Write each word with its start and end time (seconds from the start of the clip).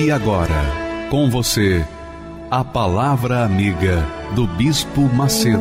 E 0.00 0.12
agora, 0.12 0.62
com 1.10 1.28
você, 1.28 1.84
a 2.48 2.62
Palavra 2.62 3.44
Amiga 3.44 4.06
do 4.32 4.46
Bispo 4.46 5.00
Macedo. 5.12 5.58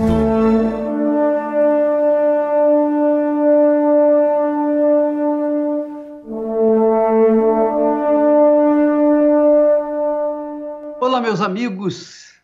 Olá, 11.01 11.19
meus 11.19 11.41
amigos. 11.41 12.35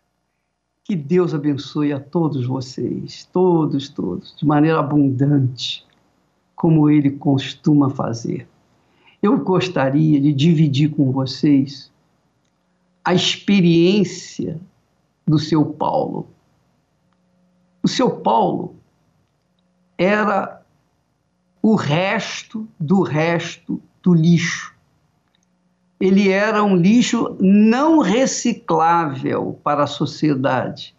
Que 0.84 0.96
Deus 0.96 1.36
abençoe 1.36 1.94
a 1.94 2.00
todos 2.00 2.48
vocês, 2.48 3.30
todos, 3.32 3.88
todos, 3.88 4.36
de 4.36 4.48
maneira 4.48 4.80
abundante, 4.80 5.86
como 6.56 6.90
Ele 6.90 7.12
costuma 7.12 7.92
fazer 7.92 8.48
eu 9.24 9.38
gostaria 9.38 10.20
de 10.20 10.34
dividir 10.34 10.90
com 10.90 11.10
vocês 11.10 11.90
a 13.06 13.14
experiência 13.14 14.60
do 15.26 15.40
seu 15.40 15.66
Paulo. 15.66 16.28
O 17.82 17.88
seu 17.88 18.12
Paulo 18.18 18.76
era 19.98 20.62
o 21.62 21.76
resto 21.76 22.68
do 22.78 23.02
resto 23.02 23.82
do 24.02 24.14
lixo. 24.14 24.76
Ele 26.02 26.28
era 26.28 26.62
um 26.62 26.76
lixo 26.76 27.38
não 27.40 28.00
reciclável 28.00 29.58
para 29.64 29.84
a 29.84 29.88
sociedade. 29.88 30.94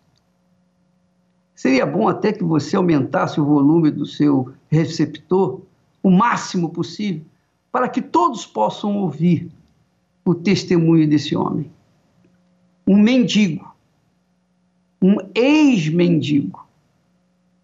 Seria 1.55 1.85
bom 1.85 2.09
até 2.09 2.33
que 2.33 2.43
você 2.43 2.75
aumentasse 2.75 3.39
o 3.39 3.45
volume 3.45 3.91
do 3.91 4.07
seu 4.07 4.55
receptor 4.71 5.61
o 6.03 6.11
máximo 6.11 6.71
possível 6.71 7.34
para 7.75 7.89
que 7.89 8.01
todos 8.01 8.47
possam 8.47 8.99
ouvir 8.99 9.51
o 10.25 10.33
testemunho 10.33 11.09
desse 11.09 11.35
homem. 11.35 11.69
Um 12.87 12.97
mendigo, 12.97 13.75
um 15.03 15.17
ex-mendigo, 15.35 16.65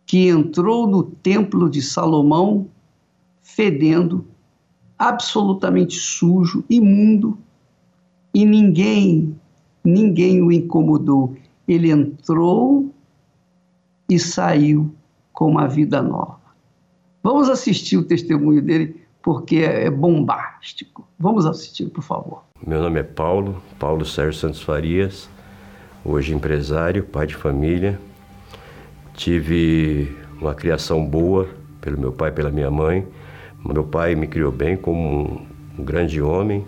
que 0.05 0.27
entrou 0.27 0.88
no 0.88 1.05
templo 1.05 1.70
de 1.70 1.81
Salomão 1.81 2.66
fedendo, 3.41 4.27
absolutamente 4.98 5.94
sujo, 5.94 6.64
imundo, 6.69 7.38
e 8.34 8.44
ninguém, 8.44 9.38
ninguém 9.84 10.42
o 10.42 10.50
incomodou. 10.50 11.36
Ele 11.69 11.88
entrou 11.88 12.92
e 14.08 14.19
saiu 14.19 14.92
com 15.33 15.53
uma 15.53 15.69
vida 15.69 16.03
nova. 16.03 16.41
Vamos 17.22 17.48
assistir 17.48 17.97
o 17.97 18.05
testemunho 18.05 18.61
dele 18.61 19.00
porque 19.23 19.57
é 19.57 19.91
bombástico. 19.91 21.07
Vamos 21.19 21.47
assistir, 21.47 21.89
por 21.89 22.03
favor. 22.03 22.45
Meu 22.67 22.81
nome 22.83 23.00
é 23.00 23.03
Paulo, 23.03 23.62
Paulo 23.78 24.05
Sérgio 24.05 24.39
Santos 24.41 24.62
Farias, 24.62 25.28
hoje 26.05 26.34
empresário, 26.34 27.05
pai 27.05 27.27
de 27.27 27.34
família. 27.34 27.99
Tive 29.15 30.17
uma 30.41 30.55
criação 30.55 31.05
boa 31.05 31.49
pelo 31.81 31.99
meu 31.99 32.12
pai 32.12 32.31
e 32.31 32.33
pela 32.33 32.50
minha 32.50 32.71
mãe. 32.71 33.06
Meu 33.65 33.84
pai 33.84 34.15
me 34.15 34.27
criou 34.27 34.50
bem 34.50 34.77
como 34.77 35.47
um, 35.78 35.84
grande 35.84 36.21
homem, 36.21 36.67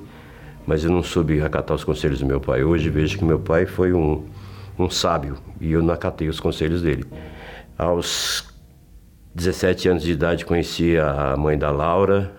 mas 0.67 0.85
eu 0.85 0.91
não 0.91 1.03
soube 1.03 1.41
acatar 1.41 1.75
os 1.75 1.85
conselhos 1.85 2.21
do 2.21 2.27
meu 2.27 2.41
pai. 2.41 2.63
Hoje 2.63 2.91
vejo 2.91 3.19
que 3.19 3.25
meu 3.25 3.39
pai 3.39 3.67
foi 3.67 3.93
um, 3.93 4.27
um 4.79 4.91
sábio 4.91 5.37
e 5.61 5.73
eu 5.73 5.83
não 5.83 5.93
acatei 5.93 6.29
os 6.29 6.39
conselhos 6.39 6.83
dele. 6.83 7.05
Aos 7.79 8.53
17 9.35 9.89
anos 9.89 10.03
de 10.03 10.13
idade 10.13 10.45
conheci 10.45 10.97
a 10.99 11.35
mãe 11.37 11.57
da 11.57 11.71
Laura, 11.71 12.33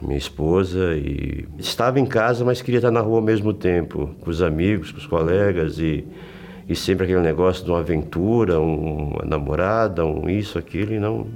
minha 0.00 0.16
esposa, 0.16 0.94
e 0.94 1.46
estava 1.58 2.00
em 2.00 2.06
casa, 2.06 2.44
mas 2.44 2.62
queria 2.62 2.78
estar 2.78 2.90
na 2.90 3.00
rua 3.00 3.16
ao 3.16 3.22
mesmo 3.22 3.52
tempo, 3.52 4.14
com 4.20 4.30
os 4.30 4.42
amigos, 4.42 4.90
com 4.92 4.98
os 4.98 5.06
colegas, 5.06 5.78
e, 5.78 6.06
e 6.68 6.74
sempre 6.74 7.04
aquele 7.04 7.20
negócio 7.20 7.64
de 7.64 7.70
uma 7.70 7.80
aventura, 7.80 8.58
um, 8.58 9.10
uma 9.10 9.24
namorada, 9.24 10.04
um 10.04 10.28
isso, 10.28 10.58
aquilo, 10.58 10.94
e 10.94 10.98
não. 10.98 11.26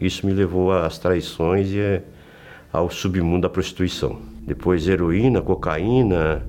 Isso 0.00 0.26
me 0.26 0.32
levou 0.32 0.72
às 0.72 0.98
traições 0.98 1.70
e 1.70 1.78
é, 1.78 2.02
ao 2.72 2.90
submundo 2.90 3.42
da 3.42 3.48
prostituição. 3.48 4.18
Depois 4.42 4.86
heroína, 4.86 5.40
cocaína, 5.40 6.42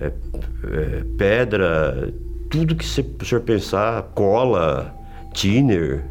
é, 0.00 0.06
é, 0.06 1.04
pedra, 1.16 2.12
tudo 2.48 2.74
que 2.74 2.84
você, 2.84 3.00
o 3.00 3.24
senhor 3.24 3.42
pensar, 3.42 4.02
cola, 4.14 4.94
tiner, 5.34 6.04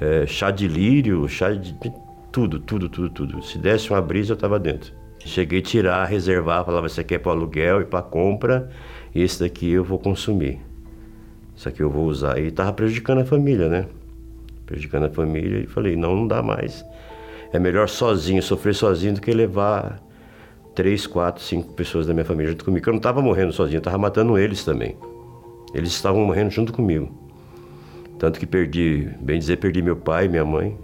é, 0.00 0.26
chá 0.26 0.50
de 0.50 0.68
lírio, 0.68 1.28
chá 1.28 1.52
de 1.52 1.72
tudo, 2.34 2.58
tudo, 2.58 2.88
tudo, 2.88 3.10
tudo. 3.10 3.42
Se 3.44 3.56
desse 3.58 3.88
uma 3.90 4.02
brisa, 4.02 4.32
eu 4.32 4.34
estava 4.34 4.58
dentro. 4.58 4.92
Cheguei 5.20 5.60
a 5.60 5.62
tirar, 5.62 6.04
reservar, 6.04 6.64
falava, 6.64 6.88
isso 6.88 7.00
aqui 7.00 7.14
é 7.14 7.18
para 7.18 7.30
aluguel 7.30 7.80
e 7.80 7.84
para 7.84 8.02
compra, 8.02 8.68
e 9.14 9.22
esse 9.22 9.38
daqui 9.38 9.70
eu 9.70 9.84
vou 9.84 10.00
consumir. 10.00 10.58
Isso 11.56 11.68
aqui 11.68 11.80
eu 11.80 11.88
vou 11.88 12.06
usar. 12.06 12.36
E 12.40 12.48
estava 12.48 12.72
prejudicando 12.72 13.20
a 13.20 13.24
família, 13.24 13.68
né? 13.68 13.86
Prejudicando 14.66 15.04
a 15.04 15.10
família, 15.10 15.60
e 15.60 15.66
falei, 15.68 15.94
não, 15.94 16.16
não 16.16 16.26
dá 16.26 16.42
mais. 16.42 16.84
É 17.52 17.58
melhor 17.60 17.88
sozinho, 17.88 18.42
sofrer 18.42 18.74
sozinho, 18.74 19.14
do 19.14 19.20
que 19.20 19.30
levar 19.30 20.02
três, 20.74 21.06
quatro, 21.06 21.40
cinco 21.40 21.72
pessoas 21.74 22.04
da 22.04 22.12
minha 22.12 22.24
família 22.24 22.50
junto 22.50 22.64
comigo. 22.64 22.88
Eu 22.88 22.94
não 22.94 22.98
estava 22.98 23.22
morrendo 23.22 23.52
sozinho, 23.52 23.76
eu 23.76 23.78
estava 23.78 23.96
matando 23.96 24.36
eles 24.36 24.64
também. 24.64 24.96
Eles 25.72 25.90
estavam 25.90 26.26
morrendo 26.26 26.50
junto 26.50 26.72
comigo. 26.72 27.16
Tanto 28.18 28.40
que 28.40 28.46
perdi, 28.46 29.08
bem 29.20 29.38
dizer, 29.38 29.58
perdi 29.58 29.80
meu 29.80 29.94
pai, 29.94 30.26
minha 30.26 30.44
mãe, 30.44 30.76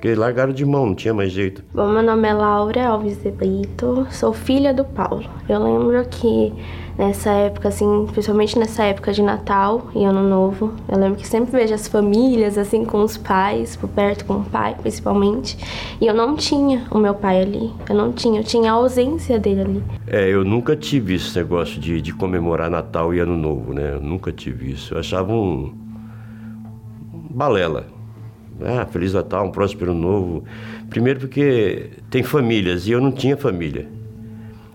porque 0.00 0.14
largaram 0.14 0.50
de 0.50 0.64
mão, 0.64 0.86
não 0.86 0.94
tinha 0.94 1.12
mais 1.12 1.30
jeito. 1.30 1.62
Bom, 1.74 1.86
meu 1.90 2.02
nome 2.02 2.26
é 2.26 2.32
Laura 2.32 2.88
Alves 2.88 3.22
de 3.22 3.30
Brito, 3.30 4.06
sou 4.10 4.32
filha 4.32 4.72
do 4.72 4.82
Paulo. 4.82 5.26
Eu 5.46 5.62
lembro 5.62 6.02
que 6.08 6.54
nessa 6.96 7.30
época, 7.30 7.68
assim, 7.68 8.06
principalmente 8.10 8.58
nessa 8.58 8.84
época 8.84 9.12
de 9.12 9.20
Natal 9.20 9.90
e 9.94 10.02
Ano 10.02 10.26
Novo, 10.26 10.72
eu 10.88 10.98
lembro 10.98 11.18
que 11.18 11.28
sempre 11.28 11.52
vejo 11.52 11.74
as 11.74 11.86
famílias, 11.86 12.56
assim, 12.56 12.82
com 12.82 13.02
os 13.02 13.18
pais, 13.18 13.76
por 13.76 13.90
perto 13.90 14.24
com 14.24 14.36
o 14.36 14.44
pai, 14.44 14.74
principalmente, 14.80 15.58
e 16.00 16.06
eu 16.06 16.14
não 16.14 16.34
tinha 16.34 16.86
o 16.90 16.96
meu 16.96 17.12
pai 17.12 17.42
ali, 17.42 17.70
eu 17.86 17.94
não 17.94 18.10
tinha, 18.10 18.40
eu 18.40 18.44
tinha 18.44 18.72
a 18.72 18.76
ausência 18.76 19.38
dele 19.38 19.60
ali. 19.60 19.84
É, 20.06 20.26
eu 20.30 20.42
nunca 20.46 20.74
tive 20.74 21.16
esse 21.16 21.36
negócio 21.36 21.78
de, 21.78 22.00
de 22.00 22.14
comemorar 22.14 22.70
Natal 22.70 23.12
e 23.12 23.20
Ano 23.20 23.36
Novo, 23.36 23.74
né? 23.74 23.96
Eu 23.96 24.00
nunca 24.00 24.32
tive 24.32 24.72
isso. 24.72 24.94
Eu 24.94 25.00
achava 25.00 25.30
um. 25.30 25.74
balela 27.28 27.99
ah, 28.64 28.86
Feliz 28.86 29.12
Natal, 29.12 29.46
um 29.46 29.50
próspero 29.50 29.94
novo. 29.94 30.44
Primeiro 30.88 31.20
porque 31.20 31.90
tem 32.10 32.22
famílias 32.22 32.86
e 32.86 32.92
eu 32.92 33.00
não 33.00 33.12
tinha 33.12 33.36
família. 33.36 33.86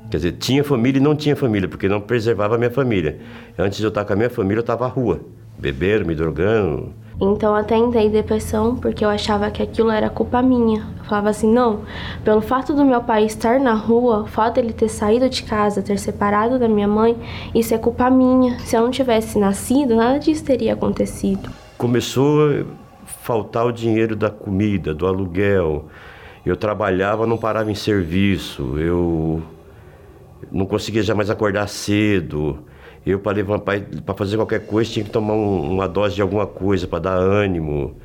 Quer 0.09 0.18
dizer, 0.18 0.31
tinha 0.34 0.63
família 0.63 1.00
e 1.00 1.01
não 1.01 1.16
tinha 1.16 1.35
família, 1.35 1.68
porque 1.68 1.90
não 1.90 2.00
preservava 2.00 2.56
a 2.56 2.57
minha 2.57 2.72
família. 2.72 3.19
Antes 3.57 3.79
de 3.79 3.84
eu 3.84 3.90
estar 3.90 4.06
com 4.06 4.13
a 4.13 4.16
minha 4.16 4.29
família, 4.29 4.59
eu 4.59 4.62
estava 4.62 4.85
à 4.85 4.88
rua, 4.88 5.22
bebendo, 5.57 6.06
me 6.06 6.16
drogando. 6.16 6.94
Então 7.19 7.56
até 7.56 7.78
entrei 7.78 8.07
em 8.07 8.09
depressão 8.09 8.75
porque 8.75 9.04
eu 9.04 9.10
achava 9.10 9.50
que 9.50 9.63
aquilo 9.63 9.89
era 9.89 10.10
culpa 10.10 10.42
minha. 10.42 10.86
Eu 11.00 11.06
falava 11.06 11.30
assim, 11.30 11.51
não, 11.51 11.81
pelo 12.24 12.42
fato 12.42 12.74
do 12.74 12.83
meu 12.83 13.01
pai 13.01 13.25
estar 13.25 13.60
na 13.60 13.74
rua, 13.74 14.24
o 14.24 14.27
fato 14.27 14.56
dele 14.56 14.74
ter 14.74 14.89
saído 14.89 15.30
de 15.30 15.44
casa, 15.44 15.81
ter 15.81 15.98
separado 15.98 16.60
da 16.60 16.68
minha 16.68 16.88
mãe, 16.88 17.18
isso 17.54 17.74
é 17.74 17.77
culpa 17.77 18.10
minha. 18.10 18.60
Se 18.60 18.75
eu 18.75 18.81
não 18.81 18.92
tivesse 18.92 19.39
nascido, 19.39 19.95
nada 19.95 20.19
disso 20.19 20.44
teria 20.44 20.74
acontecido. 20.74 21.50
Começou 21.77 22.65
faltar 23.25 23.66
o 23.66 23.72
dinheiro 23.72 24.16
da 24.16 24.30
comida, 24.30 24.94
do 24.94 25.07
aluguel. 25.07 25.88
Eu 26.45 26.56
trabalhava, 26.56 27.25
não 27.25 27.38
parava 27.38 27.72
em 27.72 27.75
serviço. 27.75 28.77
Eu 28.77 29.42
não 30.51 30.68
conseguia 30.68 31.01
jamais 31.01 31.31
acordar 31.31 31.68
cedo. 31.68 32.60
Eu, 33.04 33.19
para 33.19 34.13
fazer 34.16 34.36
qualquer 34.36 34.68
coisa, 34.68 34.92
tinha 34.92 35.04
que 35.04 35.10
tomar 35.10 35.33
um, 35.33 35.72
uma 35.72 35.88
dose 35.88 36.13
de 36.13 36.22
alguma 36.22 36.45
coisa 36.45 36.88
para 36.88 37.00
dar 37.00 37.16
ânimo. 37.16 37.95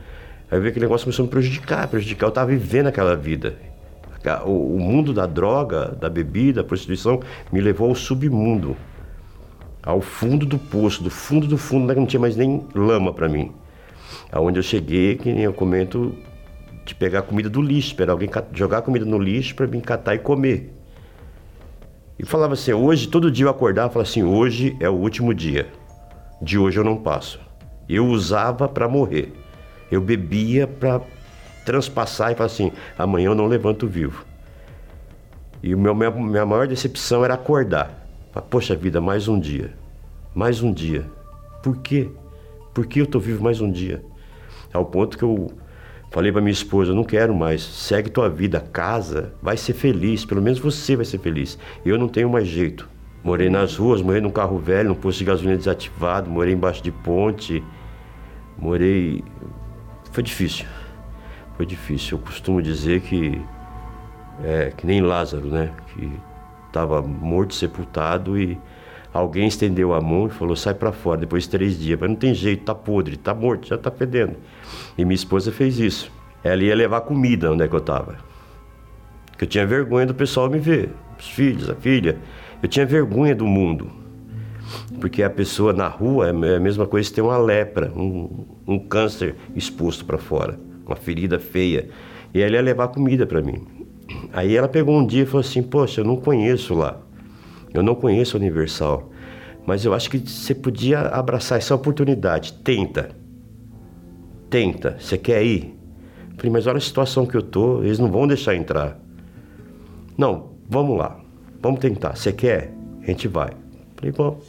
Aí 0.50 0.56
eu 0.56 0.62
vi 0.62 0.68
que 0.68 0.70
aquele 0.70 0.86
negócio 0.86 1.04
começou 1.04 1.24
a 1.24 1.26
me 1.26 1.30
prejudicar, 1.30 1.86
prejudicar. 1.86 2.26
Eu 2.26 2.30
estava 2.30 2.50
vivendo 2.50 2.86
aquela 2.86 3.14
vida. 3.14 3.58
O, 4.46 4.76
o 4.76 4.80
mundo 4.80 5.12
da 5.12 5.26
droga, 5.26 5.96
da 6.00 6.08
bebida, 6.08 6.62
da 6.62 6.66
prostituição, 6.66 7.20
me 7.52 7.60
levou 7.60 7.90
ao 7.90 7.94
submundo. 7.94 8.74
Ao 9.82 10.00
fundo 10.00 10.46
do 10.46 10.58
poço, 10.58 11.02
do 11.02 11.10
fundo 11.10 11.46
do 11.46 11.58
fundo, 11.58 11.94
não 11.94 12.06
tinha 12.06 12.20
mais 12.20 12.36
nem 12.36 12.64
lama 12.74 13.12
para 13.12 13.28
mim. 13.28 13.52
Aonde 14.32 14.58
eu 14.58 14.62
cheguei, 14.62 15.16
que 15.16 15.32
nem 15.32 15.44
eu 15.44 15.52
comento, 15.52 16.14
de 16.84 16.94
pegar 16.94 17.22
comida 17.22 17.48
do 17.48 17.60
lixo, 17.60 17.88
esperar 17.88 18.12
alguém 18.12 18.30
jogar 18.52 18.82
comida 18.82 19.04
no 19.04 19.18
lixo 19.18 19.54
para 19.54 19.66
mim 19.66 19.80
catar 19.80 20.14
e 20.14 20.18
comer. 20.18 20.72
E 22.18 22.24
falava 22.24 22.54
assim, 22.54 22.72
hoje, 22.72 23.08
todo 23.08 23.30
dia 23.30 23.46
eu 23.46 23.50
acordava 23.50 23.88
e 23.88 23.92
falava 23.94 24.08
assim, 24.08 24.22
hoje 24.22 24.76
é 24.78 24.88
o 24.88 24.94
último 24.94 25.32
dia. 25.32 25.68
De 26.40 26.58
hoje 26.58 26.78
eu 26.78 26.84
não 26.84 26.96
passo. 26.96 27.40
Eu 27.88 28.06
usava 28.06 28.68
para 28.68 28.88
morrer. 28.88 29.32
Eu 29.90 30.00
bebia 30.00 30.66
para 30.66 31.00
transpassar 31.64 32.32
e 32.32 32.34
falar 32.34 32.46
assim, 32.46 32.72
amanhã 32.98 33.26
eu 33.26 33.34
não 33.34 33.46
levanto 33.46 33.86
vivo. 33.86 34.24
E 35.62 35.74
meu, 35.74 35.94
minha, 35.94 36.10
minha 36.10 36.46
maior 36.46 36.66
decepção 36.66 37.24
era 37.24 37.34
acordar. 37.34 38.06
Poxa 38.48 38.76
vida, 38.76 39.00
mais 39.00 39.26
um 39.26 39.38
dia. 39.38 39.74
Mais 40.34 40.62
um 40.62 40.72
dia. 40.72 41.06
Por 41.62 41.78
quê? 41.78 42.08
Por 42.72 42.86
que 42.86 43.00
eu 43.00 43.06
tô 43.06 43.18
vivo 43.18 43.42
mais 43.42 43.60
um 43.60 43.70
dia? 43.70 44.02
Ao 44.72 44.84
ponto 44.84 45.18
que 45.18 45.24
eu 45.24 45.50
falei 46.10 46.30
para 46.30 46.40
minha 46.40 46.52
esposa, 46.52 46.94
não 46.94 47.04
quero 47.04 47.34
mais. 47.34 47.62
Segue 47.62 48.10
tua 48.10 48.28
vida, 48.28 48.60
casa, 48.60 49.32
vai 49.42 49.56
ser 49.56 49.72
feliz. 49.72 50.24
Pelo 50.24 50.40
menos 50.42 50.58
você 50.58 50.96
vai 50.96 51.04
ser 51.04 51.18
feliz. 51.18 51.58
Eu 51.84 51.98
não 51.98 52.08
tenho 52.08 52.28
mais 52.28 52.46
jeito. 52.46 52.88
Morei 53.22 53.50
nas 53.50 53.76
ruas, 53.76 54.00
morei 54.00 54.20
num 54.20 54.30
carro 54.30 54.58
velho, 54.58 54.88
num 54.88 54.94
posto 54.94 55.18
de 55.18 55.24
gasolina 55.26 55.56
desativado, 55.56 56.30
morei 56.30 56.54
embaixo 56.54 56.82
de 56.82 56.90
ponte, 56.90 57.62
morei. 58.56 59.22
Foi 60.10 60.22
difícil. 60.22 60.66
Foi 61.56 61.66
difícil. 61.66 62.16
Eu 62.16 62.24
costumo 62.24 62.62
dizer 62.62 63.02
que 63.02 63.40
é 64.42 64.72
que 64.74 64.86
nem 64.86 65.02
Lázaro, 65.02 65.48
né? 65.48 65.70
Que 65.92 66.10
estava 66.66 67.02
morto, 67.02 67.54
sepultado 67.54 68.38
e 68.38 68.58
alguém 69.12 69.46
estendeu 69.46 69.94
a 69.94 70.00
mão 70.00 70.26
e 70.26 70.30
falou: 70.30 70.56
sai 70.56 70.74
para 70.74 70.92
fora 70.92 71.20
depois 71.20 71.44
de 71.44 71.50
três 71.50 71.78
dias. 71.78 71.98
Mas 72.00 72.10
não 72.10 72.16
tem 72.16 72.34
jeito, 72.34 72.64
tá 72.64 72.74
podre, 72.74 73.16
tá 73.16 73.34
morto, 73.34 73.68
já 73.68 73.78
tá 73.78 73.90
fedendo. 73.90 74.36
E 74.96 75.04
minha 75.04 75.14
esposa 75.14 75.50
fez 75.50 75.78
isso. 75.78 76.10
Ela 76.42 76.62
ia 76.62 76.74
levar 76.74 77.02
comida 77.02 77.50
onde 77.50 77.62
é 77.62 77.68
que 77.68 77.74
eu 77.74 77.80
tava. 77.80 78.16
Que 79.36 79.44
eu 79.44 79.48
tinha 79.48 79.66
vergonha 79.66 80.06
do 80.06 80.14
pessoal 80.14 80.48
me 80.48 80.58
ver, 80.58 80.90
os 81.18 81.28
filhos, 81.28 81.68
a 81.68 81.74
filha. 81.74 82.18
Eu 82.62 82.68
tinha 82.68 82.86
vergonha 82.86 83.34
do 83.34 83.46
mundo. 83.46 83.90
Porque 85.00 85.22
a 85.22 85.30
pessoa 85.30 85.72
na 85.72 85.88
rua 85.88 86.28
é 86.28 86.56
a 86.56 86.60
mesma 86.60 86.86
coisa 86.86 87.08
que 87.08 87.14
ter 87.14 87.22
uma 87.22 87.38
lepra, 87.38 87.90
um, 87.96 88.46
um 88.66 88.78
câncer 88.78 89.34
exposto 89.54 90.04
para 90.04 90.18
fora, 90.18 90.58
uma 90.86 90.94
ferida 90.94 91.38
feia. 91.38 91.88
E 92.32 92.40
ela 92.40 92.54
ia 92.54 92.62
levar 92.62 92.88
comida 92.88 93.26
para 93.26 93.42
mim. 93.42 93.66
Aí 94.32 94.56
ela 94.56 94.68
pegou 94.68 94.96
um 94.96 95.06
dia 95.06 95.22
e 95.22 95.26
falou 95.26 95.40
assim: 95.40 95.62
Poxa, 95.62 96.00
eu 96.00 96.04
não 96.04 96.16
conheço 96.16 96.74
lá. 96.74 97.00
Eu 97.72 97.82
não 97.82 97.94
conheço 97.94 98.36
a 98.36 98.40
Universal. 98.40 99.10
Mas 99.66 99.84
eu 99.84 99.94
acho 99.94 100.10
que 100.10 100.18
você 100.18 100.54
podia 100.54 101.00
abraçar 101.00 101.58
essa 101.58 101.74
oportunidade. 101.74 102.54
Tenta. 102.54 103.10
Tenta. 104.48 104.96
Você 104.98 105.16
quer 105.16 105.44
ir? 105.44 105.78
Falei, 106.36 106.50
mas 106.50 106.66
olha 106.66 106.78
a 106.78 106.80
situação 106.80 107.26
que 107.26 107.36
eu 107.36 107.42
tô, 107.42 107.82
eles 107.82 107.98
não 107.98 108.10
vão 108.10 108.26
deixar 108.26 108.54
entrar. 108.56 108.98
Não, 110.16 110.52
vamos 110.68 110.98
lá. 110.98 111.20
Vamos 111.60 111.80
tentar. 111.80 112.16
Você 112.16 112.32
quer? 112.32 112.72
A 113.02 113.06
gente 113.06 113.28
vai. 113.28 113.50
Falei, 113.96 114.12
bom. 114.12 114.40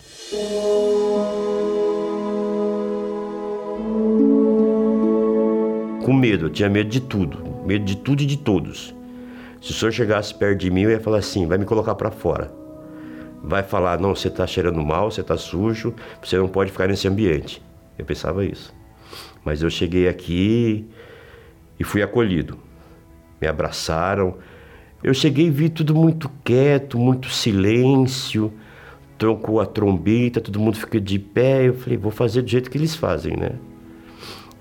Com 6.04 6.14
medo, 6.14 6.48
eu 6.48 6.50
tinha 6.50 6.70
medo 6.70 6.90
de 6.90 7.02
tudo. 7.02 7.38
Medo 7.66 7.86
de 7.86 7.98
tudo 7.98 8.24
e 8.24 8.26
de 8.26 8.38
todos. 8.38 8.96
Se 9.62 9.72
o 9.72 9.74
senhor 9.74 9.92
chegasse 9.92 10.34
perto 10.34 10.60
de 10.60 10.72
mim, 10.72 10.82
eu 10.82 10.90
ia 10.90 11.00
falar 11.00 11.20
assim: 11.20 11.46
vai 11.46 11.58
me 11.58 11.66
colocar 11.66 11.94
para 11.94 12.10
fora. 12.10 12.61
Vai 13.44 13.64
falar: 13.64 14.00
não, 14.00 14.16
você 14.16 14.28
está 14.28 14.46
cheirando 14.46 14.84
mal, 14.84 15.12
você 15.12 15.22
está 15.22 15.38
sujo, 15.38 15.94
você 16.22 16.38
não 16.38 16.48
pode 16.48 16.72
ficar 16.72 16.88
nesse 16.88 17.08
ambiente. 17.08 17.62
Eu 17.98 18.06
pensava 18.06 18.46
isso. 18.46 18.74
Mas 19.44 19.62
eu 19.62 19.70
cheguei 19.70 20.08
aqui 20.08 20.86
e 21.80 21.84
fui 21.84 22.02
acolhido. 22.02 22.58
Me 23.40 23.48
abraçaram. 23.48 24.38
Eu 25.04 25.14
cheguei 25.14 25.48
e 25.48 25.50
vi 25.50 25.70
tudo 25.70 25.96
muito 25.96 26.30
quieto, 26.44 26.98
muito 26.98 27.30
silêncio. 27.30 28.54
Troncou 29.18 29.60
a 29.60 29.66
trombeta, 29.66 30.40
todo 30.40 30.60
mundo 30.60 30.78
fica 30.78 31.00
de 31.00 31.18
pé. 31.18 31.68
Eu 31.68 31.74
falei: 31.74 31.98
vou 31.98 32.12
fazer 32.12 32.42
do 32.44 32.50
jeito 32.50 32.70
que 32.70 32.78
eles 32.78 32.96
fazem, 32.96 33.36
né? 33.36 33.52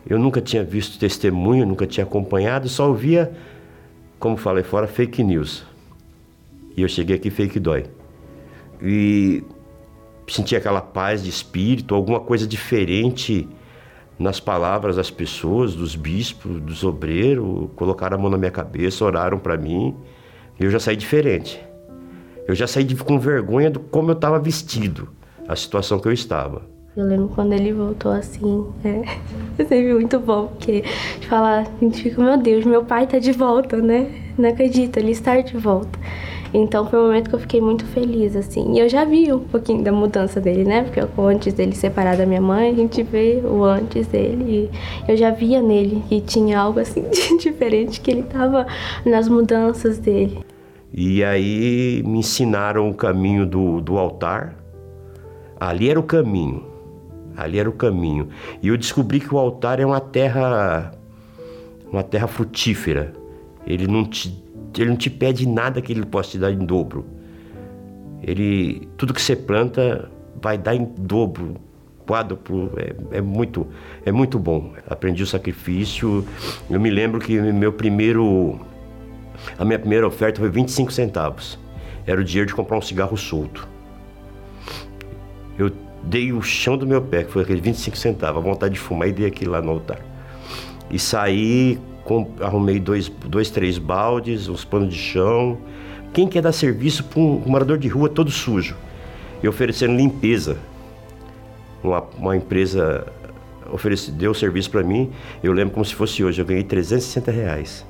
Eu 0.08 0.18
nunca 0.18 0.40
tinha 0.40 0.64
visto 0.64 0.98
testemunho, 0.98 1.66
nunca 1.66 1.86
tinha 1.86 2.04
acompanhado, 2.04 2.68
só 2.68 2.88
ouvia 2.88 3.32
como 4.20 4.36
falei 4.36 4.62
fora, 4.62 4.86
fake 4.86 5.24
news. 5.24 5.64
E 6.76 6.82
eu 6.82 6.88
cheguei 6.88 7.16
aqui, 7.16 7.30
fake 7.30 7.58
dói. 7.58 7.86
E 8.82 9.42
senti 10.28 10.54
aquela 10.54 10.80
paz 10.80 11.22
de 11.22 11.28
espírito, 11.28 11.94
alguma 11.94 12.20
coisa 12.20 12.46
diferente 12.46 13.48
nas 14.18 14.38
palavras 14.38 14.96
das 14.96 15.10
pessoas, 15.10 15.74
dos 15.74 15.96
bispos, 15.96 16.60
dos 16.60 16.84
obreiros, 16.84 17.70
colocaram 17.74 18.18
a 18.18 18.20
mão 18.20 18.30
na 18.30 18.36
minha 18.36 18.50
cabeça, 18.50 19.04
oraram 19.04 19.38
para 19.38 19.56
mim, 19.56 19.96
e 20.58 20.64
eu 20.64 20.70
já 20.70 20.78
saí 20.78 20.94
diferente. 20.94 21.58
Eu 22.46 22.54
já 22.54 22.66
saí 22.66 22.94
com 22.96 23.18
vergonha 23.18 23.70
do 23.70 23.80
como 23.80 24.10
eu 24.10 24.14
estava 24.14 24.38
vestido, 24.38 25.08
a 25.48 25.56
situação 25.56 25.98
que 25.98 26.06
eu 26.06 26.12
estava. 26.12 26.62
Eu 26.96 27.06
lembro 27.06 27.28
quando 27.28 27.52
ele 27.52 27.72
voltou 27.72 28.12
assim, 28.12 28.66
é 28.84 29.02
sempre 29.64 29.94
muito 29.94 30.18
bom, 30.18 30.48
porque 30.48 30.84
de 31.20 31.26
falar, 31.26 31.60
a 31.60 31.84
gente 31.84 32.02
fica, 32.02 32.20
meu 32.20 32.36
Deus, 32.36 32.64
meu 32.66 32.84
pai 32.84 33.06
tá 33.06 33.18
de 33.18 33.32
volta, 33.32 33.78
né? 33.78 34.32
Não 34.36 34.50
acredito, 34.50 34.98
ele 34.98 35.12
está 35.12 35.40
de 35.40 35.56
volta. 35.56 35.98
Então 36.52 36.86
foi 36.86 36.98
um 36.98 37.06
momento 37.06 37.28
que 37.28 37.34
eu 37.34 37.40
fiquei 37.40 37.60
muito 37.60 37.84
feliz, 37.86 38.34
assim. 38.34 38.74
E 38.74 38.78
eu 38.80 38.88
já 38.88 39.04
vi 39.04 39.32
um 39.32 39.38
pouquinho 39.38 39.82
da 39.82 39.92
mudança 39.92 40.40
dele, 40.40 40.64
né? 40.64 40.82
Porque 40.82 41.00
antes 41.20 41.54
dele 41.54 41.74
separar 41.74 42.16
da 42.16 42.26
minha 42.26 42.40
mãe, 42.40 42.70
a 42.70 42.74
gente 42.74 43.02
vê 43.02 43.40
o 43.44 43.64
antes 43.64 44.06
dele. 44.08 44.70
E 45.06 45.12
eu 45.12 45.16
já 45.16 45.30
via 45.30 45.62
nele 45.62 46.02
que 46.08 46.20
tinha 46.20 46.58
algo 46.58 46.80
assim 46.80 47.04
de 47.10 47.38
diferente, 47.38 48.00
que 48.00 48.10
ele 48.10 48.22
tava 48.22 48.66
nas 49.04 49.28
mudanças 49.28 49.98
dele. 49.98 50.44
E 50.92 51.22
aí 51.22 52.02
me 52.04 52.18
ensinaram 52.18 52.88
o 52.90 52.94
caminho 52.94 53.46
do, 53.46 53.80
do 53.80 53.96
altar. 53.96 54.56
Ali 55.58 55.88
era 55.88 56.00
o 56.00 56.02
caminho. 56.02 56.64
Ali 57.36 57.58
era 57.58 57.68
o 57.68 57.72
caminho. 57.72 58.28
E 58.62 58.68
eu 58.68 58.76
descobri 58.76 59.20
que 59.20 59.32
o 59.32 59.38
altar 59.38 59.78
é 59.78 59.86
uma 59.86 60.00
terra 60.00 60.92
uma 61.92 62.02
terra 62.02 62.26
frutífera. 62.26 63.12
Ele 63.66 63.86
não 63.86 64.04
te 64.04 64.42
ele 64.76 64.90
não 64.90 64.96
te 64.96 65.10
pede 65.10 65.46
nada 65.48 65.80
que 65.80 65.92
ele 65.92 66.04
possa 66.04 66.30
te 66.30 66.38
dar 66.38 66.52
em 66.52 66.58
dobro. 66.58 67.04
Ele 68.22 68.88
tudo 68.96 69.14
que 69.14 69.22
você 69.22 69.34
planta 69.34 70.10
vai 70.40 70.56
dar 70.56 70.74
em 70.74 70.84
dobro, 70.98 71.56
quádruplo, 72.06 72.72
é, 72.76 73.18
é 73.18 73.20
muito 73.20 73.66
é 74.04 74.12
muito 74.12 74.38
bom. 74.38 74.72
Aprendi 74.88 75.22
o 75.22 75.26
sacrifício. 75.26 76.24
Eu 76.68 76.80
me 76.80 76.90
lembro 76.90 77.20
que 77.20 77.40
meu 77.40 77.72
primeiro 77.72 78.60
a 79.58 79.64
minha 79.64 79.78
primeira 79.78 80.06
oferta 80.06 80.40
foi 80.40 80.50
25 80.50 80.92
centavos. 80.92 81.58
Era 82.06 82.20
o 82.20 82.24
dinheiro 82.24 82.48
de 82.48 82.54
comprar 82.54 82.76
um 82.76 82.82
cigarro 82.82 83.16
solto. 83.16 83.68
Eu 85.58 85.70
dei 86.04 86.32
o 86.32 86.40
chão 86.42 86.76
do 86.76 86.86
meu 86.86 87.02
pé, 87.02 87.24
que 87.24 87.32
foi 87.32 87.42
aquele 87.42 87.60
25 87.60 87.96
centavos, 87.96 88.42
a 88.42 88.44
vontade 88.44 88.74
de 88.74 88.80
fumar, 88.80 89.08
e 89.08 89.12
dei 89.12 89.26
aquilo 89.26 89.52
lá 89.52 89.60
no 89.60 89.70
altar. 89.70 90.00
E 90.90 90.98
saí, 90.98 91.78
arrumei 92.40 92.78
dois, 92.78 93.08
dois, 93.08 93.50
três 93.50 93.78
baldes, 93.78 94.48
uns 94.48 94.64
panos 94.64 94.92
de 94.92 94.98
chão. 95.00 95.58
Quem 96.12 96.26
quer 96.26 96.42
dar 96.42 96.52
serviço 96.52 97.04
para 97.04 97.20
um, 97.20 97.42
morador 97.46 97.78
de 97.78 97.88
rua 97.88 98.08
todo 98.08 98.30
sujo? 98.30 98.76
E 99.42 99.48
oferecendo 99.48 99.96
limpeza. 99.96 100.58
Uma, 101.82 102.04
uma 102.18 102.36
empresa 102.36 103.06
ofereceu, 103.72 104.12
deu 104.14 104.34
serviço 104.34 104.70
para 104.70 104.82
mim, 104.82 105.10
eu 105.42 105.52
lembro 105.52 105.72
como 105.72 105.84
se 105.84 105.94
fosse 105.94 106.24
hoje, 106.24 106.40
eu 106.40 106.44
ganhei 106.44 106.64
360 106.64 107.30
reais. 107.30 107.86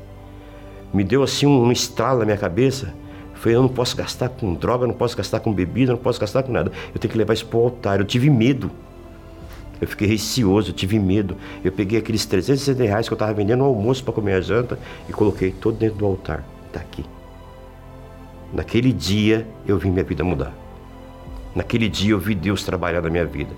Me 0.93 1.03
deu 1.03 1.23
assim 1.23 1.47
um, 1.47 1.65
um 1.65 1.73
estralo 1.73 2.21
na 2.21 2.27
minha 2.27 2.37
cabeça, 2.37 2.93
Falei, 3.41 3.57
eu 3.57 3.63
não 3.63 3.71
posso 3.71 3.97
gastar 3.97 4.29
com 4.29 4.53
droga, 4.53 4.87
não 4.87 4.93
posso 4.93 5.17
gastar 5.17 5.41
com 5.41 5.51
bebida, 5.51 5.93
não 5.93 5.99
posso 5.99 6.21
gastar 6.21 6.43
com 6.43 6.53
nada. 6.53 6.71
Eu 6.95 7.01
tenho 7.01 7.11
que 7.11 7.17
levar 7.17 7.33
isso 7.33 7.47
para 7.47 7.59
o 7.59 7.63
altar. 7.63 7.99
Eu 7.99 8.05
tive 8.05 8.29
medo. 8.29 8.71
Eu 9.81 9.89
fiquei 9.89 10.07
receoso, 10.07 10.73
tive 10.73 10.99
medo. 10.99 11.37
Eu 11.65 11.73
peguei 11.73 11.99
aqueles 11.99 12.27
360 12.27 12.83
reais 12.85 13.09
que 13.09 13.13
eu 13.13 13.17
estava 13.17 13.33
vendendo 13.33 13.61
no 13.61 13.65
almoço 13.65 14.05
para 14.05 14.13
comer 14.13 14.35
a 14.35 14.41
janta 14.41 14.79
e 15.09 15.13
coloquei 15.13 15.51
todo 15.51 15.77
dentro 15.77 15.99
do 15.99 16.07
altar. 16.07 16.45
Está 16.67 16.81
aqui. 16.81 17.05
Naquele 18.53 18.93
dia 18.93 19.47
eu 19.67 19.79
vi 19.79 19.91
minha 19.91 20.05
vida 20.05 20.23
mudar. 20.23 20.53
Naquele 21.55 21.89
dia 21.89 22.13
eu 22.13 22.19
vi 22.19 22.35
Deus 22.35 22.63
trabalhar 22.63 23.01
na 23.01 23.09
minha 23.09 23.25
vida. 23.25 23.51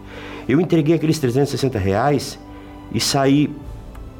Eu 0.48 0.60
entreguei 0.60 0.94
aqueles 0.94 1.18
360 1.18 1.78
reais 1.78 2.38
e 2.92 3.00
saí 3.00 3.50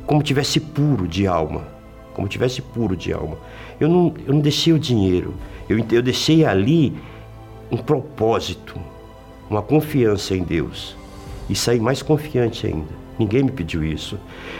como 0.07 0.23
tivesse 0.23 0.59
puro 0.59 1.07
de 1.07 1.27
alma. 1.27 1.67
Como 2.15 2.29
tivesse 2.29 2.61
puro 2.61 2.97
de 2.97 3.13
alma. 3.13 3.39
Eu 3.79 3.89
não, 3.89 4.15
eu 4.27 4.35
não 4.35 4.41
deixei 4.41 4.73
o 4.73 4.79
dinheiro. 4.79 5.35
Eu, 5.69 5.79
eu 5.91 6.03
deixei 6.03 6.45
ali 6.45 6.93
um 7.71 7.77
propósito, 7.77 8.79
uma 9.49 9.63
confiança 9.63 10.37
em 10.37 10.43
Deus. 10.43 10.97
E 11.49 11.55
saí 11.55 11.81
mais 11.81 12.03
confiante 12.03 12.67
ainda. 12.67 13.03
Ninguém 13.19 13.43
me 13.43 13.51
pediu 13.51 13.85
isso. 13.85 14.19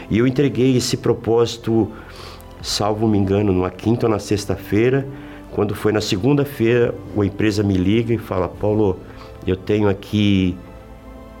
E 0.09 0.17
eu 0.17 0.27
entreguei 0.27 0.77
esse 0.77 0.97
propósito, 0.97 1.91
salvo 2.61 3.07
me 3.07 3.17
engano, 3.17 3.51
numa 3.51 3.69
quinta 3.69 4.05
ou 4.05 4.11
na 4.11 4.19
sexta-feira. 4.19 5.07
Quando 5.51 5.75
foi 5.75 5.91
na 5.91 6.01
segunda-feira, 6.01 6.93
a 7.17 7.25
empresa 7.25 7.63
me 7.63 7.75
liga 7.75 8.13
e 8.13 8.17
fala: 8.17 8.47
Paulo, 8.47 8.99
eu 9.45 9.55
tenho 9.55 9.89
aqui 9.89 10.57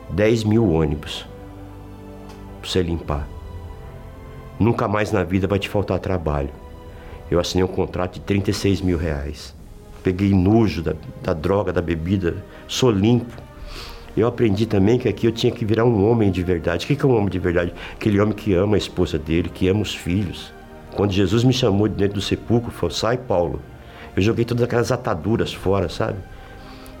10 0.09 0.43
mil 0.43 0.69
ônibus 0.69 1.25
para 2.61 2.69
você 2.69 2.81
limpar. 2.81 3.27
Nunca 4.59 4.87
mais 4.87 5.11
na 5.11 5.23
vida 5.23 5.47
vai 5.47 5.59
te 5.59 5.67
faltar 5.67 5.99
trabalho. 5.99 6.49
Eu 7.29 7.39
assinei 7.39 7.63
um 7.63 7.67
contrato 7.67 8.13
de 8.13 8.21
36 8.21 8.81
mil 8.81 8.97
reais. 8.97 9.53
peguei 10.03 10.33
nojo 10.33 10.81
da, 10.81 10.93
da 11.21 11.33
droga, 11.33 11.73
da 11.73 11.81
bebida, 11.81 12.43
sou 12.67 12.91
limpo. 12.91 13.42
Eu 14.15 14.27
aprendi 14.27 14.65
também 14.65 14.99
que 14.99 15.07
aqui 15.07 15.25
eu 15.25 15.31
tinha 15.31 15.51
que 15.51 15.65
virar 15.65 15.85
um 15.85 16.07
homem 16.07 16.29
de 16.29 16.43
verdade. 16.43 16.85
O 16.85 16.87
que 16.87 17.03
é 17.03 17.07
um 17.07 17.15
homem 17.15 17.29
de 17.29 17.39
verdade? 17.39 17.73
Aquele 17.93 18.19
homem 18.19 18.33
que 18.33 18.53
ama 18.53 18.75
a 18.75 18.77
esposa 18.77 19.17
dele, 19.17 19.49
que 19.49 19.67
ama 19.67 19.81
os 19.81 19.95
filhos. 19.95 20.53
Quando 20.95 21.11
Jesus 21.11 21.43
me 21.43 21.53
chamou 21.53 21.87
de 21.87 21.95
dentro 21.95 22.15
do 22.15 22.21
sepulcro, 22.21 22.71
falou: 22.71 22.91
sai, 22.91 23.17
Paulo. 23.17 23.59
Eu 24.15 24.21
joguei 24.21 24.45
todas 24.45 24.63
aquelas 24.63 24.91
ataduras 24.91 25.51
fora, 25.51 25.89
sabe? 25.89 26.19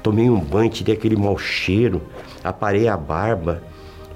Tomei 0.01 0.29
um 0.29 0.39
banho, 0.39 0.69
tirei 0.69 0.95
aquele 0.95 1.15
mau 1.15 1.37
cheiro, 1.37 2.01
aparei 2.43 2.87
a 2.87 2.97
barba. 2.97 3.61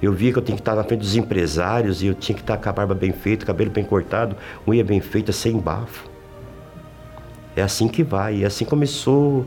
Eu 0.02 0.12
via 0.12 0.32
que 0.32 0.38
eu 0.38 0.42
tinha 0.42 0.56
que 0.56 0.60
estar 0.60 0.74
na 0.74 0.84
frente 0.84 1.00
dos 1.00 1.16
empresários 1.16 2.02
e 2.02 2.06
eu 2.06 2.14
tinha 2.14 2.34
que 2.34 2.42
estar 2.42 2.56
com 2.56 2.68
a 2.68 2.72
barba 2.72 2.94
bem 2.94 3.12
feita, 3.12 3.46
cabelo 3.46 3.70
bem 3.70 3.84
cortado, 3.84 4.36
unha 4.66 4.84
bem 4.84 5.00
feita, 5.00 5.32
sem 5.32 5.56
bafo. 5.56 6.08
É 7.56 7.62
assim 7.62 7.88
que 7.88 8.02
vai. 8.02 8.38
E 8.38 8.44
assim 8.44 8.64
começou, 8.64 9.44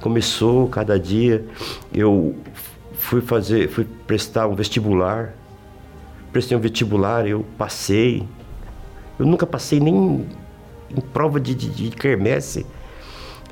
começou 0.00 0.68
cada 0.68 0.98
dia. 0.98 1.44
Eu 1.92 2.34
fui 3.02 3.20
fazer, 3.20 3.68
fui 3.68 3.86
prestar 4.06 4.46
um 4.46 4.54
vestibular. 4.54 5.34
Prestei 6.32 6.56
um 6.56 6.60
vestibular, 6.60 7.26
eu 7.26 7.44
passei. 7.58 8.26
Eu 9.18 9.26
nunca 9.26 9.46
passei 9.46 9.80
nem 9.80 10.26
em 10.90 11.00
prova 11.12 11.38
de, 11.38 11.54
de, 11.54 11.68
de 11.68 11.90
quermesse, 11.90 12.64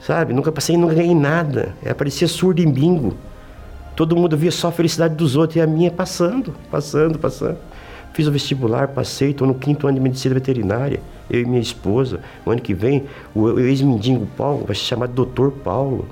sabe? 0.00 0.32
Nunca 0.32 0.50
passei, 0.50 0.76
não 0.76 0.88
ganhei 0.88 1.14
nada. 1.14 1.74
Eu 1.82 1.94
parecia 1.94 2.28
surdo 2.28 2.62
em 2.62 2.70
bingo. 2.70 3.16
Todo 3.96 4.16
mundo 4.16 4.36
via 4.36 4.50
só 4.50 4.68
a 4.68 4.72
felicidade 4.72 5.14
dos 5.14 5.36
outros 5.36 5.56
e 5.56 5.60
a 5.60 5.66
minha 5.66 5.90
passando, 5.90 6.54
passando, 6.70 7.18
passando. 7.18 7.58
Fiz 8.14 8.26
o 8.26 8.32
vestibular, 8.32 8.88
passei, 8.88 9.30
estou 9.30 9.46
no 9.46 9.54
quinto 9.54 9.86
ano 9.86 9.96
de 9.96 10.02
medicina 10.02 10.34
veterinária, 10.34 11.00
eu 11.28 11.42
e 11.42 11.44
minha 11.44 11.60
esposa. 11.60 12.20
O 12.46 12.50
ano 12.50 12.60
que 12.60 12.72
vem, 12.72 13.04
o 13.34 13.58
ex-mendigo 13.60 14.26
Paulo 14.36 14.64
vai 14.64 14.74
se 14.74 14.82
chamar 14.82 15.08
Doutor 15.08 15.52
Paulo. 15.52 16.08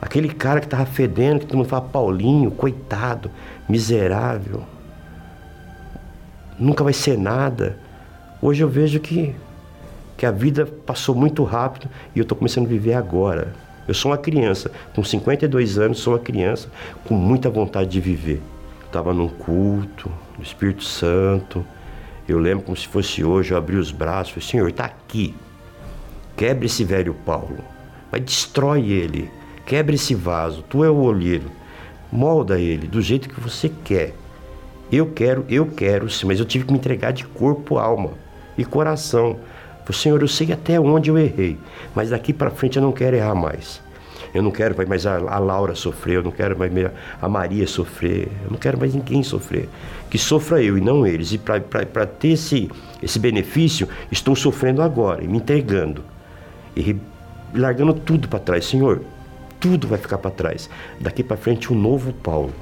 Aquele 0.00 0.28
cara 0.28 0.60
que 0.60 0.66
estava 0.66 0.86
fedendo, 0.86 1.40
que 1.40 1.46
todo 1.46 1.56
mundo 1.56 1.68
fala 1.68 1.82
Paulinho, 1.82 2.50
coitado, 2.50 3.30
miserável. 3.68 4.62
Nunca 6.58 6.84
vai 6.84 6.92
ser 6.92 7.18
nada. 7.18 7.78
Hoje 8.40 8.62
eu 8.62 8.68
vejo 8.68 9.00
que, 9.00 9.34
que 10.16 10.24
a 10.24 10.30
vida 10.30 10.66
passou 10.66 11.14
muito 11.14 11.42
rápido 11.42 11.88
e 12.14 12.18
eu 12.18 12.22
estou 12.22 12.38
começando 12.38 12.66
a 12.66 12.68
viver 12.68 12.94
agora. 12.94 13.52
Eu 13.88 13.94
sou 13.94 14.10
uma 14.10 14.18
criança, 14.18 14.70
com 14.94 15.02
52 15.02 15.78
anos, 15.78 15.98
sou 15.98 16.12
uma 16.12 16.18
criança 16.18 16.68
com 17.04 17.14
muita 17.14 17.50
vontade 17.50 17.90
de 17.90 18.00
viver. 18.00 18.40
Estava 18.86 19.12
num 19.12 19.28
culto, 19.28 20.10
do 20.36 20.42
Espírito 20.42 20.84
Santo. 20.84 21.64
Eu 22.28 22.38
lembro 22.38 22.64
como 22.66 22.76
se 22.76 22.86
fosse 22.86 23.24
hoje, 23.24 23.52
eu 23.52 23.58
abri 23.58 23.76
os 23.76 23.90
braços 23.90 24.34
falei, 24.34 24.48
Senhor, 24.48 24.68
está 24.68 24.84
aqui. 24.84 25.34
Quebre 26.36 26.66
esse 26.66 26.84
velho 26.84 27.14
Paulo, 27.24 27.58
mas 28.12 28.22
destrói 28.22 28.92
ele 28.92 29.37
Quebre 29.68 29.96
esse 29.96 30.14
vaso, 30.14 30.64
tu 30.66 30.82
é 30.82 30.88
o 30.88 30.96
olheiro. 30.96 31.50
Molda 32.10 32.58
ele 32.58 32.86
do 32.86 33.02
jeito 33.02 33.28
que 33.28 33.38
você 33.38 33.70
quer. 33.84 34.14
Eu 34.90 35.08
quero, 35.08 35.44
eu 35.46 35.66
quero 35.66 36.08
sim, 36.08 36.26
mas 36.26 36.40
eu 36.40 36.46
tive 36.46 36.64
que 36.64 36.72
me 36.72 36.78
entregar 36.78 37.12
de 37.12 37.26
corpo, 37.26 37.76
alma 37.76 38.12
e 38.56 38.64
coração. 38.64 39.38
Senhor, 39.92 40.22
eu 40.22 40.28
sei 40.28 40.52
até 40.52 40.80
onde 40.80 41.10
eu 41.10 41.18
errei, 41.18 41.58
mas 41.94 42.08
daqui 42.08 42.32
para 42.32 42.50
frente 42.50 42.76
eu 42.76 42.82
não 42.82 42.92
quero 42.92 43.14
errar 43.14 43.34
mais. 43.34 43.82
Eu 44.32 44.42
não 44.42 44.50
quero 44.50 44.74
mais 44.88 45.04
a, 45.04 45.16
a 45.16 45.38
Laura 45.38 45.74
sofrer, 45.74 46.16
eu 46.16 46.22
não 46.22 46.30
quero 46.30 46.58
mais 46.58 46.72
a 47.20 47.28
Maria 47.28 47.66
sofrer, 47.66 48.26
eu 48.44 48.50
não 48.50 48.58
quero 48.58 48.78
mais 48.78 48.94
ninguém 48.94 49.22
sofrer. 49.22 49.68
Que 50.08 50.16
sofra 50.16 50.62
eu 50.62 50.78
e 50.78 50.80
não 50.80 51.06
eles. 51.06 51.32
E 51.32 51.36
para 51.36 52.06
ter 52.06 52.28
esse, 52.28 52.70
esse 53.02 53.18
benefício, 53.18 53.86
estou 54.10 54.34
sofrendo 54.34 54.80
agora 54.80 55.22
e 55.22 55.28
me 55.28 55.36
entregando. 55.36 56.02
E 56.74 56.96
largando 57.54 57.92
tudo 57.92 58.28
para 58.28 58.38
trás. 58.38 58.64
Senhor, 58.64 59.02
tudo 59.60 59.88
vai 59.88 59.98
ficar 59.98 60.18
para 60.18 60.30
trás. 60.30 60.68
Daqui 61.00 61.22
para 61.22 61.36
frente, 61.36 61.72
um 61.72 61.76
novo 61.76 62.12
Paulo. 62.12 62.52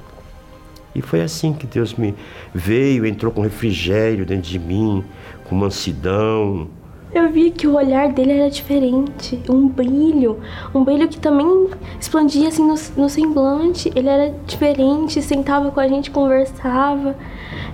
E 0.95 1.03
foi 1.03 1.21
assim 1.21 1.53
que 1.53 1.67
Deus 1.67 1.95
me 1.95 2.15
veio, 2.55 3.05
entrou 3.05 3.31
com 3.31 3.43
refrigério 3.43 4.25
dentro 4.25 4.51
de 4.51 4.59
mim, 4.59 5.05
com 5.45 5.55
mansidão. 5.55 6.69
Eu 7.13 7.31
vi 7.31 7.51
que 7.51 7.67
o 7.67 7.77
olhar 7.77 8.13
dele 8.13 8.33
era 8.33 8.51
diferente, 8.51 9.41
um 9.49 9.69
brilho, 9.69 10.41
um 10.75 10.83
brilho 10.83 11.07
que 11.09 11.19
também 11.19 11.69
expandia 12.01 12.49
assim 12.49 12.67
no, 12.67 12.75
no 12.97 13.09
semblante. 13.09 13.93
Ele 13.95 14.09
era 14.09 14.35
diferente, 14.47 15.23
sentava 15.23 15.71
com 15.71 15.81
a 15.81 15.87
gente, 15.87 16.11
conversava. 16.11 17.15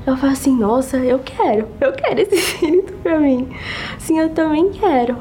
Eu 0.07 0.17
falei 0.17 0.35
assim, 0.35 0.57
nossa, 0.57 0.97
eu 0.99 1.21
quero, 1.21 1.69
eu 1.81 1.93
quero 1.93 2.21
esse 2.21 2.35
espírito 2.35 2.93
pra 3.03 3.19
mim. 3.19 3.49
Sim, 3.99 4.19
eu 4.19 4.31
também 4.31 4.71
quero. 4.71 5.17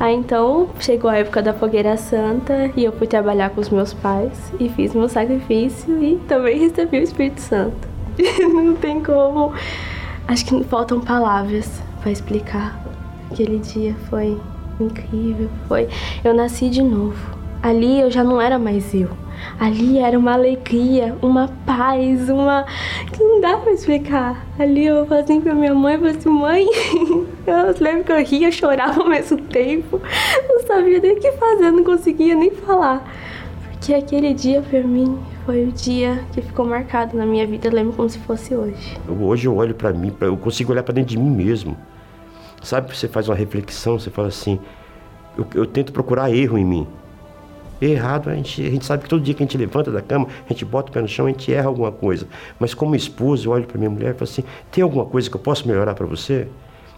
Aí 0.00 0.14
então 0.14 0.68
chegou 0.78 1.10
a 1.10 1.16
época 1.16 1.42
da 1.42 1.52
fogueira 1.52 1.96
santa 1.96 2.70
e 2.76 2.84
eu 2.84 2.92
fui 2.92 3.06
trabalhar 3.06 3.50
com 3.50 3.60
os 3.60 3.68
meus 3.68 3.92
pais 3.92 4.52
e 4.60 4.68
fiz 4.68 4.94
meu 4.94 5.08
sacrifício 5.08 6.00
e 6.02 6.16
também 6.28 6.58
recebi 6.60 7.00
o 7.00 7.02
Espírito 7.02 7.40
Santo. 7.40 7.88
Não 8.52 8.76
tem 8.76 9.02
como. 9.02 9.52
Acho 10.28 10.44
que 10.44 10.64
faltam 10.64 11.00
palavras 11.00 11.82
para 12.00 12.12
explicar. 12.12 12.80
Aquele 13.30 13.58
dia 13.58 13.94
foi 14.08 14.40
incrível, 14.80 15.48
foi. 15.66 15.88
Eu 16.22 16.32
nasci 16.32 16.70
de 16.70 16.82
novo. 16.82 17.36
Ali 17.60 18.00
eu 18.00 18.10
já 18.10 18.22
não 18.22 18.40
era 18.40 18.58
mais 18.58 18.94
eu. 18.94 19.10
Ali 19.58 19.98
era 19.98 20.18
uma 20.18 20.32
alegria, 20.32 21.16
uma 21.22 21.48
paz, 21.66 22.28
uma. 22.28 22.64
que 23.12 23.22
não 23.22 23.40
dá 23.40 23.56
pra 23.56 23.72
explicar. 23.72 24.46
Ali 24.58 24.86
eu 24.86 25.06
falei 25.06 25.24
assim 25.24 25.40
pra 25.40 25.54
minha 25.54 25.74
mãe, 25.74 25.96
falei 25.98 26.16
assim, 26.16 26.28
mãe, 26.28 26.66
eu 27.46 27.74
lembro 27.80 28.04
que 28.04 28.12
eu 28.12 28.24
ria, 28.24 28.52
chorava 28.52 29.00
ao 29.00 29.08
mesmo 29.08 29.38
tempo. 29.38 30.00
Não 30.48 30.66
sabia 30.66 31.00
nem 31.00 31.12
o 31.12 31.20
que 31.20 31.32
fazer, 31.32 31.70
não 31.70 31.84
conseguia 31.84 32.34
nem 32.34 32.50
falar. 32.50 33.04
Porque 33.70 33.94
aquele 33.94 34.34
dia 34.34 34.60
pra 34.62 34.80
mim 34.82 35.18
foi 35.46 35.64
o 35.64 35.72
dia 35.72 36.22
que 36.32 36.42
ficou 36.42 36.66
marcado 36.66 37.16
na 37.16 37.24
minha 37.24 37.46
vida, 37.46 37.68
eu 37.68 37.72
lembro 37.72 37.94
como 37.94 38.08
se 38.08 38.18
fosse 38.18 38.54
hoje. 38.54 38.98
Hoje 39.08 39.46
eu 39.48 39.56
olho 39.56 39.74
para 39.74 39.92
mim, 39.92 40.12
eu 40.20 40.36
consigo 40.36 40.72
olhar 40.72 40.82
para 40.82 40.94
dentro 40.94 41.10
de 41.10 41.18
mim 41.18 41.30
mesmo. 41.30 41.76
Sabe, 42.62 42.94
você 42.94 43.08
faz 43.08 43.28
uma 43.28 43.34
reflexão, 43.34 43.98
você 43.98 44.10
fala 44.10 44.28
assim, 44.28 44.58
eu, 45.38 45.46
eu 45.54 45.64
tento 45.64 45.92
procurar 45.92 46.30
erro 46.30 46.58
em 46.58 46.64
mim. 46.64 46.86
Errado, 47.80 48.28
a 48.28 48.34
gente, 48.34 48.66
a 48.66 48.70
gente 48.70 48.84
sabe 48.84 49.04
que 49.04 49.08
todo 49.08 49.22
dia 49.22 49.34
que 49.34 49.42
a 49.42 49.46
gente 49.46 49.56
levanta 49.56 49.90
da 49.90 50.02
cama, 50.02 50.26
a 50.44 50.52
gente 50.52 50.64
bota 50.64 50.90
o 50.90 50.92
pé 50.92 51.00
no 51.00 51.06
chão, 51.06 51.26
a 51.26 51.28
gente 51.28 51.52
erra 51.52 51.68
alguma 51.68 51.92
coisa. 51.92 52.26
Mas 52.58 52.74
como 52.74 52.96
esposo, 52.96 53.48
eu 53.48 53.52
olho 53.52 53.66
para 53.66 53.78
minha 53.78 53.90
mulher 53.90 54.10
e 54.10 54.12
falo 54.14 54.24
assim: 54.24 54.42
tem 54.70 54.82
alguma 54.82 55.04
coisa 55.04 55.30
que 55.30 55.36
eu 55.36 55.40
possa 55.40 55.66
melhorar 55.66 55.94
para 55.94 56.06
você? 56.06 56.48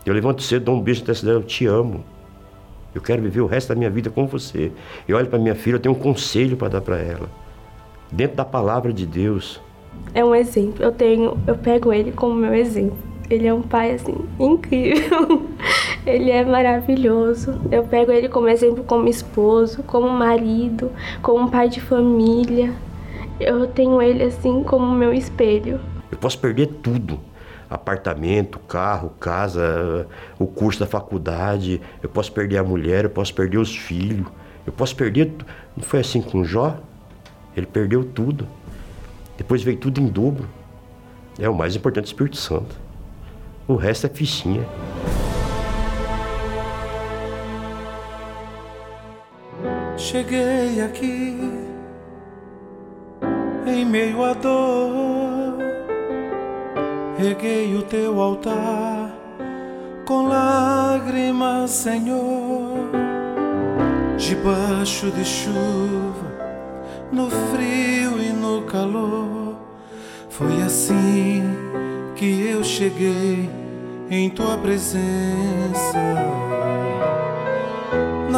Eu 0.07 0.15
levanto 0.15 0.43
cedo, 0.43 0.65
dou 0.65 0.77
um 0.77 0.81
beijo 0.81 1.01
na 1.01 1.07
testa 1.07 1.27
dela, 1.27 1.39
eu 1.39 1.45
te 1.45 1.67
amo. 1.67 2.03
Eu 2.95 3.01
quero 3.01 3.23
viver 3.23 3.41
o 3.41 3.47
resto 3.47 3.69
da 3.69 3.75
minha 3.75 3.91
vida 3.91 4.11
com 4.11 4.27
você. 4.27 4.73
Eu 5.07 5.17
olho 5.17 5.29
para 5.29 5.39
minha 5.39 5.55
filha, 5.55 5.77
eu 5.77 5.81
tenho 5.81 5.95
um 5.95 5.99
conselho 5.99 6.57
para 6.57 6.69
dar 6.69 6.81
para 6.81 6.99
ela. 6.99 7.29
Dentro 8.11 8.37
da 8.37 8.45
palavra 8.45 8.93
de 8.93 9.07
Deus. 9.07 9.61
É 10.15 10.25
um 10.25 10.35
exemplo. 10.35 10.83
Eu 10.83 10.91
tenho, 10.91 11.39
eu 11.47 11.57
pego 11.57 11.93
ele 11.93 12.11
como 12.11 12.35
meu 12.35 12.55
exemplo. 12.55 12.97
Ele 13.29 13.47
é 13.47 13.55
um 13.55 13.63
pai 13.63 13.93
assim 13.93 14.17
incrível. 14.41 15.47
Ele 16.07 16.31
é 16.31 16.45
maravilhoso. 16.45 17.61
Eu 17.71 17.85
pego 17.85 18.11
ele 18.11 18.29
como 18.29 18.49
exemplo 18.49 18.83
como 18.85 19.09
esposo, 19.09 19.83
como 19.83 20.09
marido, 20.09 20.91
como 21.23 21.51
pai 21.51 21.69
de 21.69 21.81
família. 21.81 22.73
Eu 23.39 23.67
tenho 23.67 24.01
ele 24.01 24.23
assim 24.23 24.63
como 24.63 24.91
meu 24.95 25.13
espelho. 25.13 25.81
Eu 26.11 26.19
posso 26.19 26.39
perder 26.39 26.67
tudo. 26.83 27.21
Apartamento, 27.69 28.59
carro, 28.61 29.11
casa, 29.21 30.07
o 30.39 30.47
curso 30.47 30.81
da 30.81 30.87
faculdade, 30.87 31.81
eu 32.03 32.09
posso 32.09 32.33
perder 32.33 32.59
a 32.59 32.65
mulher, 32.65 33.05
eu 33.05 33.11
posso 33.11 33.33
perder 33.33 33.59
os 33.59 33.77
filhos, 33.77 34.27
eu 34.67 34.73
posso 34.73 34.97
perder. 34.97 35.33
Não 35.77 35.85
foi 35.85 36.01
assim 36.01 36.21
com 36.21 36.43
Jó? 36.43 36.77
Ele 37.57 37.67
perdeu 37.67 38.05
tudo. 38.05 38.49
Depois 39.37 39.63
veio 39.63 39.77
tudo 39.77 40.01
em 40.01 40.07
dobro. 40.07 40.49
É 41.39 41.49
o 41.49 41.55
mais 41.55 41.77
importante, 41.77 42.07
o 42.07 42.09
Espírito 42.09 42.37
Santo. 42.37 42.75
O 43.69 43.77
resto 43.77 44.07
é 44.07 44.11
fichinha. 44.11 44.67
Cheguei 50.11 50.81
aqui 50.81 51.39
em 53.65 53.85
meio 53.85 54.25
à 54.25 54.33
dor, 54.33 55.57
reguei 57.17 57.77
o 57.77 57.83
teu 57.83 58.21
altar 58.21 59.15
com 60.05 60.27
lágrimas, 60.27 61.71
Senhor, 61.71 62.91
debaixo 64.19 65.13
de 65.13 65.25
chuva, 65.25 66.27
no 67.13 67.31
frio 67.31 68.21
e 68.21 68.33
no 68.33 68.63
calor. 68.63 69.55
Foi 70.29 70.61
assim 70.61 71.45
que 72.17 72.49
eu 72.49 72.65
cheguei 72.65 73.49
em 74.11 74.29
tua 74.29 74.59
presença 74.59 75.01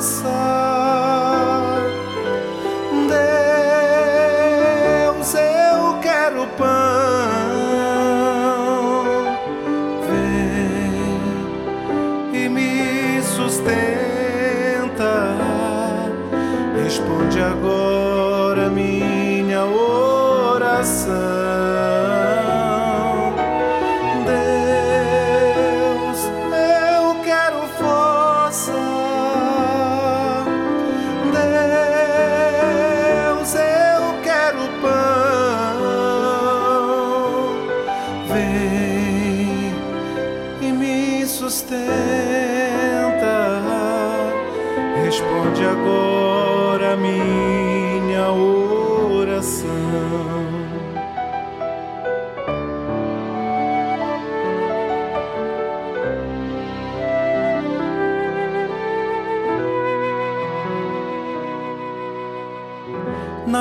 Força. 0.00 0.77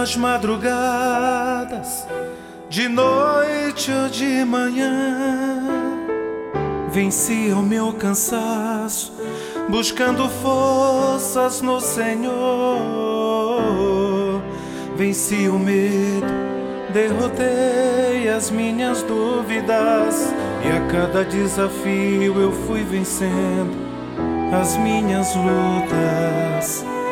Nas 0.08 0.16
madrugadas, 0.16 2.08
de 2.70 2.88
noite 2.88 3.92
ou 3.92 4.08
de 4.08 4.46
manhã, 4.46 5.68
venci 6.90 7.52
o 7.52 7.62
meu 7.62 7.92
cansaço, 7.92 9.12
buscando 9.68 10.30
forças 10.30 11.62
no 11.62 11.82
Senhor. 11.82 12.32
Venci 14.96 15.50
o 15.50 15.60
medo, 15.60 16.34
derrotei 16.94 18.30
as 18.30 18.50
minhas 18.50 19.04
dúvidas, 19.04 20.34
e 20.64 20.70
a 20.70 20.88
cada 20.90 21.26
desafio 21.26 22.40
eu 22.40 22.54
fui 22.66 22.82
vencendo 22.82 23.76
as 24.54 24.78
minhas 24.78 25.36
lutas. 25.36 26.97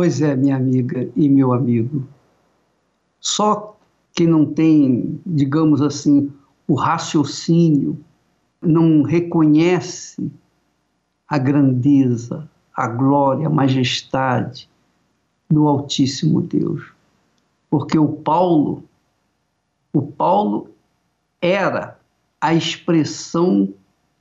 Pois 0.00 0.22
é, 0.22 0.34
minha 0.34 0.56
amiga 0.56 1.10
e 1.14 1.28
meu 1.28 1.52
amigo. 1.52 2.08
Só 3.20 3.76
quem 4.14 4.26
não 4.26 4.46
tem, 4.46 5.20
digamos 5.26 5.82
assim, 5.82 6.32
o 6.66 6.74
raciocínio, 6.74 8.02
não 8.62 9.02
reconhece 9.02 10.32
a 11.28 11.36
grandeza, 11.36 12.48
a 12.74 12.88
glória, 12.88 13.46
a 13.46 13.50
majestade 13.50 14.70
do 15.50 15.68
Altíssimo 15.68 16.40
Deus. 16.40 16.82
Porque 17.68 17.98
o 17.98 18.08
Paulo, 18.08 18.82
o 19.92 20.00
Paulo 20.00 20.70
era 21.42 21.98
a 22.40 22.54
expressão 22.54 23.68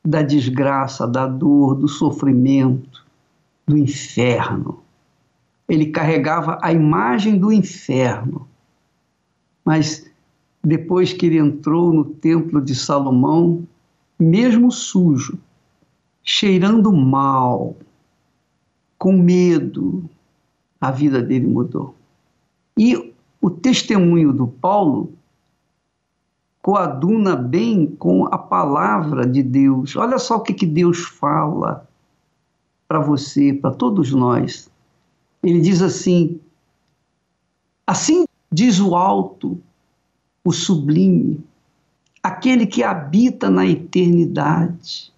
da 0.04 0.22
desgraça, 0.22 1.08
da 1.08 1.26
dor, 1.26 1.74
do 1.74 1.88
sofrimento, 1.88 3.06
do 3.66 3.78
inferno. 3.78 4.84
Ele 5.70 5.88
carregava 5.88 6.58
a 6.62 6.74
imagem 6.74 7.38
do 7.38 7.54
inferno. 7.54 8.48
Mas 9.64 10.10
depois 10.64 11.14
que 11.14 11.28
ele 11.28 11.38
entrou 11.38 11.94
no 11.94 12.04
templo 12.04 12.60
de 12.60 12.76
Salomão, 12.76 13.66
mesmo 14.20 14.72
sujo, 14.72 15.40
cheirando 16.24 16.92
mal, 16.92 17.78
com 18.98 19.14
medo, 19.14 20.10
a 20.82 20.92
vida 20.92 21.22
dele 21.22 21.48
mudou. 21.48 21.96
E 22.78 23.14
o 23.42 23.50
testemunho 23.50 24.34
do 24.34 24.48
Paulo 24.48 25.14
coaduna 26.62 27.36
bem 27.36 27.88
com 27.88 28.26
a 28.26 28.38
palavra 28.38 29.26
de 29.26 29.42
Deus. 29.42 29.96
Olha 29.96 30.20
só 30.20 30.38
o 30.38 30.42
que, 30.42 30.54
que 30.54 30.66
Deus 30.66 31.00
fala 31.00 31.88
para 32.88 33.00
você, 33.00 33.54
para 33.54 33.72
todos 33.72 34.12
nós. 34.12 34.69
Ele 35.44 35.62
diz 35.62 35.82
assim: 35.82 36.40
Assim 37.88 38.26
diz 38.52 38.80
o 38.80 38.96
alto, 38.96 39.60
o 40.44 40.52
sublime, 40.52 41.44
aquele 42.22 42.66
que 42.66 42.84
habita 42.84 43.50
na 43.50 43.66
eternidade 43.66 45.14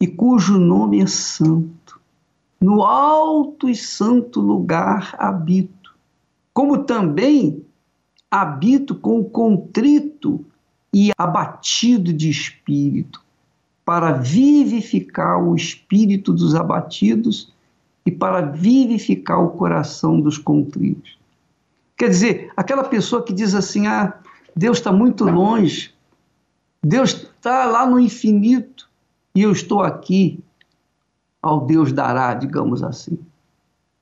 e 0.00 0.06
cujo 0.06 0.58
nome 0.58 1.00
é 1.00 1.06
santo. 1.06 2.00
No 2.60 2.82
alto 2.82 3.68
e 3.68 3.76
santo 3.76 4.40
lugar 4.40 5.14
habito, 5.18 5.94
como 6.52 6.78
também 6.84 7.64
habito 8.30 8.94
com 8.94 9.20
o 9.20 9.24
contrito 9.24 10.44
e 10.92 11.12
abatido 11.16 12.12
de 12.12 12.28
espírito, 12.28 13.22
para 13.84 14.12
vivificar 14.12 15.42
o 15.42 15.54
espírito 15.54 16.32
dos 16.32 16.54
abatidos 16.54 17.52
e 18.08 18.10
para 18.10 18.40
vivificar 18.40 19.38
o 19.38 19.50
coração 19.50 20.18
dos 20.18 20.38
contritos. 20.38 21.18
Quer 21.94 22.08
dizer, 22.08 22.50
aquela 22.56 22.82
pessoa 22.82 23.22
que 23.22 23.34
diz 23.34 23.54
assim: 23.54 23.86
ah, 23.86 24.14
Deus 24.56 24.78
está 24.78 24.90
muito 24.90 25.24
longe, 25.24 25.92
Deus 26.82 27.10
está 27.10 27.66
lá 27.66 27.84
no 27.84 28.00
infinito 28.00 28.88
e 29.34 29.42
eu 29.42 29.52
estou 29.52 29.82
aqui, 29.82 30.42
ao 31.42 31.66
Deus 31.66 31.92
dará, 31.92 32.32
digamos 32.32 32.82
assim. 32.82 33.18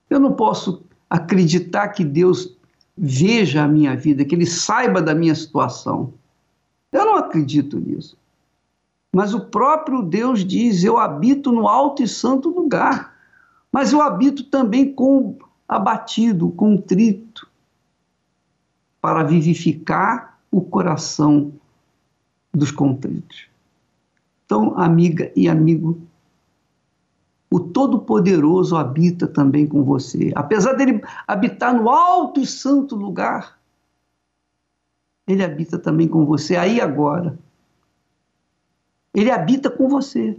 Eu 0.09 0.21
não 0.21 0.31
posso 0.31 0.83
acreditar 1.09 1.89
que 1.89 2.05
Deus 2.05 2.55
veja 2.97 3.65
a 3.65 3.67
minha 3.67 3.93
vida, 3.93 4.23
que 4.23 4.33
Ele 4.33 4.45
saiba 4.45 5.01
da 5.01 5.13
minha 5.13 5.35
situação. 5.35 6.13
Eu 6.93 7.05
não 7.05 7.17
acredito 7.17 7.77
nisso. 7.77 8.17
Mas 9.13 9.33
o 9.33 9.41
próprio 9.41 10.01
Deus 10.01 10.45
diz: 10.45 10.81
Eu 10.85 10.97
habito 10.97 11.51
no 11.51 11.67
alto 11.67 12.01
e 12.01 12.07
santo 12.07 12.49
lugar, 12.49 13.16
mas 13.77 13.93
eu 13.93 14.01
habito 14.01 14.43
também 14.45 14.91
com 14.91 15.37
abatido, 15.67 16.49
contrito, 16.49 17.47
para 18.99 19.21
vivificar 19.21 20.39
o 20.49 20.61
coração 20.61 21.53
dos 22.51 22.71
contritos. 22.71 23.47
Então, 24.43 24.75
amiga 24.79 25.31
e 25.35 25.47
amigo, 25.47 26.01
o 27.51 27.59
Todo-Poderoso 27.59 28.75
habita 28.75 29.27
também 29.27 29.67
com 29.67 29.83
você. 29.83 30.31
Apesar 30.33 30.73
dele 30.73 30.99
habitar 31.27 31.71
no 31.71 31.87
alto 31.87 32.39
e 32.39 32.47
santo 32.47 32.95
lugar, 32.95 33.59
ele 35.27 35.43
habita 35.43 35.77
também 35.77 36.07
com 36.07 36.25
você 36.25 36.55
aí 36.55 36.81
agora. 36.81 37.37
Ele 39.13 39.29
habita 39.29 39.69
com 39.69 39.87
você. 39.87 40.35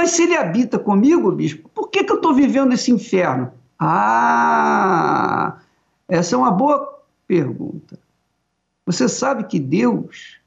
Mas 0.00 0.12
se 0.12 0.22
ele 0.22 0.34
habita 0.34 0.78
comigo, 0.78 1.30
bispo, 1.30 1.68
por 1.74 1.90
que, 1.90 2.02
que 2.02 2.10
eu 2.10 2.16
estou 2.16 2.32
vivendo 2.32 2.72
esse 2.72 2.90
inferno? 2.90 3.52
Ah, 3.78 5.58
essa 6.08 6.34
é 6.34 6.38
uma 6.38 6.50
boa 6.50 7.02
pergunta. 7.26 7.98
Você 8.86 9.06
sabe 9.10 9.44
que 9.44 9.60
Deus, 9.60 10.38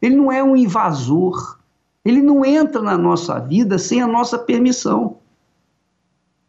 ele 0.00 0.16
não 0.16 0.32
é 0.32 0.42
um 0.42 0.56
invasor. 0.56 1.58
Ele 2.06 2.22
não 2.22 2.42
entra 2.42 2.80
na 2.80 2.96
nossa 2.96 3.38
vida 3.38 3.76
sem 3.76 4.00
a 4.00 4.06
nossa 4.06 4.38
permissão. 4.38 5.18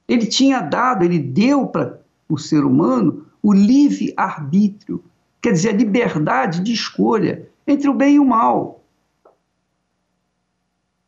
Ele 0.07 0.25
tinha 0.25 0.61
dado, 0.61 1.03
ele 1.03 1.19
deu 1.19 1.67
para 1.67 1.99
o 2.29 2.37
ser 2.37 2.63
humano 2.63 3.25
o 3.43 3.51
livre 3.51 4.13
arbítrio, 4.15 5.03
quer 5.41 5.51
dizer, 5.51 5.71
a 5.71 5.77
liberdade 5.77 6.61
de 6.61 6.71
escolha 6.71 7.49
entre 7.67 7.89
o 7.89 7.93
bem 7.93 8.15
e 8.15 8.19
o 8.21 8.25
mal. 8.25 8.77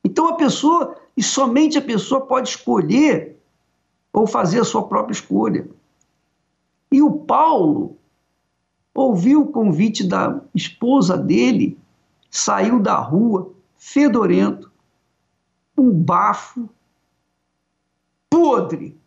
Então 0.04 0.28
a 0.28 0.34
pessoa, 0.34 0.98
e 1.20 1.22
somente 1.22 1.78
a 1.78 1.82
pessoa 1.82 2.22
pode 2.22 2.48
escolher 2.48 3.38
ou 4.14 4.26
fazer 4.26 4.62
a 4.62 4.64
sua 4.64 4.88
própria 4.88 5.12
escolha. 5.12 5.70
E 6.90 7.02
o 7.02 7.12
Paulo 7.12 7.98
ouviu 8.96 9.42
o 9.42 9.48
convite 9.52 10.08
da 10.08 10.42
esposa 10.56 11.18
dele, 11.18 11.78
saiu 12.32 12.80
da 12.80 12.96
rua, 12.96 13.52
fedorento, 13.76 14.72
um 15.78 15.92
bafo, 15.92 16.70
podre, 18.30 18.98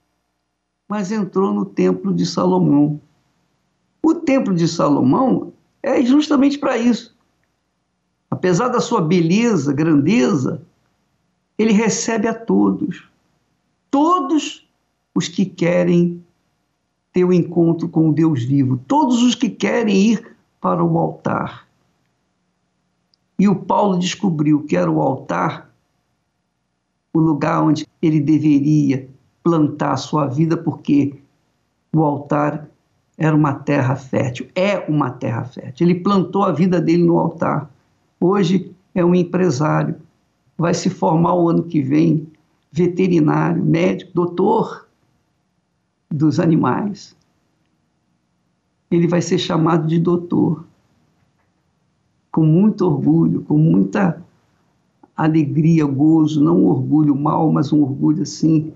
mas 0.87 1.11
entrou 1.11 1.55
no 1.55 1.64
templo 1.64 2.12
de 2.12 2.27
Salomão. 2.27 3.01
O 4.03 4.16
templo 4.16 4.55
de 4.55 4.68
Salomão 4.68 5.55
é 5.83 6.03
justamente 6.03 6.59
para 6.59 6.77
isso. 6.77 7.16
Apesar 8.31 8.68
da 8.68 8.81
sua 8.81 9.01
beleza, 9.01 9.72
grandeza, 9.72 10.62
ele 11.59 11.73
recebe 11.73 12.29
a 12.29 12.35
todos. 12.35 13.09
Todos 13.91 14.67
os 15.15 15.29
que 15.29 15.45
querem 15.45 16.25
ter 17.12 17.25
o 17.25 17.29
um 17.29 17.33
encontro 17.33 17.88
com 17.88 18.09
o 18.09 18.12
Deus 18.12 18.43
vivo, 18.43 18.81
todos 18.88 19.23
os 19.23 19.35
que 19.35 19.51
querem 19.51 20.12
ir 20.12 20.37
para 20.61 20.83
o 20.83 20.99
altar. 20.99 21.69
E 23.38 23.49
o 23.49 23.57
Paulo 23.57 23.99
descobriu 23.99 24.62
que 24.65 24.77
era 24.77 24.91
o 24.91 25.01
altar 25.01 25.73
o 27.12 27.21
lugar 27.21 27.62
onde 27.62 27.87
ele 28.01 28.21
deveria 28.21 29.09
plantar 29.43 29.93
a 29.93 29.97
sua 29.97 30.27
vida, 30.27 30.57
porque 30.57 31.21
o 31.93 32.03
altar 32.03 32.69
era 33.19 33.37
uma 33.37 33.55
terra 33.55 33.97
fértil, 33.97 34.49
é 34.55 34.79
uma 34.88 35.11
terra 35.11 35.45
fértil. 35.45 35.87
Ele 35.87 36.01
plantou 36.01 36.45
a 36.45 36.53
vida 36.53 36.81
dele 36.81 37.05
no 37.05 37.19
altar. 37.19 37.71
Hoje 38.19 38.75
é 38.95 39.05
um 39.05 39.15
empresário, 39.15 39.97
vai 40.62 40.72
se 40.75 40.88
formar 40.88 41.35
o 41.35 41.48
ano 41.48 41.64
que 41.64 41.83
vem, 41.83 42.29
veterinário, 42.70 43.64
médico, 43.64 44.12
doutor 44.14 44.87
dos 46.09 46.38
animais. 46.38 47.16
Ele 48.88 49.09
vai 49.09 49.20
ser 49.20 49.38
chamado 49.38 49.88
de 49.88 49.98
doutor, 49.98 50.64
com 52.31 52.44
muito 52.46 52.87
orgulho, 52.87 53.42
com 53.42 53.59
muita 53.59 54.25
alegria, 55.16 55.85
gozo, 55.85 56.42
não 56.42 56.61
um 56.61 56.66
orgulho 56.66 57.16
mal, 57.16 57.51
mas 57.51 57.72
um 57.72 57.83
orgulho 57.83 58.22
assim 58.22 58.72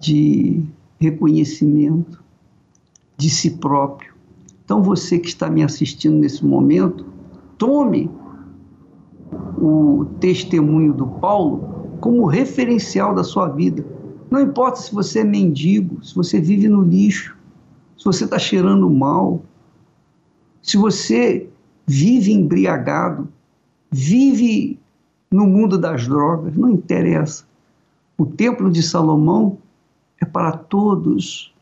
de 0.00 0.64
reconhecimento 0.98 2.24
de 3.16 3.30
si 3.30 3.52
próprio. 3.52 4.12
Então 4.64 4.82
você 4.82 5.20
que 5.20 5.28
está 5.28 5.48
me 5.48 5.62
assistindo 5.62 6.16
nesse 6.16 6.44
momento, 6.44 7.06
tome 7.56 8.10
o 9.64 10.04
testemunho 10.20 10.92
do 10.92 11.06
Paulo 11.06 11.96
como 12.00 12.26
referencial 12.26 13.14
da 13.14 13.24
sua 13.24 13.48
vida. 13.48 13.84
Não 14.30 14.40
importa 14.40 14.80
se 14.80 14.94
você 14.94 15.20
é 15.20 15.24
mendigo, 15.24 16.04
se 16.04 16.14
você 16.14 16.40
vive 16.40 16.68
no 16.68 16.82
lixo, 16.82 17.36
se 17.96 18.04
você 18.04 18.24
está 18.24 18.38
cheirando 18.38 18.88
mal, 18.90 19.42
se 20.60 20.76
você 20.76 21.48
vive 21.86 22.32
embriagado, 22.32 23.28
vive 23.90 24.78
no 25.30 25.46
mundo 25.46 25.78
das 25.78 26.06
drogas, 26.06 26.54
não 26.56 26.70
interessa. 26.70 27.46
O 28.18 28.26
Templo 28.26 28.70
de 28.70 28.82
Salomão 28.82 29.58
é 30.20 30.24
para 30.24 30.52
todos 30.52 31.54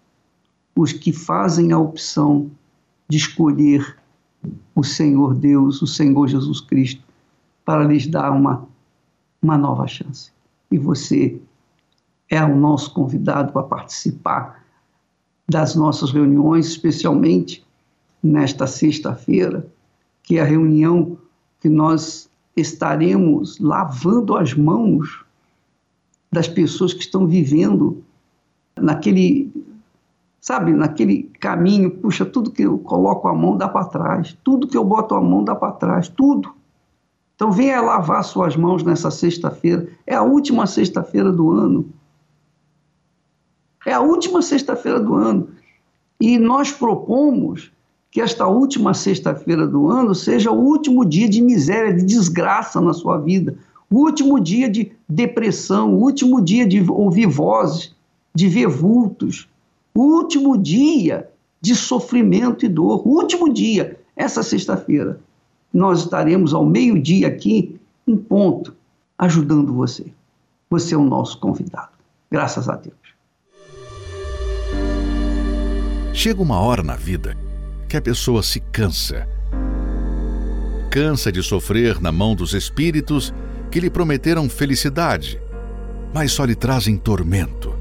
os 0.75 0.93
que 0.93 1.13
fazem 1.13 1.73
a 1.73 1.79
opção 1.79 2.51
de 3.09 3.19
escolher 3.19 3.97
o 4.75 4.83
Senhor 4.83 5.35
Deus, 5.35 5.81
o 5.83 5.87
Senhor 5.87 6.27
Jesus 6.27 6.61
Cristo, 6.61 7.12
para 7.65 7.85
lhes 7.85 8.07
dar 8.07 8.31
uma, 8.31 8.67
uma 9.41 9.57
nova 9.57 9.87
chance. 9.87 10.31
E 10.71 10.79
você 10.79 11.41
é 12.29 12.43
o 12.43 12.57
nosso 12.57 12.93
convidado 12.95 13.59
a 13.59 13.63
participar 13.63 14.65
das 15.49 15.75
nossas 15.75 16.11
reuniões, 16.11 16.67
especialmente 16.67 17.65
nesta 18.23 18.67
sexta-feira, 18.67 19.67
que 20.23 20.39
é 20.39 20.41
a 20.41 20.47
reunião 20.47 21.19
que 21.61 21.69
nós 21.69 22.31
estaremos 22.57 23.59
lavando 23.59 24.37
as 24.37 24.55
mãos 24.55 25.25
das 26.31 26.49
pessoas 26.49 26.95
que 26.95 27.03
estão 27.03 27.27
vivendo 27.27 28.03
naquele, 28.77 29.53
sabe, 30.41 30.73
naquele 30.73 31.25
caminho, 31.39 31.91
puxa, 31.91 32.25
tudo 32.25 32.51
que 32.51 32.63
eu 32.63 32.79
coloco 32.79 33.29
a 33.29 33.35
mão 33.35 33.57
dá 33.57 33.69
para 33.69 33.85
trás, 33.85 34.37
tudo 34.43 34.67
que 34.67 34.77
eu 34.77 34.85
boto 34.85 35.15
a 35.15 35.21
mão 35.21 35.45
dá 35.45 35.55
para 35.55 35.73
trás, 35.73 36.09
tudo. 36.09 36.55
Então 37.43 37.51
venha 37.51 37.81
lavar 37.81 38.23
suas 38.23 38.55
mãos 38.55 38.85
nessa 38.85 39.11
sexta-feira, 39.11 39.89
é 40.07 40.15
a 40.15 40.23
última 40.23 40.65
sexta-feira 40.65 41.33
do 41.33 41.51
ano. 41.51 41.93
É 43.85 43.93
a 43.93 44.01
última 44.01 44.41
sexta-feira 44.41 45.01
do 45.01 45.17
ano. 45.17 45.49
E 46.21 46.39
nós 46.39 46.71
propomos 46.71 47.73
que 48.13 48.21
esta 48.21 48.47
última 48.47 48.95
sexta-feira 48.95 49.67
do 49.67 49.91
ano 49.91 50.15
seja 50.15 50.53
o 50.53 50.57
último 50.57 51.05
dia 51.05 51.29
de 51.29 51.43
miséria, 51.43 51.93
de 51.93 52.05
desgraça 52.05 52.81
na 52.81 52.93
sua 52.93 53.19
vida, 53.19 53.57
o 53.91 53.97
último 53.97 54.39
dia 54.39 54.71
de 54.71 54.93
depressão, 55.09 55.95
o 55.95 56.01
último 56.01 56.41
dia 56.41 56.65
de 56.65 56.81
ouvir 56.89 57.27
vozes, 57.27 57.93
de 58.33 58.47
ver 58.47 58.69
vultos, 58.69 59.49
o 59.93 60.01
último 60.01 60.57
dia 60.57 61.29
de 61.61 61.75
sofrimento 61.75 62.65
e 62.65 62.69
dor, 62.69 63.03
o 63.05 63.11
último 63.11 63.53
dia, 63.53 63.99
essa 64.15 64.45
sexta-feira. 64.45 65.19
Nós 65.73 66.01
estaremos 66.01 66.53
ao 66.53 66.67
meio-dia 66.67 67.29
aqui, 67.29 67.81
em 68.07 68.17
ponto, 68.17 68.75
ajudando 69.19 69.73
você. 69.73 70.07
Você 70.69 70.95
é 70.95 70.99
o 70.99 71.05
nosso 71.05 71.39
convidado. 71.39 71.93
Graças 72.31 72.69
a 72.69 72.77
Deus. 72.77 72.97
Chega 76.13 76.43
uma 76.43 76.61
hora 76.61 76.83
na 76.83 76.95
vida 76.95 77.37
que 77.89 77.97
a 77.97 78.03
pessoa 78.03 78.43
se 78.43 78.61
cansa. 78.61 79.27
Cansa 80.91 81.33
de 81.33 81.43
sofrer 81.43 82.01
na 82.01 82.13
mão 82.13 82.35
dos 82.35 82.53
espíritos 82.53 83.33
que 83.71 83.81
lhe 83.81 83.89
prometeram 83.89 84.49
felicidade, 84.49 85.41
mas 86.13 86.33
só 86.33 86.45
lhe 86.45 86.55
trazem 86.55 86.99
tormento. 86.99 87.75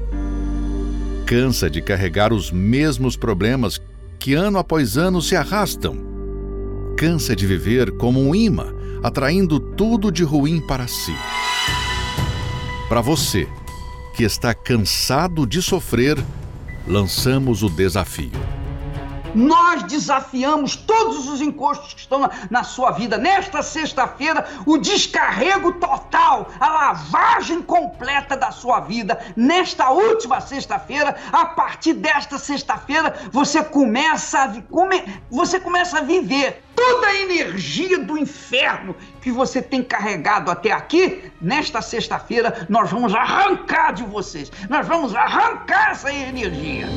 Cansa 1.26 1.68
de 1.68 1.82
carregar 1.82 2.32
os 2.32 2.50
mesmos 2.50 3.16
problemas 3.16 3.80
que 4.18 4.34
ano 4.34 4.58
após 4.58 4.96
ano 4.96 5.20
se 5.20 5.36
arrastam. 5.36 6.11
Cansa 7.02 7.34
de 7.34 7.48
viver 7.48 7.90
como 7.96 8.20
um 8.20 8.32
imã, 8.32 8.72
atraindo 9.02 9.58
tudo 9.58 10.12
de 10.12 10.22
ruim 10.22 10.60
para 10.60 10.86
si. 10.86 11.12
Para 12.88 13.00
você, 13.00 13.48
que 14.14 14.22
está 14.22 14.54
cansado 14.54 15.44
de 15.44 15.60
sofrer, 15.60 16.16
lançamos 16.86 17.64
o 17.64 17.68
desafio 17.68 18.30
nós 19.34 19.82
desafiamos 19.84 20.76
todos 20.76 21.28
os 21.28 21.40
encostos 21.40 21.94
que 21.94 22.00
estão 22.00 22.18
na, 22.18 22.30
na 22.50 22.64
sua 22.64 22.90
vida. 22.92 23.18
Nesta 23.18 23.62
sexta-feira, 23.62 24.46
o 24.66 24.78
descarrego 24.78 25.72
total, 25.72 26.48
a 26.60 26.68
lavagem 26.68 27.62
completa 27.62 28.36
da 28.36 28.50
sua 28.50 28.80
vida. 28.80 29.18
Nesta 29.36 29.90
última 29.90 30.40
sexta-feira, 30.40 31.16
a 31.32 31.46
partir 31.46 31.94
desta 31.94 32.38
sexta-feira, 32.38 33.14
você 33.30 33.62
começa 33.62 34.38
a, 34.38 34.62
come, 34.62 35.02
você 35.30 35.58
começa 35.60 35.98
a 35.98 36.02
viver 36.02 36.62
toda 36.74 37.06
a 37.06 37.14
energia 37.14 37.98
do 37.98 38.18
inferno 38.18 38.96
que 39.20 39.30
você 39.30 39.62
tem 39.62 39.82
carregado 39.82 40.50
até 40.50 40.72
aqui, 40.72 41.30
nesta 41.40 41.80
sexta-feira 41.80 42.66
nós 42.68 42.90
vamos 42.90 43.14
arrancar 43.14 43.92
de 43.92 44.02
vocês. 44.02 44.50
Nós 44.68 44.86
vamos 44.86 45.14
arrancar 45.14 45.92
essa 45.92 46.12
energia. 46.12 46.88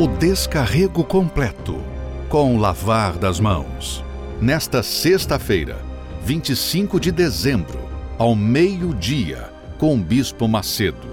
O 0.00 0.08
descarrego 0.08 1.04
completo 1.04 1.78
com 2.26 2.56
lavar 2.56 3.18
das 3.18 3.38
mãos. 3.38 4.02
Nesta 4.40 4.82
sexta-feira, 4.82 5.76
25 6.22 6.98
de 6.98 7.12
dezembro, 7.12 7.78
ao 8.16 8.34
meio-dia, 8.34 9.52
com 9.76 9.94
o 9.94 9.98
Bispo 9.98 10.48
Macedo. 10.48 11.06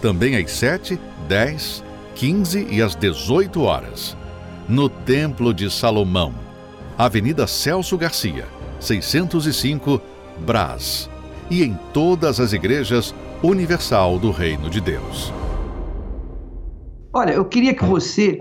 Também 0.00 0.34
às 0.34 0.50
7, 0.50 0.98
10, 1.28 1.84
15 2.14 2.66
e 2.70 2.80
às 2.80 2.96
18 2.96 3.60
horas, 3.60 4.16
no 4.66 4.88
Templo 4.88 5.52
de 5.52 5.70
Salomão, 5.70 6.34
Avenida 6.96 7.46
Celso 7.46 7.98
Garcia, 7.98 8.46
605, 8.80 10.00
Brás. 10.38 11.10
e 11.50 11.62
em 11.62 11.78
todas 11.92 12.40
as 12.40 12.54
igrejas 12.54 13.14
universal 13.42 14.18
do 14.18 14.30
Reino 14.30 14.70
de 14.70 14.80
Deus. 14.80 15.30
Olha, 17.18 17.32
eu 17.32 17.46
queria 17.46 17.72
que 17.72 17.82
você 17.82 18.38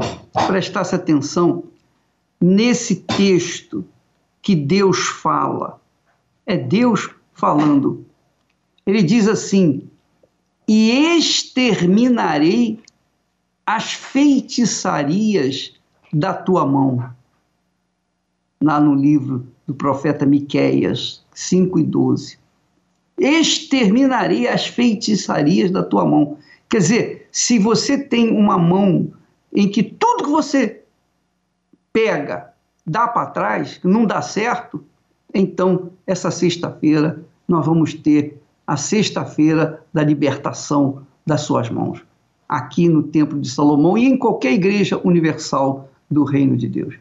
prestasse 0.48 0.94
atenção 0.94 1.64
nesse 2.42 2.98
texto 2.98 3.86
que 4.42 4.54
Deus 4.54 5.00
fala. 5.00 5.80
É 6.46 6.58
Deus 6.58 7.10
falando. 7.32 8.06
Ele 8.86 9.02
diz 9.02 9.30
assim: 9.30 9.90
E 10.68 10.92
exterminarei 11.18 12.78
as 13.66 13.94
feitiçarias 13.94 15.74
da 16.12 16.34
tua 16.34 16.66
mão. 16.66 17.10
Lá 18.62 18.78
no 18.78 18.94
livro 18.94 19.48
do 19.66 19.74
profeta 19.74 20.26
Miqueias 20.26 21.24
5 21.34 21.80
e 21.80 21.84
12 21.84 22.38
exterminarei 23.18 24.50
as 24.50 24.68
feitiçarias 24.68 25.72
da 25.72 25.82
tua 25.82 26.06
mão. 26.06 26.38
Quer 26.70 26.80
dizer, 26.80 27.25
se 27.36 27.60
você 27.60 27.98
tem 27.98 28.32
uma 28.32 28.58
mão 28.58 29.12
em 29.54 29.68
que 29.68 29.84
tudo 29.84 30.24
que 30.24 30.30
você 30.30 30.86
pega 31.92 32.54
dá 32.88 33.10
para 33.10 33.26
trás, 33.26 33.78
não 33.84 34.06
dá 34.06 34.22
certo, 34.22 34.82
então 35.34 35.92
essa 36.08 36.32
sexta-feira 36.32 37.22
nós 37.46 37.66
vamos 37.66 37.94
ter 37.94 38.42
a 38.66 38.78
sexta-feira 38.78 39.84
da 39.94 40.02
libertação 40.02 41.06
das 41.26 41.42
suas 41.42 41.70
mãos, 41.70 42.02
aqui 42.48 42.88
no 42.88 43.04
Templo 43.04 43.38
de 43.42 43.50
Salomão 43.50 43.98
e 43.98 44.06
em 44.06 44.18
qualquer 44.18 44.54
igreja 44.54 44.98
universal 45.04 45.90
do 46.10 46.24
Reino 46.24 46.56
de 46.56 46.70
Deus. 46.70 46.96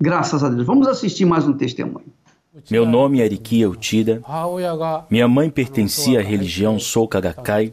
Graças 0.00 0.42
a 0.42 0.48
Deus. 0.48 0.66
Vamos 0.66 0.88
assistir 0.88 1.26
mais 1.26 1.46
um 1.46 1.52
testemunho. 1.52 2.06
Meu 2.70 2.86
nome 2.86 3.20
é 3.20 3.24
Arikia 3.24 3.68
Utida. 3.68 4.22
Minha 5.10 5.28
mãe 5.28 5.50
pertencia 5.50 6.20
à 6.20 6.22
religião 6.22 6.78
Soka 6.78 7.20
Gakkai 7.20 7.72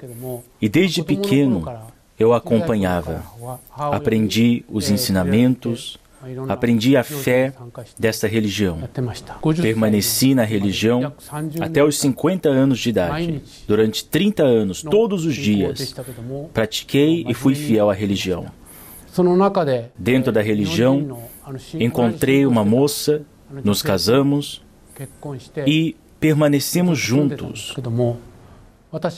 e 0.61 0.69
desde 0.69 1.03
pequeno 1.03 1.65
eu 2.17 2.33
acompanhava. 2.33 3.23
Aprendi 3.69 4.63
os 4.69 4.89
ensinamentos, 4.89 5.97
aprendi 6.47 6.95
a 6.95 7.03
fé 7.03 7.53
desta 7.99 8.27
religião. 8.27 8.79
Permaneci 9.61 10.33
na 10.33 10.43
religião 10.43 11.13
até 11.59 11.83
os 11.83 11.99
50 11.99 12.49
anos 12.49 12.79
de 12.79 12.89
idade. 12.89 13.41
Durante 13.67 14.05
30 14.05 14.43
anos, 14.43 14.81
todos 14.81 15.25
os 15.25 15.35
dias, 15.35 15.95
pratiquei 16.53 17.25
e 17.27 17.33
fui 17.33 17.55
fiel 17.55 17.89
à 17.89 17.93
religião. 17.93 18.45
Dentro 19.97 20.31
da 20.31 20.41
religião, 20.41 21.19
encontrei 21.79 22.45
uma 22.45 22.65
moça, 22.65 23.21
nos 23.63 23.81
casamos 23.81 24.64
e 25.65 25.95
permanecemos 26.19 26.97
juntos. 26.97 27.75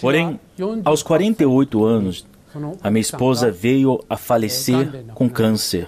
Porém, 0.01 0.39
aos 0.83 1.03
48 1.03 1.83
anos, 1.83 2.25
a 2.81 2.89
minha 2.89 3.01
esposa 3.01 3.51
veio 3.51 4.03
a 4.09 4.17
falecer 4.17 5.05
com 5.13 5.29
câncer. 5.29 5.87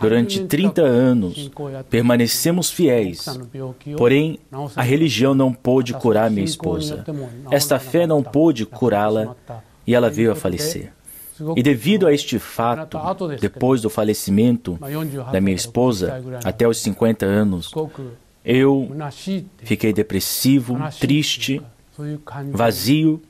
Durante 0.00 0.44
30 0.44 0.82
anos, 0.82 1.50
permanecemos 1.90 2.70
fiéis. 2.70 3.24
Porém, 3.96 4.38
a 4.76 4.82
religião 4.82 5.34
não 5.34 5.52
pôde 5.52 5.92
curar 5.94 6.30
minha 6.30 6.44
esposa. 6.44 7.04
Esta 7.50 7.78
fé 7.78 8.06
não 8.06 8.22
pôde 8.22 8.64
curá-la 8.64 9.34
e 9.86 9.94
ela 9.94 10.10
veio 10.10 10.30
a 10.30 10.36
falecer. 10.36 10.92
E 11.54 11.62
devido 11.62 12.06
a 12.06 12.12
este 12.12 12.38
fato, 12.38 12.98
depois 13.40 13.82
do 13.82 13.90
falecimento 13.90 14.78
da 15.32 15.40
minha 15.40 15.56
esposa, 15.56 16.22
até 16.44 16.66
os 16.66 16.78
50 16.78 17.26
anos, 17.26 17.72
eu 18.46 18.88
fiquei 19.58 19.92
depressivo, 19.92 20.78
triste, 21.00 21.60
vazio 22.52 23.20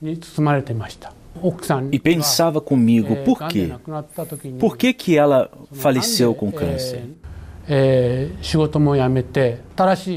e 1.90 1.98
pensava 1.98 2.60
comigo, 2.60 3.16
por 3.24 3.48
quê? 3.48 3.72
Por 4.58 4.76
que, 4.76 4.92
que 4.92 5.16
ela 5.16 5.50
faleceu 5.72 6.34
com 6.34 6.52
câncer? 6.52 7.02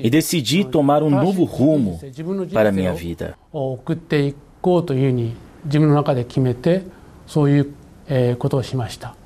E 0.03 0.09
decidi 0.09 0.65
tomar 0.65 1.01
um 1.01 1.09
novo 1.09 1.45
rumo 1.45 1.99
para 2.51 2.69
a 2.69 2.71
minha 2.71 2.93
vida. 2.93 3.35
E 9.09 9.18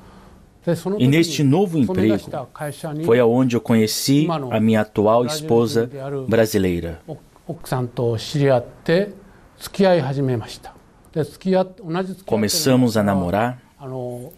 neste 1.08 1.43
novo 1.43 1.78
emprego 1.78 2.30
foi 3.06 3.19
aonde 3.19 3.56
eu 3.56 3.62
conheci 3.62 4.28
a 4.52 4.60
minha 4.60 4.82
atual 4.82 5.26
esposa 5.26 5.89
brasileira. 6.28 6.99
Começamos 12.26 12.97
a 12.97 13.04
namorar 13.04 13.62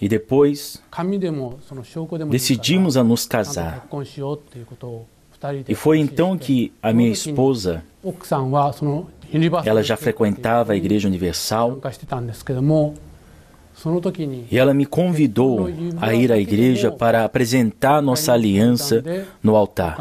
e 0.02 0.10
depois 0.10 0.82
decidimos 2.30 2.98
a 2.98 3.04
nos 3.04 3.26
casar. 3.26 3.88
E 5.68 5.76
foi 5.76 6.00
então 6.00 6.38
que 6.38 6.74
a 6.82 6.92
minha 6.92 7.12
esposa, 7.12 7.84
ela 9.66 9.84
já 9.84 9.96
frequentava 9.96 10.74
a 10.74 10.76
Igreja 10.76 11.08
Universal, 11.08 11.80
e 14.52 14.58
ela 14.58 14.74
me 14.74 14.86
convidou 14.86 15.70
a 16.02 16.14
ir 16.14 16.32
à 16.32 16.38
igreja 16.38 16.92
para 16.92 17.24
apresentar 17.24 18.02
nossa 18.02 18.34
aliança 18.34 19.04
no 19.42 19.56
altar. 19.56 19.98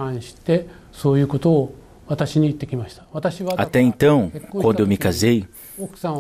Até 3.57 3.81
então, 3.81 4.31
quando 4.51 4.81
eu 4.81 4.87
me 4.87 4.97
casei, 4.97 5.47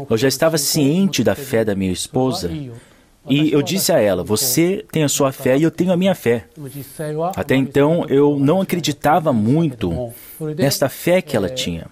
eu 0.09 0.16
já 0.16 0.29
estava 0.29 0.59
ciente 0.59 1.22
da 1.22 1.35
fé 1.35 1.64
da 1.64 1.74
minha 1.74 1.92
esposa 1.92 2.50
e 3.29 3.53
eu 3.53 3.63
disse 3.63 3.93
a 3.93 3.99
ela: 3.99 4.23
Você 4.23 4.85
tem 4.93 5.03
a 5.03 5.09
sua 5.09 5.33
fé 5.33 5.57
e 5.57 5.63
eu 5.63 5.71
tenho 5.71 5.93
a 5.93 5.97
minha 5.97 6.15
fé. 6.15 6.47
Até 7.35 7.55
então 7.57 8.05
eu 8.09 8.39
não 8.39 8.61
acreditava 8.61 9.33
muito 9.33 10.13
nesta 10.57 10.89
fé 10.89 11.23
que 11.23 11.37
ela 11.37 11.49
tinha. 11.49 11.87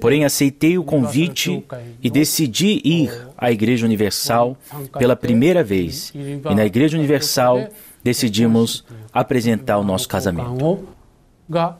Porém, 0.00 0.24
aceitei 0.24 0.78
o 0.78 0.84
convite 0.84 1.64
e 2.02 2.10
decidi 2.10 2.80
ir 2.84 3.28
à 3.36 3.50
Igreja 3.52 3.84
Universal 3.84 4.56
pela 4.98 5.16
primeira 5.16 5.62
vez. 5.62 6.12
E 6.14 6.54
na 6.54 6.64
Igreja 6.64 6.96
Universal 6.96 7.68
decidimos 8.02 8.84
apresentar 9.12 9.78
o 9.78 9.84
nosso 9.84 10.08
casamento. 10.08 10.88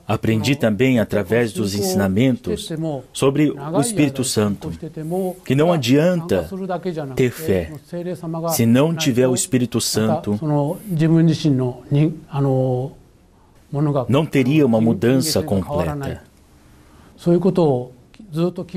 Aprendi 0.07 0.57
também 0.57 0.98
através 0.98 1.52
dos 1.52 1.74
ensinamentos 1.74 2.72
sobre 3.12 3.50
o 3.50 3.81
Espírito 3.81 4.24
Santo 4.24 4.70
que 5.44 5.54
não 5.54 5.72
adianta 5.72 6.48
ter 7.14 7.31
fé 7.31 7.72
se 8.50 8.64
não 8.64 8.94
tiver 8.94 9.28
o 9.28 9.35
Espírito 9.35 9.81
Santo. 9.81 10.38
Não 14.09 14.24
teria 14.24 14.64
uma 14.64 14.81
mudança 14.81 15.42
completa. 15.42 16.22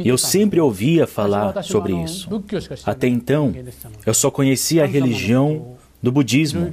Eu 0.04 0.18
sempre 0.18 0.60
ouvia 0.60 1.08
falar 1.08 1.64
sobre 1.64 1.94
isso. 1.94 2.30
Até 2.86 3.08
então, 3.08 3.54
eu 4.06 4.14
só 4.14 4.30
conhecia 4.30 4.84
a 4.84 4.88
religião 4.88 5.78
do 6.02 6.12
budismo 6.12 6.68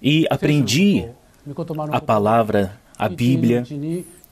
e 0.00 0.26
aprendi 0.30 1.06
a 1.90 2.00
palavra 2.00 2.79
a 3.00 3.08
Bíblia. 3.08 3.64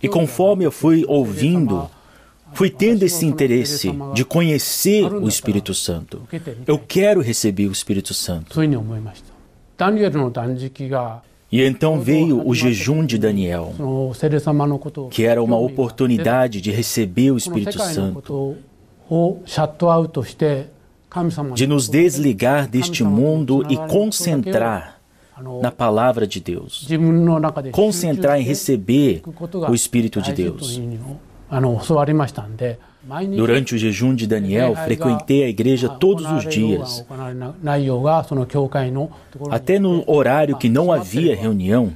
E 0.02 0.08
conforme 0.08 0.64
eu 0.64 0.70
fui 0.70 1.04
ouvindo, 1.08 1.90
fui 2.52 2.68
tendo 2.68 3.02
esse 3.02 3.24
interesse 3.24 3.90
de 4.14 4.24
conhecer 4.24 5.10
o 5.10 5.26
Espírito 5.26 5.72
Santo. 5.72 6.22
Eu 6.66 6.78
quero 6.78 7.22
receber 7.22 7.66
o 7.66 7.72
Espírito 7.72 8.12
Santo. 8.12 8.60
E 11.50 11.62
então 11.62 11.98
veio 11.98 12.46
o 12.46 12.54
jejum 12.54 13.06
de 13.06 13.16
Daniel, 13.16 13.72
que 15.10 15.24
era 15.24 15.42
uma 15.42 15.56
oportunidade 15.56 16.60
de 16.60 16.70
receber 16.70 17.30
o 17.30 17.38
Espírito 17.38 17.78
Santo, 17.78 18.56
de 21.54 21.66
nos 21.66 21.88
desligar 21.88 22.68
deste 22.68 23.02
mundo 23.02 23.64
e 23.70 23.78
concentrar 23.88 24.97
na 25.62 25.70
palavra 25.70 26.26
de 26.26 26.40
Deus, 26.40 26.86
concentrar 27.72 28.40
em 28.40 28.42
receber 28.42 29.22
o 29.68 29.74
Espírito 29.74 30.20
de 30.20 30.32
Deus. 30.32 30.80
Durante 33.36 33.74
o 33.74 33.78
jejum 33.78 34.14
de 34.14 34.26
Daniel, 34.26 34.74
frequentei 34.76 35.44
a 35.44 35.48
igreja 35.48 35.88
todos 35.88 36.30
os 36.30 36.46
dias. 36.46 37.06
Até 39.50 39.78
no 39.78 40.04
horário 40.06 40.56
que 40.56 40.68
não 40.68 40.92
havia 40.92 41.34
reunião, 41.34 41.92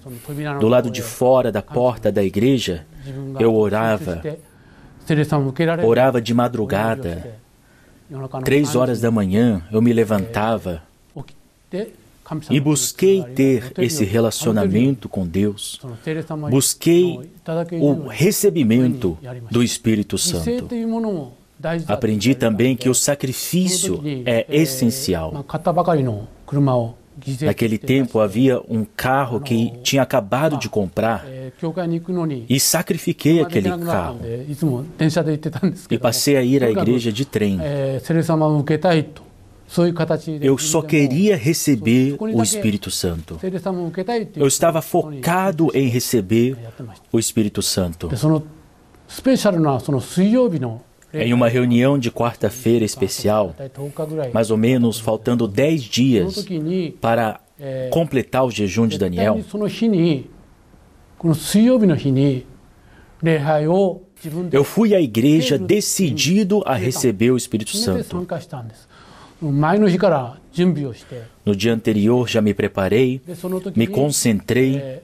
do 0.58 0.68
lado 0.68 0.90
de 0.90 1.02
fora 1.02 1.52
da 1.52 1.60
porta 1.60 2.10
da 2.10 2.22
igreja, 2.22 2.86
eu 3.38 3.54
orava. 3.54 4.22
Orava 5.84 6.20
de 6.20 6.32
madrugada. 6.32 7.36
Três 8.44 8.74
horas 8.74 9.00
da 9.00 9.10
manhã, 9.10 9.62
eu 9.70 9.82
me 9.82 9.92
levantava 9.92 10.82
e 12.50 12.60
busquei 12.60 13.22
ter 13.34 13.72
esse 13.78 14.04
relacionamento 14.04 15.08
com 15.08 15.26
Deus, 15.26 15.80
busquei 16.50 17.30
o 17.80 18.06
recebimento 18.08 19.18
do 19.50 19.62
Espírito 19.62 20.18
Santo. 20.18 20.68
Aprendi 21.86 22.34
também 22.34 22.76
que 22.76 22.88
o 22.88 22.94
sacrifício 22.94 24.02
é 24.26 24.46
essencial. 24.48 25.44
Naquele 27.42 27.78
tempo 27.78 28.18
havia 28.18 28.60
um 28.68 28.84
carro 28.84 29.40
que 29.40 29.72
tinha 29.82 30.02
acabado 30.02 30.58
de 30.58 30.68
comprar 30.68 31.24
e 32.48 32.58
sacrifiquei 32.58 33.40
aquele 33.40 33.70
carro. 33.78 34.18
E 35.90 35.98
passei 35.98 36.36
a 36.36 36.42
ir 36.42 36.64
à 36.64 36.70
igreja 36.70 37.12
de 37.12 37.24
trem. 37.24 37.58
Eu 40.40 40.58
só 40.58 40.82
queria 40.82 41.36
receber 41.36 42.16
o 42.18 42.42
Espírito 42.42 42.90
Santo. 42.90 43.38
Eu 44.36 44.46
estava 44.46 44.82
focado 44.82 45.70
em 45.72 45.88
receber 45.88 46.56
o 47.10 47.18
Espírito 47.18 47.62
Santo. 47.62 48.10
Em 51.14 51.32
uma 51.34 51.48
reunião 51.48 51.98
de 51.98 52.10
quarta-feira 52.10 52.84
especial, 52.84 53.54
mais 54.32 54.50
ou 54.50 54.56
menos 54.56 54.98
faltando 54.98 55.46
dez 55.48 55.82
dias 55.82 56.46
para 57.00 57.40
completar 57.90 58.44
o 58.44 58.50
jejum 58.50 58.86
de 58.86 58.98
Daniel, 58.98 59.40
eu 64.52 64.64
fui 64.64 64.94
à 64.94 65.00
igreja 65.00 65.58
decidido 65.58 66.62
a 66.64 66.74
receber 66.74 67.30
o 67.30 67.36
Espírito 67.36 67.76
Santo. 67.76 68.26
No 71.44 71.56
dia 71.56 71.74
anterior 71.74 72.28
já 72.28 72.40
me 72.40 72.54
preparei, 72.54 73.20
me 73.74 73.86
concentrei 73.86 75.00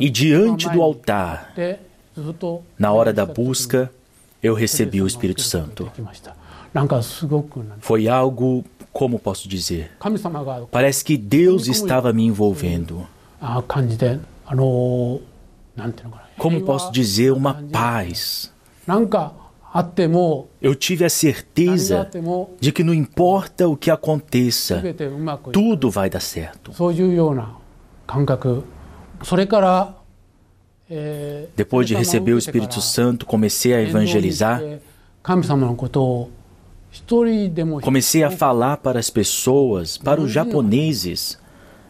e 0.00 0.10
diante 0.10 0.68
do 0.68 0.82
altar, 0.82 1.52
na 2.78 2.92
hora 2.92 3.12
da 3.12 3.24
busca, 3.26 3.90
eu 4.42 4.54
recebi 4.54 5.00
o 5.00 5.06
Espírito 5.06 5.42
Santo. 5.42 5.90
Foi 7.80 8.08
algo, 8.08 8.64
como 8.92 9.18
posso 9.18 9.48
dizer? 9.48 9.92
Parece 10.70 11.04
que 11.04 11.16
Deus 11.16 11.66
estava 11.68 12.12
me 12.12 12.24
envolvendo. 12.24 13.06
Como 16.38 16.60
posso 16.62 16.90
dizer, 16.92 17.32
uma 17.32 17.62
paz. 17.70 18.50
Eu 20.60 20.74
tive 20.74 21.04
a 21.04 21.08
certeza 21.08 22.08
de 22.60 22.70
que 22.72 22.84
não 22.84 22.92
importa 22.92 23.66
o 23.66 23.76
que 23.76 23.90
aconteça, 23.90 24.82
tudo 25.52 25.90
vai 25.90 26.10
dar 26.10 26.20
certo. 26.20 26.72
Depois 31.56 31.86
de 31.86 31.94
receber 31.94 32.34
o 32.34 32.38
Espírito 32.38 32.80
Santo, 32.80 33.24
comecei 33.24 33.72
a 33.72 33.80
evangelizar. 33.80 34.62
Comecei 37.82 38.22
a 38.22 38.30
falar 38.30 38.76
para 38.76 38.98
as 38.98 39.08
pessoas, 39.08 39.96
para 39.96 40.20
os 40.20 40.30
japoneses, 40.30 41.38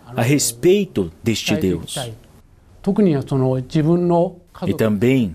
a 0.07 0.23
respeito 0.23 1.11
deste 1.23 1.57
Deus. 1.57 1.97
E 4.66 4.75
também 4.75 5.35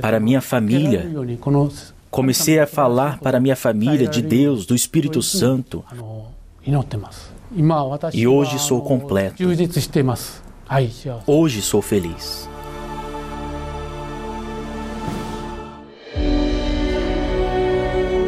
para 0.00 0.20
minha 0.20 0.40
família. 0.40 1.06
Comecei 2.10 2.58
a 2.58 2.66
falar 2.66 3.18
para 3.18 3.40
minha 3.40 3.56
família 3.56 4.06
de 4.06 4.22
Deus, 4.22 4.66
do 4.66 4.74
Espírito 4.74 5.22
Santo. 5.22 5.84
E 8.12 8.26
hoje 8.26 8.58
sou 8.58 8.82
completo. 8.82 9.42
Hoje 11.26 11.62
sou 11.62 11.80
feliz. 11.80 12.48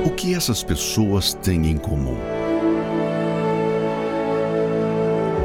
O 0.04 0.10
que 0.10 0.34
essas 0.34 0.62
pessoas 0.62 1.34
têm 1.34 1.66
em 1.66 1.76
comum? 1.76 2.16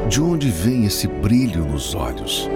De 0.08 0.20
onde 0.20 0.48
vem 0.50 0.84
esse 0.84 1.08
brilho 1.08 1.64
nos 1.64 1.94
olhos? 1.94 2.48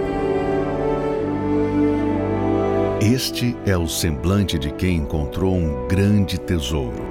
Este 3.11 3.57
é 3.65 3.75
o 3.75 3.89
semblante 3.89 4.59
de 4.59 4.71
quem 4.71 4.99
encontrou 4.99 5.57
um 5.57 5.89
grande 5.89 6.39
tesouro, 6.39 7.03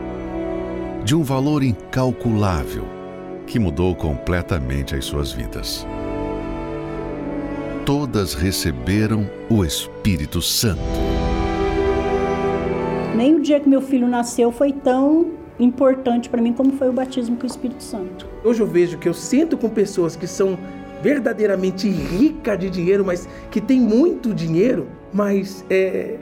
de 1.03 1.15
um 1.15 1.23
valor 1.23 1.63
incalculável, 1.63 2.85
que 3.47 3.57
mudou 3.57 3.95
completamente 3.95 4.93
as 4.93 5.05
suas 5.05 5.31
vidas. 5.31 5.87
Todas 7.83 8.35
receberam 8.35 9.27
o 9.49 9.65
Espírito 9.65 10.39
Santo. 10.39 10.79
Nem 13.15 13.33
o 13.33 13.41
dia 13.41 13.59
que 13.59 13.67
meu 13.67 13.81
filho 13.81 14.07
nasceu 14.07 14.51
foi 14.51 14.71
tão 14.71 15.31
importante 15.59 16.29
para 16.29 16.43
mim 16.43 16.53
como 16.53 16.73
foi 16.73 16.89
o 16.89 16.93
batismo 16.93 17.37
com 17.37 17.43
o 17.43 17.49
Espírito 17.49 17.81
Santo. 17.81 18.27
Hoje 18.43 18.61
eu 18.61 18.67
vejo 18.67 18.99
que 18.99 19.09
eu 19.09 19.15
sinto 19.15 19.57
com 19.57 19.67
pessoas 19.67 20.15
que 20.15 20.27
são 20.27 20.59
verdadeiramente 21.01 21.89
ricas 21.89 22.59
de 22.59 22.69
dinheiro, 22.69 23.03
mas 23.03 23.27
que 23.49 23.59
têm 23.59 23.79
muito 23.79 24.31
dinheiro, 24.31 24.87
mas 25.17 25.65
é, 25.67 26.15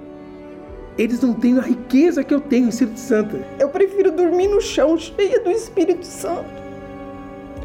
eles 0.97 1.19
não 1.19 1.33
têm 1.33 1.59
a 1.59 1.61
riqueza 1.61 2.23
que 2.23 2.33
eu 2.33 2.39
tenho, 2.39 2.69
Espírito 2.69 2.99
Santo. 3.01 3.37
Eu 3.59 3.67
prefiro 3.67 4.09
dormir 4.09 4.47
no 4.47 4.61
chão 4.61 4.97
cheia 4.97 5.37
do 5.41 5.51
Espírito 5.51 6.05
Santo 6.05 6.63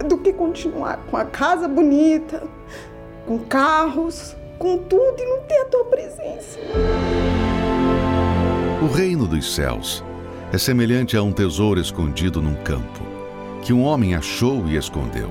do 0.09 0.19
que 0.19 0.33
continuar 0.33 0.97
com 1.09 1.17
a 1.17 1.25
casa 1.25 1.69
bonita, 1.69 2.43
com 3.27 3.39
carros, 3.39 4.35
com 4.59 4.79
tudo 4.79 5.15
e 5.21 5.25
não 5.25 5.43
ter 5.43 5.59
a 5.59 5.65
tua 5.67 5.85
presença. 5.85 6.59
O 8.83 8.87
reino 8.93 9.29
dos 9.29 9.55
céus 9.55 10.03
é 10.53 10.59
semelhante 10.59 11.17
a 11.17 11.23
um 11.23 11.31
tesouro 11.31 11.79
escondido 11.79 12.43
num 12.43 12.57
campo, 12.65 13.03
que 13.63 13.73
um 13.73 13.85
homem 13.85 14.17
achou 14.17 14.67
e 14.67 14.77
escondeu. 14.77 15.31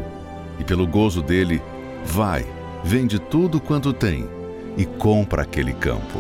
E 0.59 0.63
pelo 0.63 0.87
gozo 0.87 1.21
dele, 1.21 1.61
vai, 2.05 2.45
vende 2.85 3.19
tudo 3.19 3.59
quanto 3.59 3.91
tem 3.91 4.38
e 4.79 4.85
compra 4.85 5.41
aquele 5.41 5.73
campo. 5.73 6.19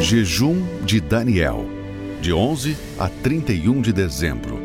Jejum 0.00 0.62
de 0.84 1.00
Daniel, 1.00 1.66
de 2.22 2.32
11 2.32 2.76
a 3.00 3.08
31 3.08 3.80
de 3.80 3.92
dezembro, 3.92 4.60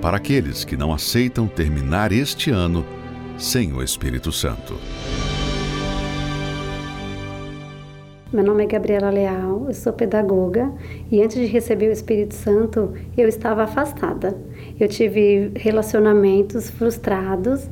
para 0.00 0.16
aqueles 0.16 0.64
que 0.64 0.78
não 0.78 0.94
aceitam 0.94 1.46
terminar 1.46 2.10
este 2.10 2.50
ano 2.50 2.86
sem 3.36 3.70
o 3.74 3.82
Espírito 3.82 4.32
Santo. 4.32 4.78
Meu 8.32 8.44
nome 8.44 8.64
é 8.64 8.66
Gabriela 8.66 9.08
Leal, 9.08 9.66
eu 9.68 9.74
sou 9.74 9.90
pedagoga 9.90 10.70
e 11.10 11.22
antes 11.22 11.36
de 11.36 11.46
receber 11.46 11.88
o 11.88 11.92
Espírito 11.92 12.34
Santo 12.34 12.92
eu 13.16 13.28
estava 13.28 13.64
afastada. 13.64 14.38
Eu 14.78 14.86
tive 14.86 15.50
relacionamentos 15.54 16.68
frustrados 16.68 17.68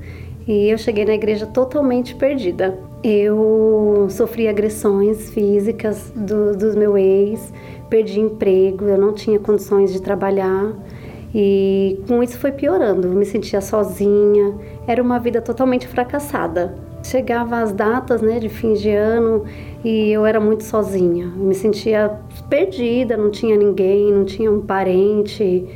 e 0.47 0.71
eu 0.71 0.79
cheguei 0.79 1.05
na 1.05 1.15
igreja 1.15 1.47
totalmente 1.47 2.15
perdida. 2.15 2.79
Eu 3.03 4.07
sofri 4.11 4.49
agressões 4.49 5.31
físicas 5.31 6.13
do, 6.15 6.57
do 6.57 6.79
meu 6.79 6.97
ex, 6.97 7.53
perdi 7.91 8.21
emprego, 8.21 8.85
eu 8.85 8.99
não 8.99 9.13
tinha 9.13 9.39
condições 9.39 9.93
de 9.93 10.01
trabalhar 10.01 10.73
e 11.35 12.01
com 12.09 12.23
isso 12.23 12.39
foi 12.39 12.53
piorando. 12.53 13.09
Eu 13.09 13.15
me 13.15 13.27
sentia 13.27 13.61
sozinha, 13.61 14.55
era 14.87 15.03
uma 15.03 15.19
vida 15.19 15.43
totalmente 15.43 15.87
fracassada. 15.87 16.75
Chegava 17.03 17.59
as 17.59 17.73
datas 17.73 18.23
né, 18.23 18.41
de 18.41 18.49
fim 18.49 18.73
de 18.73 18.91
ano 18.91 19.45
e 19.85 20.11
eu 20.11 20.25
era 20.25 20.41
muito 20.41 20.65
sozinha. 20.65 21.31
Eu 21.37 21.45
me 21.45 21.55
sentia 21.55 22.19
perdida, 22.49 23.17
não 23.17 23.31
tinha 23.31 23.57
ninguém, 23.57 24.13
não 24.13 24.25
tinha 24.25 24.51
um 24.51 24.61
parente. 24.61 25.67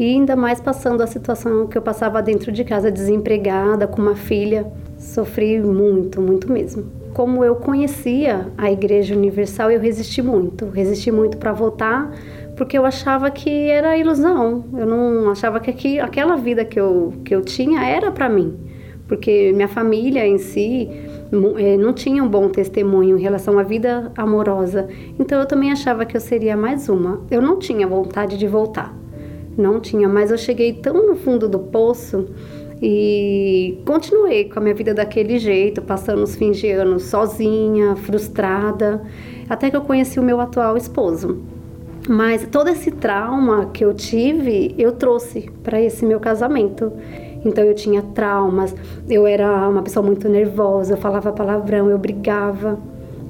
E 0.00 0.14
ainda 0.14 0.34
mais 0.34 0.62
passando 0.62 1.02
a 1.02 1.06
situação 1.06 1.66
que 1.66 1.76
eu 1.76 1.82
passava 1.82 2.22
dentro 2.22 2.50
de 2.50 2.64
casa, 2.64 2.90
desempregada, 2.90 3.86
com 3.86 4.00
uma 4.00 4.16
filha. 4.16 4.66
Sofri 4.96 5.60
muito, 5.60 6.22
muito 6.22 6.50
mesmo. 6.50 6.86
Como 7.12 7.44
eu 7.44 7.56
conhecia 7.56 8.48
a 8.56 8.72
Igreja 8.72 9.14
Universal, 9.14 9.70
eu 9.70 9.78
resisti 9.78 10.22
muito. 10.22 10.64
Resisti 10.70 11.12
muito 11.12 11.36
para 11.36 11.52
voltar, 11.52 12.10
porque 12.56 12.78
eu 12.78 12.86
achava 12.86 13.30
que 13.30 13.68
era 13.68 13.94
ilusão. 13.98 14.64
Eu 14.72 14.86
não 14.86 15.28
achava 15.28 15.60
que 15.60 15.68
aqui, 15.68 16.00
aquela 16.00 16.34
vida 16.34 16.64
que 16.64 16.80
eu, 16.80 17.12
que 17.22 17.34
eu 17.34 17.42
tinha 17.42 17.84
era 17.84 18.10
para 18.10 18.26
mim. 18.26 18.56
Porque 19.06 19.52
minha 19.52 19.68
família 19.68 20.26
em 20.26 20.38
si 20.38 20.88
eh, 21.58 21.76
não 21.76 21.92
tinha 21.92 22.24
um 22.24 22.28
bom 22.28 22.48
testemunho 22.48 23.18
em 23.18 23.20
relação 23.20 23.58
à 23.58 23.62
vida 23.62 24.10
amorosa. 24.16 24.88
Então 25.18 25.38
eu 25.38 25.44
também 25.44 25.70
achava 25.70 26.06
que 26.06 26.16
eu 26.16 26.20
seria 26.22 26.56
mais 26.56 26.88
uma. 26.88 27.20
Eu 27.30 27.42
não 27.42 27.58
tinha 27.58 27.86
vontade 27.86 28.38
de 28.38 28.46
voltar 28.46 28.98
não 29.60 29.78
tinha, 29.78 30.08
mas 30.08 30.30
eu 30.30 30.38
cheguei 30.38 30.72
tão 30.72 31.06
no 31.06 31.16
fundo 31.16 31.48
do 31.48 31.58
poço 31.58 32.26
e 32.82 33.78
continuei 33.84 34.44
com 34.48 34.58
a 34.58 34.62
minha 34.62 34.74
vida 34.74 34.94
daquele 34.94 35.38
jeito, 35.38 35.82
passando 35.82 36.22
os 36.22 36.34
fins 36.34 36.56
de 36.58 36.70
ano 36.70 36.98
sozinha, 36.98 37.94
frustrada, 37.96 39.02
até 39.48 39.70
que 39.70 39.76
eu 39.76 39.82
conheci 39.82 40.18
o 40.18 40.22
meu 40.22 40.40
atual 40.40 40.76
esposo. 40.76 41.42
Mas 42.08 42.46
todo 42.50 42.68
esse 42.68 42.90
trauma 42.90 43.66
que 43.66 43.84
eu 43.84 43.92
tive, 43.92 44.74
eu 44.78 44.92
trouxe 44.92 45.50
para 45.62 45.80
esse 45.80 46.06
meu 46.06 46.18
casamento. 46.18 46.90
Então 47.44 47.62
eu 47.62 47.74
tinha 47.74 48.02
traumas, 48.02 48.74
eu 49.08 49.26
era 49.26 49.68
uma 49.68 49.82
pessoa 49.82 50.04
muito 50.04 50.28
nervosa, 50.28 50.94
eu 50.94 50.98
falava 50.98 51.32
palavrão, 51.32 51.90
eu 51.90 51.98
brigava. 51.98 52.78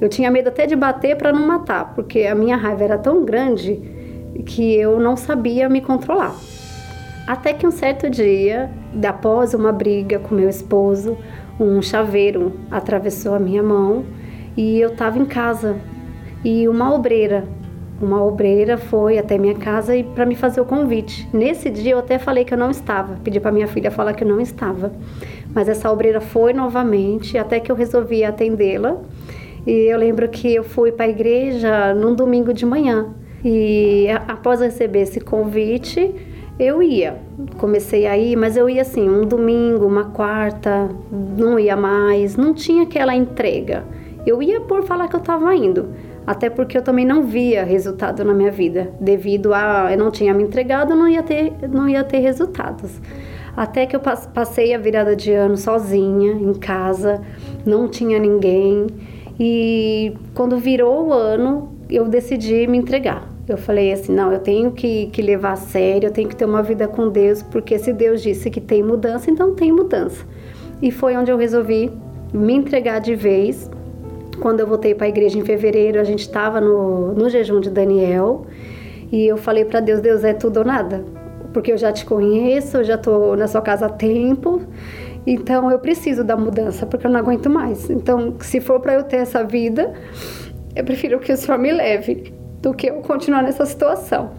Eu 0.01 0.09
tinha 0.09 0.31
medo 0.31 0.49
até 0.49 0.67
de 0.67 0.77
bater 0.77 1.17
para 1.17 1.33
não 1.33 1.47
matar, 1.47 1.95
porque 1.95 2.21
a 2.21 2.35
minha 2.35 2.57
raiva 2.57 2.85
era 2.85 2.99
tão 2.99 3.25
grande 3.25 4.00
que 4.45 4.75
eu 4.75 4.99
não 5.01 5.17
sabia 5.17 5.69
me 5.69 5.81
controlar. 5.81 6.35
Até 7.27 7.53
que 7.53 7.67
um 7.67 7.71
certo 7.71 8.11
dia, 8.11 8.71
após 9.07 9.55
uma 9.55 9.73
briga 9.73 10.19
com 10.19 10.35
meu 10.35 10.49
esposo, 10.49 11.17
um 11.59 11.81
chaveiro 11.81 12.55
atravessou 12.71 13.35
a 13.35 13.39
minha 13.39 13.63
mão 13.63 14.05
e 14.57 14.81
eu 14.81 14.91
estava 14.91 15.19
em 15.19 15.25
casa. 15.25 15.77
E 16.45 16.67
uma 16.67 16.93
obreira, 16.95 17.45
uma 18.01 18.25
obreira 18.25 18.79
foi 18.79 19.19
até 19.19 19.37
minha 19.37 19.55
casa 19.55 19.95
e 19.95 20.03
para 20.03 20.25
me 20.25 20.35
fazer 20.35 20.61
o 20.61 20.65
convite. 20.65 21.29
Nesse 21.33 21.69
dia 21.69 21.93
eu 21.93 21.99
até 21.99 22.19
falei 22.19 22.45
que 22.45 22.55
eu 22.55 22.59
não 22.59 22.71
estava, 22.71 23.17
pedi 23.23 23.39
para 23.39 23.53
minha 23.53 23.69
filha 23.69 23.91
falar 23.91 24.15
que 24.15 24.25
eu 24.25 24.29
não 24.29 24.41
estava. 24.41 24.93
Mas 25.55 25.69
essa 25.69 25.91
obreira 25.93 26.21
foi 26.21 26.53
novamente 26.53 27.37
até 27.37 27.61
que 27.61 27.71
eu 27.71 27.77
resolvi 27.77 28.25
atendê-la 28.25 28.97
e 29.67 29.93
eu 29.93 29.99
lembro 29.99 30.29
que 30.29 30.55
eu 30.55 30.65
fui 30.65 30.91
para 30.91 31.05
a 31.05 31.09
igreja 31.09 31.95
num 31.95 32.15
domingo 32.15 32.55
de 32.55 32.65
manhã. 32.65 33.15
E 33.45 34.07
após 34.29 34.61
receber 34.61 35.01
esse 35.01 35.21
convite, 35.21 36.15
eu 36.59 36.83
ia. 36.83 37.17
Comecei 37.57 38.07
a 38.07 38.17
ir, 38.19 38.37
mas 38.37 38.57
eu 38.57 38.69
ia 38.69 38.83
assim, 38.83 39.09
um 39.09 39.25
domingo, 39.25 39.87
uma 39.87 40.05
quarta, 40.11 40.91
não 41.11 41.59
ia 41.59 41.77
mais, 41.77 42.37
não 42.37 42.53
tinha 42.53 42.83
aquela 42.83 43.15
entrega. 43.15 43.85
Eu 44.27 44.43
ia 44.43 44.61
por 44.61 44.83
falar 44.83 45.09
que 45.09 45.17
eu 45.17 45.21
estava 45.21 45.55
indo, 45.55 45.89
até 46.27 46.51
porque 46.51 46.77
eu 46.77 46.83
também 46.83 47.07
não 47.07 47.23
via 47.23 47.65
resultado 47.65 48.23
na 48.23 48.35
minha 48.35 48.51
vida, 48.51 48.93
devido 49.01 49.55
a 49.55 49.89
eu 49.91 49.97
não 49.97 50.11
tinha 50.11 50.35
me 50.35 50.43
entregado, 50.43 50.95
não 50.95 51.09
ia 51.09 51.23
ter, 51.23 51.55
não 51.71 51.89
ia 51.89 52.05
ter 52.05 52.19
resultados. 52.19 53.01
Até 53.57 53.87
que 53.87 53.97
eu 53.97 54.01
passei 54.01 54.75
a 54.75 54.79
virada 54.79 55.17
de 55.17 55.33
ano 55.33 55.57
sozinha 55.57 56.33
em 56.33 56.53
casa, 56.55 57.23
não 57.65 57.89
tinha 57.89 58.19
ninguém. 58.19 58.87
E 59.39 60.13
quando 60.35 60.59
virou 60.59 61.09
o 61.09 61.13
ano, 61.13 61.80
eu 61.91 62.09
decidi 62.09 62.67
me 62.67 62.79
entregar. 62.79 63.29
Eu 63.49 63.59
falei 63.59 63.93
assim: 63.93 64.13
não, 64.13 64.33
eu 64.33 64.39
tenho 64.39 64.71
que, 64.71 65.07
que 65.07 65.21
levar 65.21 65.53
a 65.53 65.57
sério, 65.57 66.09
eu 66.09 66.13
tenho 66.13 66.29
que 66.29 66.37
ter 66.37 66.45
uma 66.45 66.63
vida 66.63 66.87
com 66.87 67.09
Deus, 67.09 67.43
porque 67.43 67.79
se 67.79 67.93
Deus 67.93 68.23
disse 68.23 68.51
que 68.51 68.61
tem 68.61 68.83
mudança, 68.83 69.31
então 69.31 69.55
tem 69.55 69.73
mudança. 69.73 70.25
E 70.81 70.91
foi 70.91 71.17
onde 71.17 71.31
eu 71.31 71.37
resolvi 71.37 71.91
me 72.33 72.55
entregar 72.55 73.01
de 73.01 73.15
vez. 73.15 73.71
Quando 74.41 74.61
eu 74.61 74.67
voltei 74.67 74.95
para 74.95 75.07
a 75.07 75.09
igreja 75.09 75.39
em 75.39 75.45
fevereiro, 75.45 76.01
a 76.01 76.05
gente 76.05 76.21
estava 76.21 76.61
no, 76.61 77.13
no 77.13 77.29
jejum 77.29 77.61
de 77.61 77.69
Daniel 77.69 78.47
e 79.13 79.27
eu 79.27 79.37
falei 79.37 79.65
para 79.65 79.81
Deus: 79.81 80.01
Deus 80.01 80.25
é 80.25 80.33
tudo 80.33 80.59
ou 80.59 80.65
nada, 80.65 81.05
porque 81.53 81.73
eu 81.73 81.77
já 81.77 81.93
te 81.93 82.07
conheço, 82.07 82.79
eu 82.79 82.85
já 82.85 82.95
estou 82.95 83.37
na 83.37 83.47
sua 83.47 83.61
casa 83.61 83.87
há 83.87 83.91
tempo 83.91 84.63
então 85.27 85.71
eu 85.71 85.79
preciso 85.79 86.25
da 86.25 86.37
mudança 86.37 86.87
porque 86.87 87.07
eu 87.07 87.11
não 87.11 87.21
aguento 87.21 87.51
mais. 87.51 87.91
Então, 87.91 88.35
se 88.41 88.61
for 88.61 88.81
para 88.81 88.95
eu 88.95 89.03
ter 89.03 89.17
essa 89.17 89.45
vida, 89.45 89.93
eu 90.75 90.85
prefiro 90.85 91.19
que 91.19 91.33
o 91.33 91.37
Senhor 91.37 91.59
me 91.59 91.73
leve 91.73 92.33
do 92.61 92.75
que 92.75 92.89
eu 92.89 92.97
continuar 92.97 93.43
nessa 93.43 93.65
situação. 93.67 94.33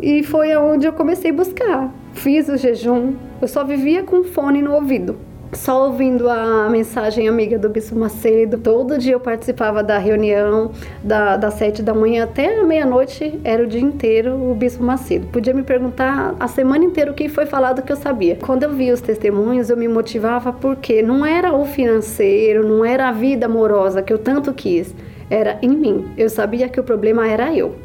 E 0.00 0.22
foi 0.22 0.52
aonde 0.52 0.86
eu 0.86 0.92
comecei 0.92 1.30
a 1.30 1.34
buscar. 1.34 1.92
Fiz 2.12 2.48
o 2.48 2.56
jejum, 2.56 3.14
eu 3.40 3.48
só 3.48 3.64
vivia 3.64 4.02
com 4.02 4.24
fone 4.24 4.62
no 4.62 4.72
ouvido 4.74 5.28
só 5.52 5.86
ouvindo 5.86 6.28
a 6.28 6.68
mensagem 6.68 7.28
amiga 7.28 7.58
do 7.58 7.68
Bispo 7.68 7.96
Macedo. 7.96 8.58
Todo 8.58 8.98
dia 8.98 9.14
eu 9.14 9.20
participava 9.20 9.82
da 9.82 9.98
reunião, 9.98 10.72
da, 11.02 11.36
das 11.36 11.54
sete 11.54 11.82
da 11.82 11.94
manhã 11.94 12.24
até 12.24 12.60
a 12.60 12.64
meia-noite, 12.64 13.38
era 13.44 13.62
o 13.62 13.66
dia 13.66 13.80
inteiro 13.80 14.34
o 14.34 14.54
Bispo 14.54 14.82
Macedo. 14.82 15.26
Podia 15.28 15.54
me 15.54 15.62
perguntar 15.62 16.34
a 16.38 16.48
semana 16.48 16.84
inteira 16.84 17.10
o 17.10 17.14
que 17.14 17.28
foi 17.28 17.46
falado 17.46 17.82
que 17.82 17.92
eu 17.92 17.96
sabia. 17.96 18.36
Quando 18.36 18.64
eu 18.64 18.72
via 18.72 18.92
os 18.92 19.00
testemunhos, 19.00 19.70
eu 19.70 19.76
me 19.76 19.88
motivava 19.88 20.52
porque 20.52 21.02
não 21.02 21.24
era 21.24 21.52
o 21.52 21.64
financeiro, 21.64 22.66
não 22.66 22.84
era 22.84 23.08
a 23.08 23.12
vida 23.12 23.46
amorosa 23.46 24.02
que 24.02 24.12
eu 24.12 24.18
tanto 24.18 24.52
quis, 24.52 24.94
era 25.30 25.58
em 25.62 25.68
mim. 25.68 26.12
Eu 26.16 26.28
sabia 26.28 26.68
que 26.68 26.80
o 26.80 26.84
problema 26.84 27.28
era 27.28 27.54
eu. 27.54 27.76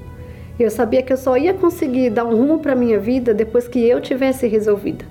Eu 0.59 0.69
sabia 0.69 1.01
que 1.01 1.11
eu 1.11 1.17
só 1.17 1.35
ia 1.35 1.53
conseguir 1.53 2.09
dar 2.09 2.25
um 2.25 2.35
rumo 2.35 2.59
para 2.59 2.75
minha 2.75 2.99
vida 2.99 3.33
depois 3.33 3.67
que 3.67 3.83
eu 3.87 3.99
tivesse 3.99 4.47
resolvido. 4.47 5.03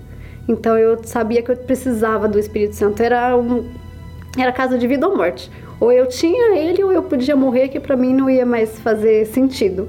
Então 0.48 0.78
eu 0.78 1.02
sabia 1.04 1.42
que 1.42 1.50
eu 1.50 1.56
precisava 1.56 2.28
do 2.28 2.38
Espírito 2.38 2.76
Santo. 2.76 3.02
Era 3.02 3.36
um, 3.36 3.68
era 4.38 4.52
caso 4.52 4.78
de 4.78 4.86
vida 4.86 5.06
ou 5.08 5.16
morte. 5.16 5.50
Ou 5.80 5.90
eu 5.90 6.06
tinha 6.06 6.56
ele 6.56 6.82
ou 6.84 6.92
eu 6.92 7.02
podia 7.02 7.34
morrer, 7.34 7.68
que 7.68 7.80
para 7.80 7.96
mim 7.96 8.14
não 8.14 8.30
ia 8.30 8.46
mais 8.46 8.78
fazer 8.78 9.26
sentido. 9.26 9.88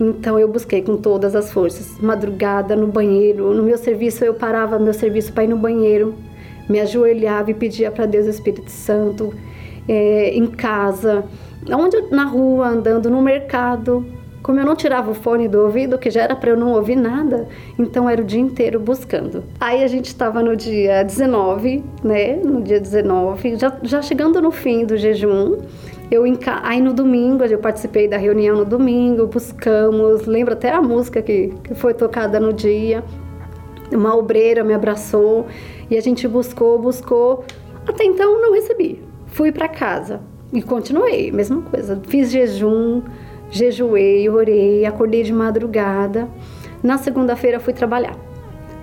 Então 0.00 0.38
eu 0.38 0.48
busquei 0.48 0.82
com 0.82 0.96
todas 0.96 1.36
as 1.36 1.52
forças, 1.52 1.98
madrugada 2.00 2.74
no 2.74 2.86
banheiro, 2.86 3.52
no 3.54 3.62
meu 3.62 3.76
serviço 3.76 4.24
eu 4.24 4.34
parava 4.34 4.78
meu 4.78 4.94
serviço 4.94 5.32
para 5.32 5.44
ir 5.44 5.48
no 5.48 5.56
banheiro, 5.56 6.14
me 6.68 6.80
ajoelhava 6.80 7.50
e 7.50 7.54
pedia 7.54 7.90
para 7.90 8.06
Deus 8.06 8.26
o 8.26 8.30
Espírito 8.30 8.70
Santo, 8.70 9.34
é, 9.86 10.30
em 10.30 10.46
casa, 10.46 11.24
onde 11.70 12.00
na 12.10 12.24
rua, 12.24 12.68
andando 12.68 13.10
no 13.10 13.22
mercado, 13.22 14.04
como 14.42 14.58
eu 14.58 14.66
não 14.66 14.74
tirava 14.74 15.10
o 15.10 15.14
fone 15.14 15.46
do 15.46 15.60
ouvido, 15.60 15.96
que 15.96 16.10
já 16.10 16.22
era 16.22 16.34
para 16.34 16.50
eu 16.50 16.56
não 16.56 16.72
ouvir 16.72 16.96
nada, 16.96 17.46
então 17.78 18.10
era 18.10 18.20
o 18.20 18.24
dia 18.24 18.40
inteiro 18.40 18.80
buscando. 18.80 19.44
Aí 19.60 19.84
a 19.84 19.86
gente 19.86 20.06
estava 20.06 20.42
no 20.42 20.56
dia 20.56 21.04
19, 21.04 21.84
né? 22.02 22.36
No 22.36 22.60
dia 22.60 22.80
19, 22.80 23.56
já, 23.56 23.78
já 23.82 24.02
chegando 24.02 24.40
no 24.40 24.50
fim 24.50 24.84
do 24.84 24.96
jejum. 24.96 25.58
Eu. 26.10 26.24
Aí 26.62 26.80
no 26.80 26.92
domingo, 26.92 27.44
eu 27.44 27.58
participei 27.58 28.08
da 28.08 28.16
reunião 28.16 28.56
no 28.56 28.64
domingo, 28.64 29.26
buscamos, 29.26 30.26
lembro 30.26 30.52
até 30.52 30.70
a 30.70 30.82
música 30.82 31.22
que, 31.22 31.54
que 31.62 31.74
foi 31.74 31.94
tocada 31.94 32.40
no 32.40 32.52
dia. 32.52 33.02
Uma 33.92 34.16
obreira 34.16 34.64
me 34.64 34.74
abraçou 34.74 35.46
e 35.88 35.96
a 35.96 36.00
gente 36.00 36.26
buscou, 36.26 36.78
buscou. 36.78 37.44
Até 37.86 38.04
então 38.04 38.40
não 38.40 38.52
recebi. 38.52 39.02
Fui 39.26 39.52
para 39.52 39.68
casa 39.68 40.20
e 40.52 40.60
continuei, 40.60 41.32
mesma 41.32 41.62
coisa. 41.62 42.00
Fiz 42.06 42.30
jejum, 42.30 43.02
jejuei, 43.50 44.28
orei, 44.28 44.84
acordei 44.84 45.22
de 45.22 45.32
madrugada. 45.32 46.28
Na 46.82 46.98
segunda-feira 46.98 47.58
fui 47.58 47.72
trabalhar. 47.72 48.16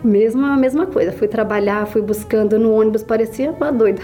Mesma, 0.04 0.56
mesma 0.56 0.86
coisa, 0.86 1.12
fui 1.12 1.28
trabalhar, 1.28 1.86
fui 1.86 2.02
buscando 2.02 2.58
no 2.58 2.72
ônibus, 2.72 3.04
parecia 3.04 3.52
uma 3.52 3.72
doida. 3.72 4.02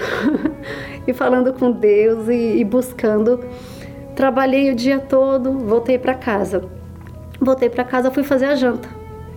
e 1.07 1.13
falando 1.13 1.53
com 1.53 1.71
Deus 1.71 2.27
e, 2.27 2.57
e 2.57 2.63
buscando. 2.63 3.39
Trabalhei 4.15 4.71
o 4.71 4.75
dia 4.75 4.99
todo, 4.99 5.51
voltei 5.53 5.97
para 5.97 6.13
casa. 6.13 6.63
Voltei 7.39 7.69
para 7.69 7.83
casa, 7.83 8.11
fui 8.11 8.23
fazer 8.23 8.45
a 8.45 8.55
janta. 8.55 8.89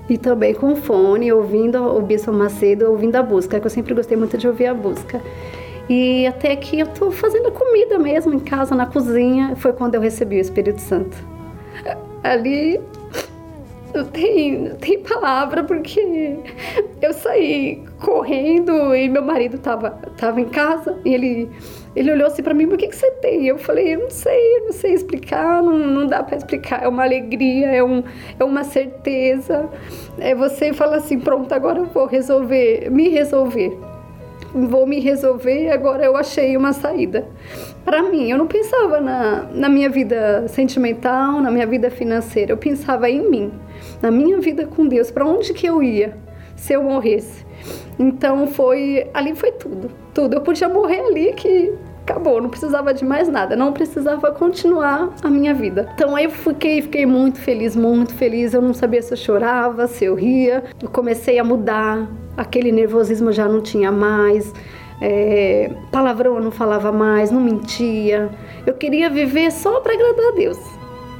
E 0.09 0.19
também 0.19 0.55
com 0.55 0.75
fone, 0.77 1.33
ouvindo 1.33 1.83
o 1.83 2.01
Bispo 2.01 2.33
Macedo, 2.33 2.91
ouvindo 2.91 3.17
a 3.17 3.23
busca, 3.23 3.61
que 3.61 3.67
eu 3.67 3.71
sempre 3.71 3.95
gostei 3.95 4.17
muito 4.17 4.37
de 4.37 4.49
ouvir 4.49 4.67
a 4.67 4.75
busca. 4.75 5.21
E 5.89 6.27
até 6.27 6.55
que 6.55 6.79
eu 6.79 6.87
tô 6.87 7.11
fazendo 7.11 7.51
comida 7.51 7.99
mesmo 7.99 8.35
em 8.35 8.39
casa, 8.39 8.75
na 8.75 8.87
cozinha, 8.87 9.57
foi 9.57 9.73
quando 9.73 9.95
eu 9.95 10.01
recebi 10.01 10.37
o 10.37 10.41
Espírito 10.41 10.81
Santo. 10.81 11.17
Ali 12.23 12.79
não 13.95 14.05
tem, 14.05 14.71
tem 14.77 15.03
palavra 15.03 15.65
porque 15.65 16.37
eu 17.01 17.13
saí 17.15 17.83
correndo 18.01 18.95
e 18.95 19.09
meu 19.09 19.23
marido 19.23 19.59
tava, 19.59 19.91
tava 20.19 20.41
em 20.41 20.45
casa 20.45 20.99
e 21.07 21.15
ele, 21.15 21.51
ele 21.97 22.13
olhou 22.13 22.27
assim 22.27 22.43
para 22.43 22.53
mim, 22.53 22.67
o 22.67 22.77
que, 22.77 22.89
que 22.89 22.97
você 22.97 23.11
tem? 23.13 23.47
Eu 23.47 23.57
falei, 23.57 23.95
eu 23.95 24.01
não 24.01 24.11
sei, 24.11 24.59
eu 24.59 24.65
não 24.67 24.73
sei 24.73 24.93
explicar, 24.93 25.63
não, 25.63 25.79
não 25.79 26.07
dá 26.07 26.23
para 26.23 26.37
explicar, 26.37 26.83
é 26.83 26.89
uma 26.89 27.03
alegria, 27.03 27.69
é, 27.69 27.83
um, 27.83 28.03
é 28.39 28.45
uma 28.45 28.63
certeza. 28.63 29.71
É 30.19 30.35
você 30.35 30.73
fala 30.75 30.97
assim, 30.97 31.19
pronto, 31.19 31.51
agora 31.53 31.79
eu 31.79 31.87
vou 31.87 32.07
resolver, 32.07 32.91
me 32.91 33.09
resolver 33.09 33.88
vou 34.67 34.87
me 34.87 35.01
resolver, 35.01 35.71
agora 35.71 36.05
eu 36.05 36.17
achei 36.17 36.57
uma 36.57 36.73
saída. 36.73 37.27
Para 37.85 38.03
mim, 38.03 38.31
eu 38.31 38.39
não 38.39 38.47
pensava 38.47 39.01
na, 39.01 39.47
na 39.53 39.69
minha 39.69 39.89
vida 39.89 40.47
sentimental, 40.49 41.41
na 41.41 41.51
minha 41.51 41.67
vida 41.67 41.91
financeira, 41.91 42.53
eu 42.53 42.57
pensava 42.57 43.09
em 43.09 43.29
mim, 43.31 43.53
na 44.03 44.11
minha 44.11 44.39
vida 44.39 44.67
com 44.67 44.87
Deus, 44.87 45.11
para 45.11 45.25
onde 45.25 45.53
que 45.53 45.67
eu 45.67 45.83
ia 45.83 46.17
se 46.57 46.73
eu 46.73 46.83
morresse. 46.83 47.47
Então 47.99 48.47
foi, 48.47 49.09
ali 49.13 49.35
foi 49.35 49.53
tudo, 49.53 49.91
tudo. 50.15 50.35
Eu 50.35 50.41
podia 50.41 50.69
morrer 50.69 51.01
ali 51.01 51.33
que 51.33 51.73
acabou, 52.09 52.41
não 52.41 52.49
precisava 52.49 52.95
de 52.95 53.05
mais 53.05 53.29
nada, 53.29 53.55
não 53.55 53.73
precisava 53.73 54.33
continuar 54.33 55.11
a 55.23 55.29
minha 55.29 55.53
vida. 55.53 55.91
Então 55.95 56.17
aí 56.17 56.25
eu 56.25 56.31
fiquei, 56.31 56.81
fiquei 56.81 57.05
muito 57.05 57.39
feliz, 57.39 57.77
muito 57.77 58.15
feliz. 58.15 58.55
Eu 58.55 58.63
não 58.63 58.73
sabia 58.73 59.03
se 59.03 59.13
eu 59.13 59.17
chorava, 59.17 59.87
se 59.87 60.07
eu 60.07 60.15
ria. 60.15 60.65
Eu 60.83 60.89
comecei 60.89 61.39
a 61.39 61.45
mudar, 61.45 62.09
aquele 62.37 62.73
nervosismo 62.73 63.31
já 63.31 63.47
não 63.47 63.61
tinha 63.61 63.93
mais. 63.93 64.53
É, 65.01 65.71
palavrão 65.93 66.37
eu 66.37 66.43
não 66.43 66.51
falava 66.51 66.91
mais, 66.91 67.31
não 67.31 67.41
mentia. 67.41 68.31
Eu 68.67 68.75
queria 68.75 69.11
viver 69.11 69.53
só 69.53 69.81
para 69.81 69.93
agradar 69.93 70.33
a 70.33 70.35
Deus 70.35 70.78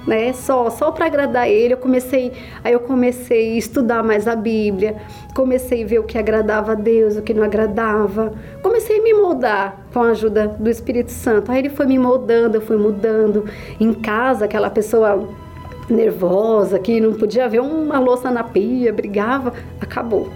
né? 0.09 0.33
Só, 0.33 0.71
só 0.71 0.91
para 0.91 1.07
agradar 1.07 1.49
ele. 1.49 1.75
Eu 1.75 1.79
comecei, 1.79 2.33
aí 2.65 2.73
eu 2.73 2.81
comecei 2.81 3.53
a 3.53 3.59
estudar 3.59 4.03
mais 4.03 4.27
a 4.27 4.35
Bíblia, 4.35 4.97
comecei 5.35 5.85
a 5.85 5.87
ver 5.87 5.99
o 5.99 6.05
que 6.05 6.17
agradava 6.17 6.73
a 6.73 6.75
Deus, 6.75 7.17
o 7.17 7.23
que 7.23 7.35
não 7.35 7.45
agradava. 7.45 8.33
Comecei 8.63 8.99
a 8.99 9.03
me 9.03 9.13
moldar 9.13 9.77
com 9.93 10.01
a 10.01 10.11
ajuda 10.11 10.49
do 10.49 10.71
Espírito 10.71 11.13
Santo. 11.13 11.53
Aí 11.53 11.59
ele 11.59 11.69
foi 11.69 11.87
me 11.87 11.99
moldando, 11.99 12.57
eu 12.57 12.63
fui 12.63 12.79
mudando. 12.79 13.45
Em 13.79 13.93
casa, 13.93 14.47
aquela 14.47 14.71
pessoa 14.71 15.29
nervosa, 15.91 16.79
que 16.79 17.01
não 17.01 17.13
podia 17.13 17.49
ver 17.49 17.61
uma 17.61 17.99
louça 17.99 18.31
na 18.31 18.43
pia, 18.43 18.93
brigava, 18.93 19.53
acabou. 19.81 20.31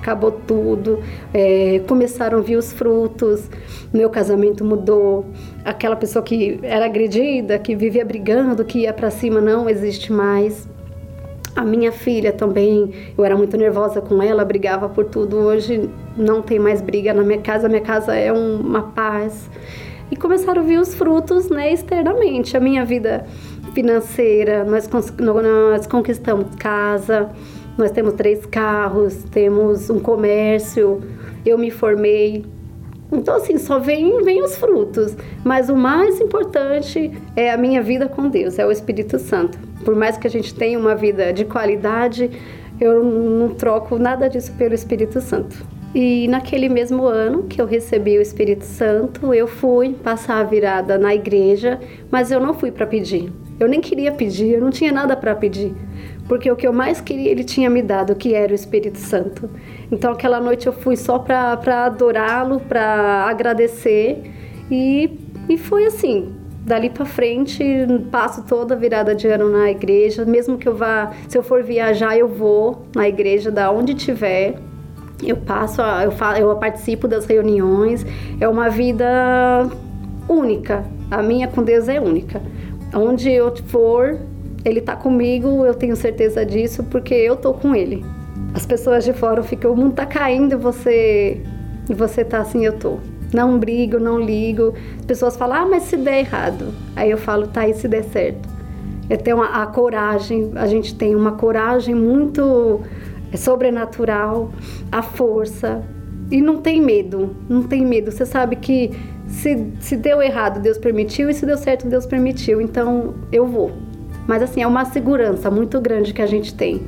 Acabou 0.00 0.32
tudo, 0.32 1.00
é, 1.32 1.82
começaram 1.86 2.38
a 2.38 2.40
vir 2.40 2.56
os 2.56 2.72
frutos, 2.72 3.50
meu 3.92 4.08
casamento 4.08 4.64
mudou. 4.64 5.26
Aquela 5.62 5.94
pessoa 5.94 6.22
que 6.22 6.58
era 6.62 6.86
agredida, 6.86 7.58
que 7.58 7.76
vivia 7.76 8.04
brigando, 8.04 8.64
que 8.64 8.80
ia 8.80 8.94
para 8.94 9.10
cima, 9.10 9.42
não 9.42 9.68
existe 9.68 10.10
mais. 10.10 10.66
A 11.54 11.62
minha 11.62 11.92
filha 11.92 12.32
também, 12.32 12.92
eu 13.18 13.24
era 13.24 13.36
muito 13.36 13.56
nervosa 13.58 14.00
com 14.00 14.22
ela, 14.22 14.42
brigava 14.42 14.88
por 14.88 15.04
tudo. 15.04 15.36
Hoje 15.36 15.90
não 16.16 16.40
tem 16.40 16.58
mais 16.58 16.80
briga 16.80 17.12
na 17.12 17.22
minha 17.22 17.40
casa, 17.40 17.68
minha 17.68 17.82
casa 17.82 18.14
é 18.14 18.32
uma 18.32 18.82
paz. 18.82 19.50
E 20.10 20.16
começaram 20.16 20.62
a 20.62 20.64
vir 20.64 20.80
os 20.80 20.94
frutos, 20.94 21.50
né, 21.50 21.72
externamente. 21.72 22.56
A 22.56 22.60
minha 22.60 22.84
vida 22.86 23.26
financeira, 23.74 24.64
nós, 24.64 24.88
nós 25.18 25.86
conquistamos 25.86 26.54
casa, 26.56 27.30
nós 27.80 27.90
temos 27.90 28.12
três 28.12 28.44
carros, 28.46 29.24
temos 29.30 29.88
um 29.90 29.98
comércio, 29.98 31.00
eu 31.44 31.56
me 31.56 31.70
formei. 31.70 32.44
Então, 33.10 33.34
assim, 33.34 33.58
só 33.58 33.78
vem, 33.78 34.22
vem 34.22 34.42
os 34.42 34.56
frutos. 34.56 35.16
Mas 35.42 35.68
o 35.68 35.74
mais 35.74 36.20
importante 36.20 37.10
é 37.34 37.50
a 37.50 37.56
minha 37.56 37.82
vida 37.82 38.08
com 38.08 38.28
Deus, 38.28 38.58
é 38.58 38.66
o 38.66 38.70
Espírito 38.70 39.18
Santo. 39.18 39.58
Por 39.84 39.96
mais 39.96 40.16
que 40.16 40.26
a 40.26 40.30
gente 40.30 40.54
tenha 40.54 40.78
uma 40.78 40.94
vida 40.94 41.32
de 41.32 41.44
qualidade, 41.44 42.30
eu 42.80 43.02
não 43.02 43.48
troco 43.48 43.98
nada 43.98 44.28
disso 44.28 44.52
pelo 44.52 44.74
Espírito 44.74 45.20
Santo. 45.20 45.66
E 45.92 46.28
naquele 46.28 46.68
mesmo 46.68 47.04
ano 47.04 47.44
que 47.44 47.60
eu 47.60 47.66
recebi 47.66 48.16
o 48.16 48.22
Espírito 48.22 48.64
Santo, 48.64 49.34
eu 49.34 49.48
fui 49.48 49.94
passar 49.94 50.36
a 50.36 50.44
virada 50.44 50.96
na 50.96 51.12
igreja, 51.12 51.80
mas 52.10 52.30
eu 52.30 52.38
não 52.38 52.54
fui 52.54 52.70
para 52.70 52.86
pedir. 52.86 53.32
Eu 53.58 53.68
nem 53.68 53.80
queria 53.80 54.12
pedir, 54.12 54.54
eu 54.54 54.60
não 54.60 54.70
tinha 54.70 54.92
nada 54.92 55.16
para 55.16 55.34
pedir, 55.34 55.74
porque 56.30 56.48
o 56.48 56.54
que 56.54 56.64
eu 56.64 56.72
mais 56.72 57.00
queria 57.00 57.28
ele 57.28 57.42
tinha 57.42 57.68
me 57.68 57.82
dado, 57.82 58.14
que 58.14 58.36
era 58.36 58.52
o 58.52 58.54
Espírito 58.54 58.98
Santo. 58.98 59.50
Então 59.90 60.12
aquela 60.12 60.40
noite 60.40 60.68
eu 60.68 60.72
fui 60.72 60.94
só 60.94 61.18
para 61.18 61.86
adorá-lo, 61.86 62.60
para 62.60 63.26
agradecer 63.28 64.30
e, 64.70 65.10
e 65.48 65.58
foi 65.58 65.86
assim. 65.86 66.32
Dali 66.64 66.88
para 66.88 67.04
frente, 67.04 67.64
passo 68.12 68.44
toda 68.44 68.76
a 68.76 68.78
virada 68.78 69.12
de 69.12 69.26
ano 69.26 69.50
na 69.50 69.72
igreja, 69.72 70.24
mesmo 70.24 70.56
que 70.56 70.68
eu 70.68 70.76
vá, 70.76 71.10
se 71.26 71.36
eu 71.36 71.42
for 71.42 71.64
viajar, 71.64 72.16
eu 72.16 72.28
vou 72.28 72.86
na 72.94 73.08
igreja 73.08 73.50
da 73.50 73.72
onde 73.72 73.92
tiver. 73.92 74.54
Eu 75.20 75.36
passo, 75.36 75.82
eu, 75.82 76.12
eu 76.38 76.56
participo 76.58 77.08
das 77.08 77.26
reuniões. 77.26 78.06
É 78.40 78.46
uma 78.46 78.70
vida 78.70 79.68
única. 80.28 80.84
A 81.10 81.24
minha 81.24 81.48
com 81.48 81.64
Deus 81.64 81.88
é 81.88 82.00
única. 82.00 82.40
Onde 82.94 83.32
eu 83.32 83.52
for, 83.66 84.16
ele 84.64 84.80
tá 84.80 84.94
comigo, 84.96 85.64
eu 85.64 85.74
tenho 85.74 85.96
certeza 85.96 86.44
disso, 86.44 86.84
porque 86.84 87.14
eu 87.14 87.36
tô 87.36 87.54
com 87.54 87.74
ele. 87.74 88.04
As 88.54 88.66
pessoas 88.66 89.04
de 89.04 89.12
fora 89.12 89.42
ficam, 89.42 89.72
o 89.72 89.76
mundo 89.76 89.94
tá 89.94 90.06
caindo, 90.06 90.58
você 90.58 91.40
e 91.88 91.94
você 91.94 92.24
tá 92.24 92.40
assim, 92.40 92.64
eu 92.64 92.74
tô. 92.74 92.98
Não 93.32 93.58
brigo, 93.58 93.98
não 93.98 94.18
ligo. 94.20 94.74
As 94.98 95.04
pessoas 95.04 95.36
falam, 95.36 95.62
ah, 95.62 95.66
mas 95.66 95.84
se 95.84 95.96
der 95.96 96.20
errado. 96.20 96.74
Aí 96.96 97.10
eu 97.10 97.18
falo, 97.18 97.46
tá, 97.46 97.66
e 97.66 97.74
se 97.74 97.86
der 97.86 98.04
certo? 98.04 98.48
Eu 99.08 99.18
tenho 99.18 99.40
a, 99.40 99.62
a 99.62 99.66
coragem, 99.66 100.52
a 100.56 100.66
gente 100.66 100.94
tem 100.94 101.14
uma 101.14 101.32
coragem 101.32 101.94
muito 101.94 102.80
sobrenatural, 103.36 104.50
a 104.90 105.02
força. 105.02 105.82
E 106.30 106.40
não 106.40 106.58
tem 106.58 106.80
medo, 106.80 107.34
não 107.48 107.62
tem 107.62 107.84
medo. 107.84 108.12
Você 108.12 108.24
sabe 108.24 108.56
que 108.56 108.90
se, 109.26 109.72
se 109.80 109.96
deu 109.96 110.22
errado, 110.22 110.60
Deus 110.60 110.78
permitiu, 110.78 111.28
e 111.28 111.34
se 111.34 111.44
deu 111.44 111.56
certo, 111.56 111.88
Deus 111.88 112.06
permitiu. 112.06 112.60
Então 112.60 113.14
eu 113.32 113.46
vou. 113.46 113.72
Mas 114.30 114.44
assim, 114.44 114.62
é 114.62 114.66
uma 114.66 114.84
segurança 114.84 115.50
muito 115.50 115.80
grande 115.80 116.14
que 116.14 116.22
a 116.22 116.26
gente 116.26 116.54
tem, 116.54 116.80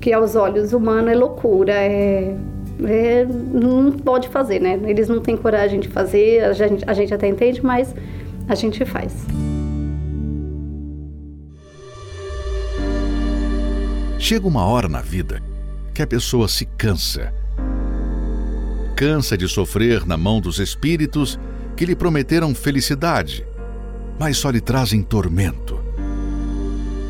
que 0.00 0.14
aos 0.14 0.34
olhos 0.34 0.72
humanos 0.72 1.10
é 1.10 1.14
loucura, 1.14 1.74
é, 1.74 2.34
é, 2.84 3.26
não 3.26 3.92
pode 3.92 4.30
fazer, 4.30 4.62
né? 4.62 4.80
Eles 4.82 5.06
não 5.06 5.20
têm 5.20 5.36
coragem 5.36 5.78
de 5.78 5.88
fazer, 5.88 6.42
a 6.42 6.54
gente, 6.54 6.82
a 6.86 6.94
gente 6.94 7.12
até 7.12 7.28
entende, 7.28 7.62
mas 7.62 7.94
a 8.48 8.54
gente 8.54 8.82
faz. 8.86 9.12
Chega 14.18 14.48
uma 14.48 14.64
hora 14.64 14.88
na 14.88 15.02
vida 15.02 15.42
que 15.92 16.00
a 16.00 16.06
pessoa 16.06 16.48
se 16.48 16.64
cansa. 16.64 17.30
Cansa 18.96 19.36
de 19.36 19.46
sofrer 19.46 20.06
na 20.06 20.16
mão 20.16 20.40
dos 20.40 20.58
espíritos 20.58 21.38
que 21.76 21.84
lhe 21.84 21.94
prometeram 21.94 22.54
felicidade, 22.54 23.46
mas 24.18 24.38
só 24.38 24.48
lhe 24.48 24.62
trazem 24.62 25.02
tormento. 25.02 25.85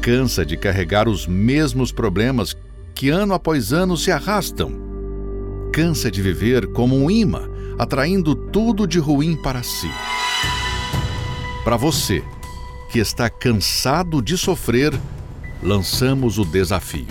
Cansa 0.07 0.47
de 0.47 0.57
carregar 0.57 1.09
os 1.09 1.27
mesmos 1.27 1.91
problemas 1.91 2.57
que 2.95 3.09
ano 3.09 3.35
após 3.35 3.73
ano 3.73 3.97
se 3.97 4.13
arrastam. 4.13 4.71
Cansa 5.73 6.13
de 6.13 6.23
viver 6.23 6.69
como 6.69 6.95
um 6.97 7.11
imã, 7.11 7.51
atraindo 7.77 8.33
tudo 8.33 8.87
de 8.87 9.01
ruim 9.01 9.35
para 9.35 9.65
si. 9.65 9.91
Para 11.65 11.77
você, 11.77 12.23
que 12.93 13.01
está 13.01 13.29
cansado 13.29 14.23
de 14.23 14.39
sofrer, 14.39 14.95
lançamos 15.61 16.39
o 16.39 16.45
desafio. 16.45 17.09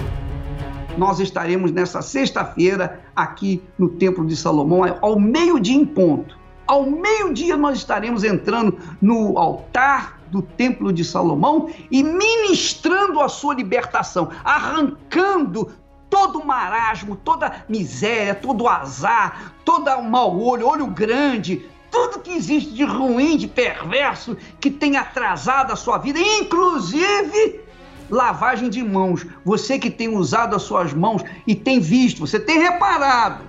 Nós 0.98 1.20
estaremos 1.20 1.74
nessa 1.74 2.02
sexta-feira 2.02 3.02
aqui 3.14 3.62
no 3.78 3.90
Templo 3.90 4.26
de 4.26 4.38
Salomão, 4.38 4.84
ao 5.02 5.20
meio-dia 5.20 5.76
em 5.76 5.86
ponto 5.86 6.46
ao 6.68 6.90
meio-dia 6.90 7.56
nós 7.56 7.78
estaremos 7.78 8.24
entrando 8.24 8.78
no 9.02 9.38
altar 9.38 10.20
do 10.36 10.42
Templo 10.42 10.92
de 10.92 11.06
Salomão 11.06 11.70
e 11.90 12.04
ministrando 12.04 13.22
a 13.22 13.30
sua 13.30 13.56
libertação, 13.56 14.30
arrancando 14.44 15.72
todo 16.10 16.40
o 16.40 16.46
marasmo, 16.46 17.16
toda 17.16 17.64
miséria, 17.70 18.36
todo 18.36 18.68
azar, 18.68 19.54
todo 19.64 19.90
o 19.92 20.04
mau 20.04 20.38
olho, 20.38 20.68
olho 20.68 20.88
grande, 20.88 21.66
tudo 21.90 22.20
que 22.20 22.32
existe 22.32 22.74
de 22.74 22.84
ruim, 22.84 23.38
de 23.38 23.48
perverso, 23.48 24.36
que 24.60 24.70
tem 24.70 24.98
atrasado 24.98 25.72
a 25.72 25.76
sua 25.78 25.98
vida, 26.00 26.20
inclusive 26.20 27.62
lavagem 28.10 28.70
de 28.70 28.84
mãos. 28.84 29.26
Você 29.46 29.80
que 29.80 29.90
tem 29.90 30.10
usado 30.10 30.54
as 30.54 30.64
suas 30.64 30.94
mãos 30.94 31.24
e 31.48 31.56
tem 31.56 31.80
visto, 31.80 32.28
você 32.28 32.40
tem 32.40 32.60
reparado, 32.60 33.46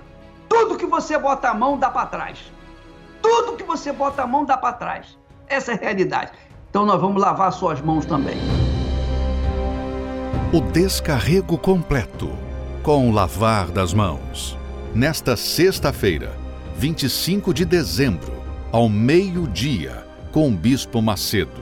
tudo 0.47 0.77
que 0.77 0.85
você 0.85 1.17
bota 1.17 1.49
a 1.49 1.53
mão 1.53 1.77
dá 1.77 1.89
para 1.89 2.05
trás. 2.05 2.39
Tudo 3.21 3.57
que 3.57 3.63
você 3.63 3.91
bota 3.91 4.23
a 4.23 4.27
mão 4.27 4.45
dá 4.45 4.55
para 4.55 4.71
trás. 4.71 5.17
Essa 5.47 5.73
é 5.73 5.75
a 5.75 5.77
realidade. 5.77 6.31
Então 6.69 6.85
nós 6.85 6.99
vamos 6.99 7.21
lavar 7.21 7.51
suas 7.51 7.81
mãos 7.81 8.05
também. 8.05 8.37
O 10.53 10.61
descarrego 10.61 11.57
completo 11.57 12.29
com 12.83 13.09
o 13.09 13.11
lavar 13.11 13.67
das 13.67 13.93
mãos. 13.93 14.57
Nesta 14.95 15.35
sexta-feira, 15.35 16.31
25 16.77 17.53
de 17.53 17.65
dezembro, 17.65 18.31
ao 18.71 18.87
meio-dia, 18.87 20.05
com 20.31 20.47
o 20.47 20.51
Bispo 20.51 21.01
Macedo. 21.01 21.61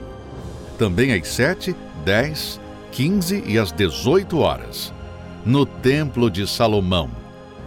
Também 0.78 1.12
às 1.12 1.26
7, 1.28 1.74
10, 2.04 2.60
15 2.92 3.42
e 3.46 3.58
às 3.58 3.72
18 3.72 4.38
horas. 4.38 4.92
No 5.44 5.66
Templo 5.66 6.30
de 6.30 6.46
Salomão, 6.46 7.10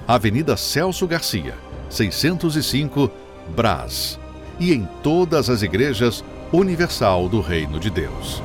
Avenida 0.07 0.55
Celso 0.55 1.05
Garcia, 1.05 1.55
605, 1.89 3.11
Brás 3.55 4.19
e 4.59 4.73
em 4.73 4.87
todas 5.01 5.49
as 5.49 5.61
igrejas 5.61 6.23
universal 6.51 7.29
do 7.29 7.41
Reino 7.41 7.79
de 7.79 7.91
Deus. 7.91 8.41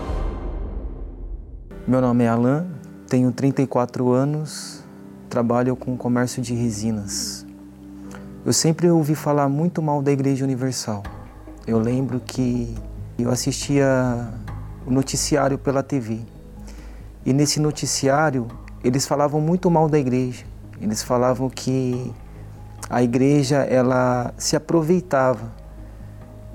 Meu 1.89 2.03
nome 2.03 2.25
é 2.25 2.29
Alan, 2.29 2.67
tenho 3.09 3.33
34 3.33 4.13
anos, 4.13 4.85
trabalho 5.31 5.75
com 5.75 5.97
comércio 5.97 6.43
de 6.43 6.53
resinas. 6.53 7.47
Eu 8.45 8.53
sempre 8.53 8.91
ouvi 8.91 9.15
falar 9.15 9.49
muito 9.49 9.81
mal 9.81 10.03
da 10.03 10.13
Igreja 10.13 10.45
Universal. 10.45 11.03
Eu 11.67 11.79
lembro 11.79 12.21
que 12.21 12.75
eu 13.19 13.31
assistia 13.31 14.29
o 14.87 14.91
noticiário 14.91 15.57
pela 15.57 15.83
TV. 15.83 16.21
E 17.25 17.33
nesse 17.33 17.59
noticiário, 17.59 18.49
eles 18.83 19.07
falavam 19.07 19.41
muito 19.41 19.71
mal 19.71 19.89
da 19.89 19.99
igreja. 19.99 20.45
Eles 20.79 21.03
falavam 21.03 21.49
que 21.49 22.13
a 22.91 23.03
igreja 23.03 23.63
ela 23.63 24.35
se 24.37 24.57
aproveitava 24.57 25.64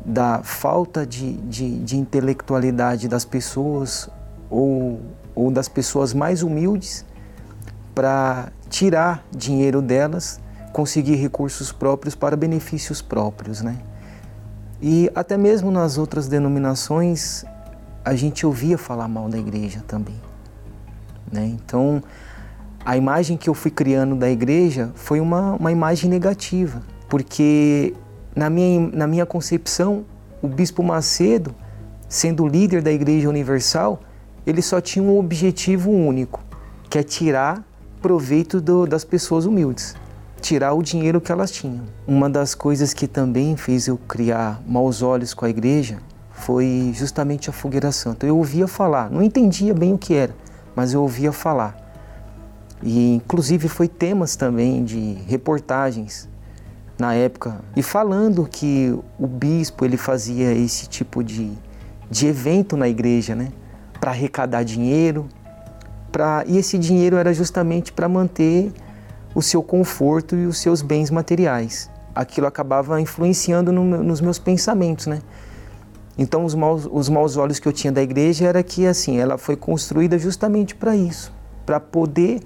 da 0.05 0.41
falta 0.43 1.05
de, 1.05 1.33
de, 1.33 1.79
de 1.79 1.97
intelectualidade 1.97 3.07
das 3.07 3.25
pessoas 3.25 4.09
ou, 4.49 4.99
ou 5.35 5.51
das 5.51 5.67
pessoas 5.67 6.13
mais 6.13 6.41
humildes 6.41 7.05
para 7.93 8.51
tirar 8.69 9.25
dinheiro 9.35 9.81
delas, 9.81 10.39
conseguir 10.71 11.15
recursos 11.15 11.71
próprios 11.71 12.15
para 12.15 12.37
benefícios 12.37 13.01
próprios, 13.01 13.61
né? 13.61 13.77
E 14.81 15.11
até 15.13 15.35
mesmo 15.35 15.69
nas 15.71 15.97
outras 15.97 16.27
denominações 16.27 17.43
a 18.05 18.15
gente 18.15 18.45
ouvia 18.45 18.77
falar 18.77 19.07
mal 19.07 19.27
da 19.27 19.37
igreja 19.37 19.83
também, 19.85 20.19
né? 21.31 21.45
Então 21.45 22.01
a 22.85 22.95
imagem 22.95 23.35
que 23.37 23.49
eu 23.49 23.53
fui 23.53 23.69
criando 23.69 24.15
da 24.15 24.29
igreja 24.29 24.91
foi 24.95 25.19
uma, 25.19 25.53
uma 25.55 25.71
imagem 25.71 26.09
negativa, 26.09 26.81
porque 27.09 27.93
na 28.39 28.49
minha, 28.49 28.89
na 28.93 29.05
minha 29.05 29.25
concepção, 29.25 30.05
o 30.41 30.47
Bispo 30.47 30.81
Macedo, 30.81 31.53
sendo 32.07 32.47
líder 32.47 32.81
da 32.81 32.89
Igreja 32.89 33.27
Universal, 33.27 33.99
ele 34.47 34.61
só 34.61 34.79
tinha 34.79 35.03
um 35.03 35.19
objetivo 35.19 35.91
único, 35.91 36.41
que 36.89 36.97
é 36.97 37.03
tirar 37.03 37.61
proveito 38.01 38.61
do, 38.61 38.87
das 38.87 39.03
pessoas 39.03 39.45
humildes, 39.45 39.93
tirar 40.39 40.71
o 40.71 40.81
dinheiro 40.81 41.19
que 41.19 41.33
elas 41.33 41.51
tinham. 41.51 41.81
Uma 42.07 42.29
das 42.29 42.55
coisas 42.55 42.93
que 42.93 43.07
também 43.07 43.57
fez 43.57 43.87
eu 43.87 43.97
criar 43.97 44.61
maus 44.65 45.01
olhos 45.01 45.33
com 45.33 45.43
a 45.43 45.49
igreja 45.49 45.97
foi 46.31 46.93
justamente 46.95 47.49
a 47.49 47.53
fogueira 47.53 47.91
santa. 47.91 48.25
Eu 48.25 48.37
ouvia 48.37 48.69
falar, 48.69 49.11
não 49.11 49.21
entendia 49.21 49.73
bem 49.73 49.93
o 49.93 49.97
que 49.97 50.13
era, 50.13 50.33
mas 50.73 50.93
eu 50.93 51.01
ouvia 51.01 51.33
falar. 51.33 51.75
E 52.81 53.15
inclusive 53.15 53.67
foi 53.67 53.89
temas 53.89 54.37
também 54.37 54.85
de 54.85 55.17
reportagens 55.27 56.29
na 56.99 57.13
época 57.13 57.61
e 57.75 57.81
falando 57.81 58.45
que 58.45 58.93
o 59.17 59.25
bispo 59.25 59.85
ele 59.85 59.95
fazia 59.95 60.51
esse 60.51 60.85
tipo 60.87 61.23
de, 61.23 61.51
de 62.11 62.27
evento 62.27 62.75
na 62.75 62.89
igreja, 62.89 63.33
né, 63.33 63.53
para 63.99 64.11
arrecadar 64.11 64.63
dinheiro, 64.63 65.27
para 66.11 66.43
e 66.45 66.57
esse 66.57 66.77
dinheiro 66.77 67.15
era 67.15 67.33
justamente 67.33 67.93
para 67.93 68.09
manter 68.09 68.73
o 69.33 69.41
seu 69.41 69.63
conforto 69.63 70.35
e 70.35 70.45
os 70.45 70.57
seus 70.57 70.81
bens 70.81 71.09
materiais. 71.09 71.89
Aquilo 72.13 72.47
acabava 72.47 72.99
influenciando 72.99 73.71
no, 73.71 74.03
nos 74.03 74.19
meus 74.19 74.37
pensamentos, 74.37 75.05
né? 75.07 75.21
Então 76.17 76.43
os 76.43 76.53
maus, 76.53 76.89
os 76.91 77.07
maus 77.07 77.37
olhos 77.37 77.59
que 77.59 77.67
eu 77.67 77.71
tinha 77.71 77.93
da 77.93 78.01
igreja 78.01 78.45
era 78.45 78.61
que 78.61 78.85
assim, 78.85 79.17
ela 79.17 79.37
foi 79.37 79.55
construída 79.55 80.17
justamente 80.17 80.75
para 80.75 80.95
isso, 80.95 81.31
para 81.65 81.79
poder 81.79 82.41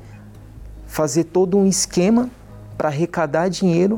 fazer 0.85 1.23
todo 1.23 1.57
um 1.57 1.65
esquema 1.65 2.29
para 2.77 2.89
arrecadar 2.89 3.47
dinheiro 3.47 3.97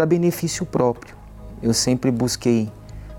para 0.00 0.06
benefício 0.06 0.64
próprio. 0.64 1.14
Eu 1.62 1.74
sempre 1.74 2.10
busquei 2.10 2.72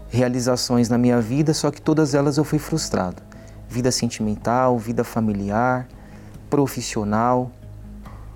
realizações 0.09 0.89
na 0.89 0.97
minha 0.97 1.21
vida, 1.21 1.53
só 1.53 1.69
que 1.69 1.79
todas 1.79 2.15
elas 2.15 2.38
eu 2.38 2.43
fui 2.43 2.57
frustrado. 2.57 3.21
Vida 3.69 3.91
sentimental, 3.91 4.79
vida 4.79 5.03
familiar, 5.03 5.88
profissional. 6.49 7.51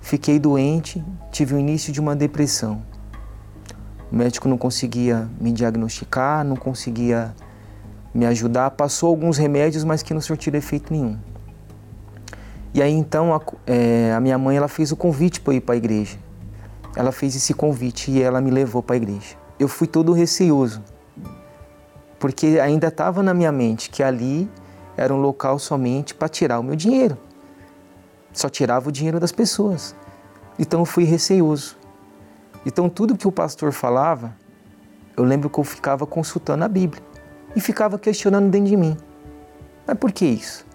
Fiquei 0.00 0.38
doente, 0.38 1.04
tive 1.32 1.56
o 1.56 1.58
início 1.58 1.92
de 1.92 2.00
uma 2.00 2.14
depressão. 2.14 2.80
O 4.12 4.14
médico 4.14 4.48
não 4.48 4.56
conseguia 4.56 5.28
me 5.40 5.50
diagnosticar, 5.50 6.44
não 6.44 6.54
conseguia 6.54 7.34
me 8.14 8.26
ajudar. 8.26 8.70
Passou 8.70 9.08
alguns 9.08 9.38
remédios, 9.38 9.82
mas 9.82 10.04
que 10.04 10.14
não 10.14 10.20
surtiram 10.20 10.56
efeito 10.56 10.92
nenhum. 10.92 11.18
E 12.72 12.80
aí 12.80 12.92
então 12.92 13.34
a, 13.34 13.40
é, 13.66 14.14
a 14.14 14.20
minha 14.20 14.38
mãe 14.38 14.56
ela 14.56 14.68
fez 14.68 14.92
o 14.92 14.96
convite 14.96 15.40
para 15.40 15.54
ir 15.54 15.62
para 15.62 15.74
a 15.74 15.78
igreja. 15.78 16.25
Ela 16.96 17.12
fez 17.12 17.36
esse 17.36 17.52
convite 17.52 18.10
e 18.10 18.22
ela 18.22 18.40
me 18.40 18.50
levou 18.50 18.82
para 18.82 18.94
a 18.94 18.96
igreja. 18.96 19.36
Eu 19.58 19.68
fui 19.68 19.86
todo 19.86 20.12
receoso, 20.12 20.82
porque 22.18 22.58
ainda 22.60 22.88
estava 22.88 23.22
na 23.22 23.34
minha 23.34 23.52
mente 23.52 23.90
que 23.90 24.02
ali 24.02 24.50
era 24.96 25.12
um 25.14 25.20
local 25.20 25.58
somente 25.58 26.14
para 26.14 26.28
tirar 26.28 26.58
o 26.58 26.62
meu 26.62 26.74
dinheiro. 26.74 27.18
Só 28.32 28.48
tirava 28.48 28.88
o 28.88 28.92
dinheiro 28.92 29.20
das 29.20 29.30
pessoas. 29.30 29.94
Então 30.58 30.80
eu 30.80 30.86
fui 30.86 31.04
receoso. 31.04 31.76
Então 32.64 32.88
tudo 32.88 33.16
que 33.16 33.28
o 33.28 33.32
pastor 33.32 33.72
falava, 33.72 34.34
eu 35.16 35.22
lembro 35.22 35.50
que 35.50 35.58
eu 35.58 35.64
ficava 35.64 36.06
consultando 36.06 36.64
a 36.64 36.68
Bíblia 36.68 37.02
e 37.54 37.60
ficava 37.60 37.98
questionando 37.98 38.50
dentro 38.50 38.68
de 38.68 38.76
mim. 38.76 38.96
Mas 39.86 39.98
por 39.98 40.12
que 40.12 40.24
isso? 40.24 40.66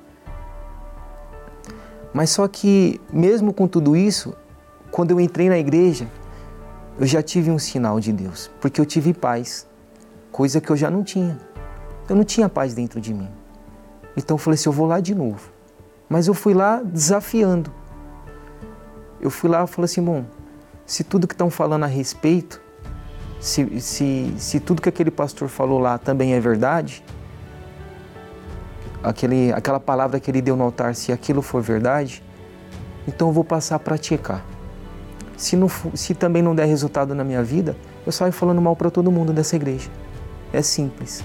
Mas 2.13 2.30
só 2.30 2.47
que, 2.47 2.99
mesmo 3.11 3.53
com 3.53 3.67
tudo 3.67 3.95
isso, 3.95 4.36
quando 4.92 5.12
eu 5.12 5.20
entrei 5.20 5.50
na 5.50 5.58
igreja, 5.58 6.08
eu 7.00 7.08
já 7.08 7.24
tive 7.24 7.50
um 7.50 7.58
sinal 7.58 8.00
de 8.00 8.12
Deus, 8.12 8.52
porque 8.60 8.80
eu 8.80 8.86
tive 8.86 9.14
paz, 9.14 9.68
coisa 10.32 10.60
que 10.62 10.70
eu 10.70 10.76
já 10.76 10.89
não 10.89 11.04
tinha. 11.04 11.39
Eu 12.10 12.16
não 12.16 12.24
tinha 12.24 12.50
paz 12.50 12.74
dentro 12.74 13.00
de 13.00 13.14
mim. 13.14 13.30
Então 14.18 14.36
eu 14.36 14.38
falei 14.38 14.56
assim: 14.56 14.70
eu 14.70 14.74
vou 14.74 14.86
lá 14.86 15.00
de 15.00 15.16
novo. 15.16 15.52
Mas 16.10 16.28
eu 16.28 16.34
fui 16.34 16.54
lá 16.54 16.82
desafiando. 16.84 17.72
Eu 19.22 19.30
fui 19.30 19.50
lá 19.50 19.64
e 19.64 19.68
falei 19.68 19.86
assim: 19.86 20.04
bom, 20.04 20.26
se 20.86 21.04
tudo 21.04 21.28
que 21.28 21.34
estão 21.34 21.50
falando 21.50 21.84
a 21.84 21.88
respeito 21.88 22.62
se, 23.42 23.82
se, 23.82 24.34
se 24.38 24.60
tudo 24.60 24.82
que 24.82 24.88
aquele 24.88 25.10
pastor 25.10 25.50
falou 25.50 25.80
lá 25.80 25.98
também 25.98 26.36
é 26.36 26.39
verdade, 26.39 27.04
aquele, 29.04 29.52
aquela 29.52 29.80
palavra 29.80 30.20
que 30.20 30.30
ele 30.30 30.44
deu 30.44 30.56
no 30.56 30.64
altar, 30.64 30.94
se 30.94 31.12
aquilo 31.12 31.42
for 31.42 31.60
verdade, 31.60 32.24
então 33.08 33.30
eu 33.30 33.34
vou 33.34 33.44
passar 33.44 33.78
a 33.78 33.80
praticar. 33.80 34.46
Se, 35.42 35.56
não, 35.56 35.68
se 35.96 36.14
também 36.14 36.44
não 36.44 36.54
der 36.54 36.66
resultado 36.66 37.16
na 37.16 37.24
minha 37.24 37.42
vida, 37.42 37.76
eu 38.06 38.12
saio 38.12 38.32
falando 38.32 38.62
mal 38.62 38.76
para 38.76 38.92
todo 38.92 39.12
mundo 39.12 39.34
dessa 39.34 39.56
igreja. 39.56 39.89
É 40.54 40.62
simples. 40.62 41.24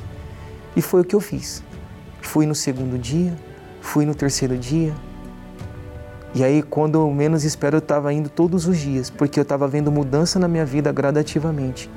E 0.75 0.81
foi 0.81 1.03
o 1.03 1.05
que 1.05 1.15
eu 1.15 1.21
fiz. 1.21 1.63
Fui 2.23 2.47
no 2.47 2.55
segundo 2.55 2.97
dia, 2.99 3.37
fui 3.83 4.07
no 4.07 4.15
terceiro 4.15 4.57
dia. 4.57 4.95
E 6.35 6.43
aí, 6.43 6.63
quando 6.63 6.95
eu 6.95 7.11
menos 7.11 7.45
espero, 7.45 7.77
eu 7.77 7.81
estava 7.81 8.11
indo 8.11 8.31
todos 8.31 8.67
os 8.67 8.79
dias, 8.79 9.11
porque 9.11 9.39
eu 9.39 9.43
estava 9.43 9.69
vendo 9.69 9.93
mudança 9.93 10.39
na 10.39 10.49
minha 10.49 10.65
vida 10.65 10.91
gradativamente. 10.91 11.91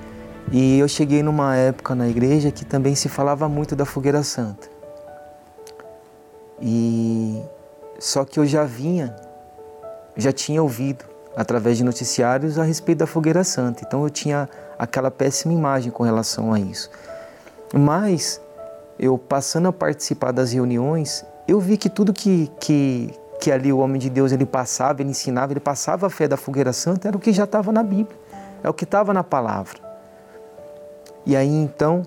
E 0.51 0.78
eu 0.78 0.89
cheguei 0.89 1.24
numa 1.24 1.55
época 1.55 1.95
na 1.95 2.09
igreja 2.09 2.51
que 2.51 2.65
também 2.65 2.95
se 2.95 3.07
falava 3.07 3.47
muito 3.47 3.78
da 3.78 3.86
fogueira 3.86 4.24
santa. 4.24 4.67
E 6.61 7.41
só 7.97 8.26
que 8.26 8.41
eu 8.41 8.45
já 8.45 8.65
vinha, 8.65 9.15
já 10.17 10.34
tinha 10.34 10.61
ouvido 10.61 11.09
através 11.39 11.77
de 11.77 11.85
noticiários 11.85 12.59
a 12.59 12.63
respeito 12.63 12.97
da 12.97 13.07
fogueira 13.07 13.45
santa. 13.45 13.85
Então 13.87 14.03
eu 14.03 14.09
tinha 14.09 14.49
aquela 14.77 15.09
péssima 15.09 15.53
imagem 15.53 15.89
com 15.89 16.03
relação 16.03 16.53
a 16.53 16.59
isso. 16.59 16.91
Mas 17.73 18.41
eu 18.99 19.17
passando 19.17 19.69
a 19.69 19.71
participar 19.71 20.33
das 20.33 20.51
reuniões, 20.51 21.25
eu 21.47 21.57
vi 21.61 21.77
que 21.77 21.89
tudo 21.89 22.11
que, 22.11 22.51
que, 22.59 23.13
que 23.39 23.49
ali 23.53 23.71
o 23.71 23.77
homem 23.77 23.97
de 23.97 24.09
Deus 24.09 24.33
ele 24.33 24.45
passava, 24.45 25.01
ele 25.01 25.11
ensinava, 25.11 25.53
ele 25.53 25.61
passava 25.61 26.07
a 26.07 26.09
fé 26.09 26.27
da 26.27 26.35
fogueira 26.35 26.73
santa, 26.73 27.07
era 27.07 27.15
o 27.15 27.19
que 27.21 27.31
já 27.31 27.45
estava 27.45 27.71
na 27.71 27.83
Bíblia, 27.83 28.19
é 28.61 28.69
o 28.69 28.73
que 28.73 28.83
estava 28.83 29.13
na 29.13 29.23
palavra. 29.23 29.79
E 31.25 31.37
aí 31.37 31.47
então, 31.47 32.03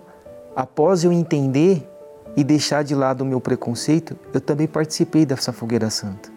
após 0.55 1.05
eu 1.05 1.11
entender 1.11 1.89
e 2.37 2.45
deixar 2.45 2.85
de 2.85 2.95
lado 2.95 3.23
o 3.23 3.25
meu 3.25 3.41
preconceito, 3.41 4.15
eu 4.35 4.43
também 4.43 4.67
participei 4.67 5.25
dessa 5.25 5.55
fogueira 5.55 5.89
santa. 5.89 6.32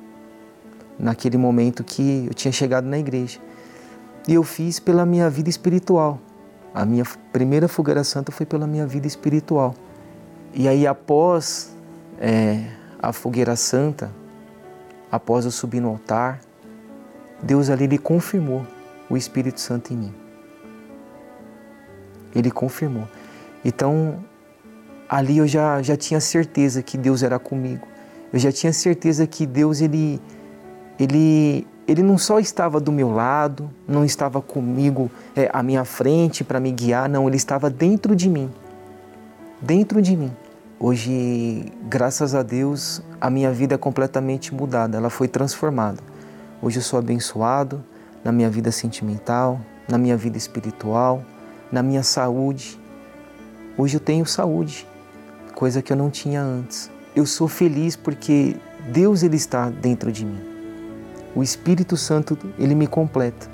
Naquele 0.98 1.38
momento 1.38 1.84
que 1.84 2.26
eu 2.28 2.34
tinha 2.34 2.52
chegado 2.52 2.86
na 2.86 2.98
igreja. 2.98 3.40
E 4.28 4.34
eu 4.34 4.44
fiz 4.44 4.80
pela 4.80 5.06
minha 5.06 5.30
vida 5.30 5.50
espiritual. 5.50 6.20
A 6.74 6.86
minha 6.86 7.04
primeira 7.32 7.68
fogueira 7.68 8.04
santa 8.04 8.32
foi 8.32 8.46
pela 8.46 8.66
minha 8.66 8.86
vida 8.86 9.08
espiritual. 9.08 9.76
E 10.54 10.68
aí, 10.68 10.88
após 10.88 11.76
é, 12.20 12.66
a 13.02 13.12
fogueira 13.14 13.56
santa, 13.56 14.12
após 15.12 15.46
eu 15.46 15.52
subir 15.52 15.80
no 15.80 15.90
altar, 15.90 16.40
Deus 17.42 17.70
ali 17.70 17.88
me 17.88 17.98
confirmou 17.98 18.66
o 19.10 19.18
Espírito 19.18 19.60
Santo 19.60 19.94
em 19.94 19.98
mim 19.98 20.26
ele 22.36 22.52
confirmou. 22.52 23.08
Então, 23.64 24.24
ali 25.08 25.38
eu 25.38 25.48
já, 25.48 25.82
já 25.82 25.96
tinha 25.96 26.20
certeza 26.20 26.84
que 26.84 26.98
Deus 26.98 27.24
era 27.24 27.40
comigo. 27.40 27.88
Eu 28.32 28.38
já 28.38 28.52
tinha 28.52 28.74
certeza 28.74 29.26
que 29.26 29.46
Deus, 29.46 29.80
ele, 29.80 30.22
ele, 31.00 31.68
ele 31.88 32.02
não 32.02 32.18
só 32.18 32.40
estava 32.40 32.80
do 32.80 32.92
meu 32.92 33.12
lado, 33.12 33.70
não 33.88 34.06
estava 34.06 34.42
comigo 34.42 35.10
é, 35.36 35.50
à 35.54 35.62
minha 35.62 35.84
frente 35.84 36.44
para 36.44 36.60
me 36.60 36.72
guiar, 36.72 37.10
não, 37.10 37.28
ele 37.28 37.38
estava 37.38 37.70
dentro 37.70 38.16
de 38.16 38.30
mim. 38.30 38.50
Dentro 39.62 40.02
de 40.02 40.16
mim. 40.16 40.32
Hoje, 40.80 41.72
graças 41.84 42.36
a 42.36 42.44
Deus, 42.44 43.02
a 43.20 43.30
minha 43.30 43.52
vida 43.52 43.76
é 43.76 43.78
completamente 43.78 44.54
mudada, 44.54 44.98
ela 44.98 45.10
foi 45.10 45.28
transformada. 45.28 46.00
Hoje 46.62 46.80
eu 46.80 46.84
sou 46.84 47.00
abençoado 47.00 47.84
na 48.24 48.32
minha 48.32 48.50
vida 48.50 48.72
sentimental, 48.72 49.60
na 49.88 49.98
minha 49.98 50.18
vida 50.18 50.38
espiritual, 50.38 51.24
na 51.72 51.82
minha 51.82 52.04
saúde. 52.04 52.80
Hoje 53.78 53.96
eu 53.96 54.00
tenho 54.00 54.26
saúde, 54.26 54.88
coisa 55.54 55.82
que 55.82 55.94
eu 55.94 55.98
não 55.98 56.10
tinha 56.10 56.42
antes. 56.42 56.90
Eu 57.16 57.26
sou 57.26 57.48
feliz 57.48 57.96
porque 57.96 58.56
Deus 58.92 59.24
ele 59.24 59.38
está 59.38 59.70
dentro 59.70 60.12
de 60.12 60.26
mim. 60.26 60.55
O 61.36 61.44
Espírito 61.44 61.98
Santo 61.98 62.38
ele 62.58 62.74
me 62.74 62.88
completa. 62.88 63.48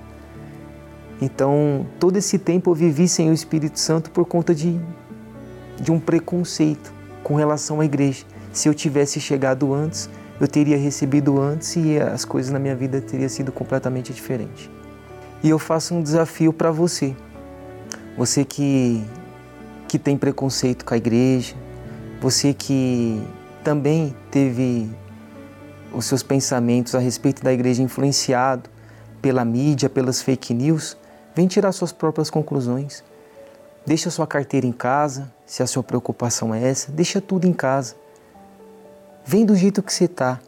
Então, 1.19 1.85
todo 1.99 2.17
esse 2.17 2.37
tempo 2.37 2.69
eu 2.71 2.75
vivi 2.75 3.07
sem 3.07 3.29
o 3.29 3.33
Espírito 3.33 3.79
Santo 3.79 4.11
por 4.11 4.25
conta 4.25 4.53
de, 4.53 4.79
de 5.79 5.91
um 5.91 5.99
preconceito 5.99 6.93
com 7.23 7.35
relação 7.35 7.79
à 7.79 7.85
igreja. 7.85 8.25
Se 8.53 8.69
eu 8.69 8.73
tivesse 8.73 9.19
chegado 9.19 9.73
antes, 9.73 10.09
eu 10.39 10.47
teria 10.47 10.77
recebido 10.77 11.39
antes 11.39 11.75
e 11.75 11.99
as 11.99 12.25
coisas 12.25 12.51
na 12.51 12.59
minha 12.59 12.75
vida 12.75 12.99
teriam 13.01 13.29
sido 13.29 13.51
completamente 13.51 14.13
diferentes. 14.13 14.69
E 15.43 15.49
eu 15.49 15.59
faço 15.59 15.93
um 15.93 16.01
desafio 16.01 16.51
para 16.51 16.71
você. 16.71 17.15
Você 18.17 18.43
que, 18.43 19.03
que 19.87 19.97
tem 19.97 20.17
preconceito 20.17 20.83
com 20.83 20.93
a 20.93 20.97
igreja, 20.97 21.55
você 22.19 22.53
que 22.53 23.21
também 23.63 24.15
teve 24.29 24.89
os 25.93 26.05
seus 26.05 26.23
pensamentos 26.23 26.95
a 26.95 26.99
respeito 26.99 27.43
da 27.43 27.51
igreja 27.51 27.81
influenciado 27.81 28.69
pela 29.21 29.45
mídia, 29.45 29.89
pelas 29.89 30.21
fake 30.21 30.53
news, 30.53 30.97
vem 31.35 31.47
tirar 31.47 31.71
suas 31.71 31.91
próprias 31.91 32.29
conclusões. 32.29 33.03
Deixa 33.85 34.09
sua 34.09 34.27
carteira 34.27 34.65
em 34.65 34.71
casa, 34.71 35.31
se 35.45 35.61
a 35.61 35.67
sua 35.67 35.83
preocupação 35.83 36.53
é 36.53 36.63
essa, 36.69 36.91
deixa 36.91 37.19
tudo 37.19 37.47
em 37.47 37.53
casa. 37.53 37.95
Vem 39.25 39.45
do 39.45 39.55
jeito 39.55 39.83
que 39.83 39.93
você 39.93 40.05
está, 40.05 40.39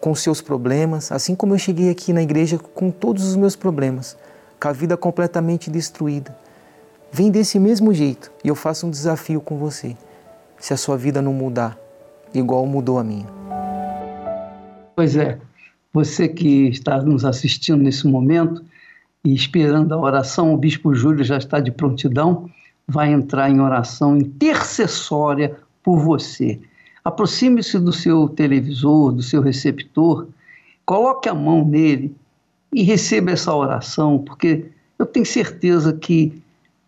com 0.00 0.14
seus 0.14 0.40
problemas, 0.40 1.12
assim 1.12 1.34
como 1.34 1.54
eu 1.54 1.58
cheguei 1.58 1.90
aqui 1.90 2.12
na 2.12 2.22
igreja 2.22 2.58
com 2.58 2.90
todos 2.90 3.24
os 3.24 3.36
meus 3.36 3.54
problemas, 3.54 4.16
com 4.60 4.68
a 4.68 4.72
vida 4.72 4.96
completamente 4.96 5.70
destruída. 5.70 6.36
Vem 7.12 7.30
desse 7.30 7.58
mesmo 7.58 7.92
jeito 7.92 8.32
e 8.42 8.48
eu 8.48 8.54
faço 8.54 8.86
um 8.86 8.90
desafio 8.90 9.40
com 9.40 9.58
você. 9.58 9.96
Se 10.58 10.72
a 10.72 10.76
sua 10.76 10.96
vida 10.96 11.20
não 11.20 11.32
mudar, 11.32 11.78
igual 12.32 12.66
mudou 12.66 12.98
a 12.98 13.04
minha. 13.04 13.41
Pois 15.02 15.16
é, 15.16 15.36
você 15.92 16.28
que 16.28 16.68
está 16.68 17.02
nos 17.02 17.24
assistindo 17.24 17.82
nesse 17.82 18.06
momento 18.06 18.64
e 19.24 19.34
esperando 19.34 19.92
a 19.92 19.98
oração, 19.98 20.54
o 20.54 20.56
Bispo 20.56 20.94
Júlio 20.94 21.24
já 21.24 21.38
está 21.38 21.58
de 21.58 21.72
prontidão, 21.72 22.48
vai 22.86 23.12
entrar 23.12 23.50
em 23.50 23.60
oração 23.60 24.16
intercessória 24.16 25.56
por 25.82 25.98
você. 25.98 26.60
Aproxime-se 27.04 27.80
do 27.80 27.92
seu 27.92 28.28
televisor, 28.28 29.10
do 29.10 29.24
seu 29.24 29.42
receptor, 29.42 30.28
coloque 30.86 31.28
a 31.28 31.34
mão 31.34 31.66
nele 31.66 32.14
e 32.72 32.84
receba 32.84 33.32
essa 33.32 33.52
oração, 33.52 34.20
porque 34.20 34.66
eu 35.00 35.04
tenho 35.04 35.26
certeza 35.26 35.92
que 35.92 36.40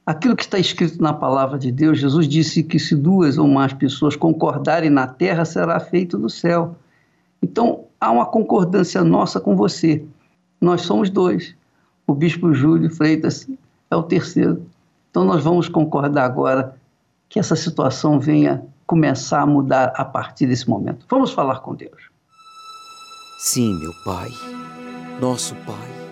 aquilo 0.06 0.36
que 0.36 0.44
está 0.44 0.60
escrito 0.60 1.02
na 1.02 1.12
palavra 1.12 1.58
de 1.58 1.72
Deus, 1.72 1.98
Jesus 1.98 2.28
disse 2.28 2.62
que 2.62 2.78
se 2.78 2.94
duas 2.94 3.38
ou 3.38 3.48
mais 3.48 3.72
pessoas 3.72 4.14
concordarem 4.14 4.88
na 4.88 5.08
terra, 5.08 5.44
será 5.44 5.80
feito 5.80 6.16
no 6.16 6.30
céu. 6.30 6.76
Então, 7.42 7.86
há 8.04 8.10
uma 8.10 8.26
concordância 8.26 9.02
nossa 9.02 9.40
com 9.40 9.56
você. 9.56 10.04
Nós 10.60 10.82
somos 10.82 11.08
dois. 11.08 11.54
O 12.06 12.14
bispo 12.14 12.52
Júlio 12.52 12.90
Freitas 12.90 13.48
é 13.90 13.96
o 13.96 14.02
terceiro. 14.02 14.62
Então, 15.10 15.24
nós 15.24 15.42
vamos 15.42 15.68
concordar 15.68 16.24
agora 16.24 16.76
que 17.28 17.38
essa 17.38 17.56
situação 17.56 18.20
venha 18.20 18.62
começar 18.86 19.40
a 19.40 19.46
mudar 19.46 19.92
a 19.96 20.04
partir 20.04 20.46
desse 20.46 20.68
momento. 20.68 21.06
Vamos 21.08 21.32
falar 21.32 21.60
com 21.60 21.74
Deus. 21.74 22.10
Sim, 23.38 23.78
meu 23.80 23.92
Pai, 24.04 24.30
nosso 25.20 25.54
Pai. 25.66 26.04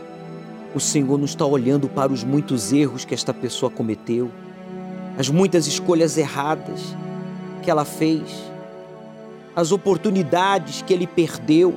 O 0.74 0.80
Senhor 0.80 1.18
não 1.18 1.26
está 1.26 1.45
olhando 1.45 1.88
para 1.88 2.11
os 2.11 2.24
muitos 2.24 2.72
erros 2.72 3.05
que 3.05 3.12
esta 3.12 3.34
pessoa 3.34 3.70
cometeu, 3.70 4.30
as 5.18 5.28
muitas 5.28 5.66
escolhas 5.66 6.16
erradas 6.16 6.97
que 7.62 7.70
ela 7.70 7.84
fez, 7.84 8.51
as 9.55 9.73
oportunidades 9.73 10.83
que 10.83 10.93
ele 10.93 11.07
perdeu. 11.07 11.75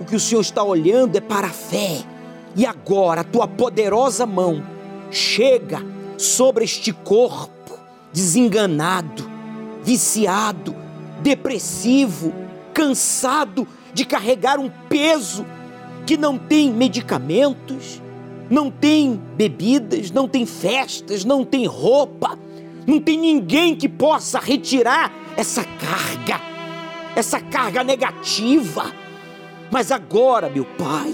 O 0.00 0.04
que 0.04 0.16
o 0.16 0.20
Senhor 0.20 0.40
está 0.40 0.62
olhando 0.62 1.16
é 1.16 1.20
para 1.20 1.48
a 1.48 1.52
fé. 1.52 2.02
E 2.54 2.64
agora 2.64 3.20
a 3.20 3.24
tua 3.24 3.46
poderosa 3.46 4.26
mão 4.26 4.62
chega 5.10 5.82
sobre 6.16 6.64
este 6.64 6.92
corpo 6.92 7.78
desenganado, 8.12 9.28
viciado, 9.82 10.74
depressivo, 11.22 12.32
cansado 12.72 13.68
de 13.92 14.04
carregar 14.04 14.58
um 14.58 14.70
peso 14.88 15.44
que 16.06 16.16
não 16.16 16.38
tem 16.38 16.72
medicamentos, 16.72 18.00
não 18.48 18.70
tem 18.70 19.20
bebidas, 19.36 20.10
não 20.10 20.28
tem 20.28 20.46
festas, 20.46 21.24
não 21.24 21.44
tem 21.44 21.66
roupa, 21.66 22.38
não 22.86 23.00
tem 23.00 23.18
ninguém 23.18 23.74
que 23.74 23.88
possa 23.88 24.38
retirar 24.38 25.12
essa 25.36 25.64
carga, 25.64 26.40
essa 27.16 27.40
carga 27.40 27.82
negativa. 27.82 28.92
Mas 29.72 29.90
agora, 29.90 30.48
meu 30.48 30.64
Pai, 30.64 31.12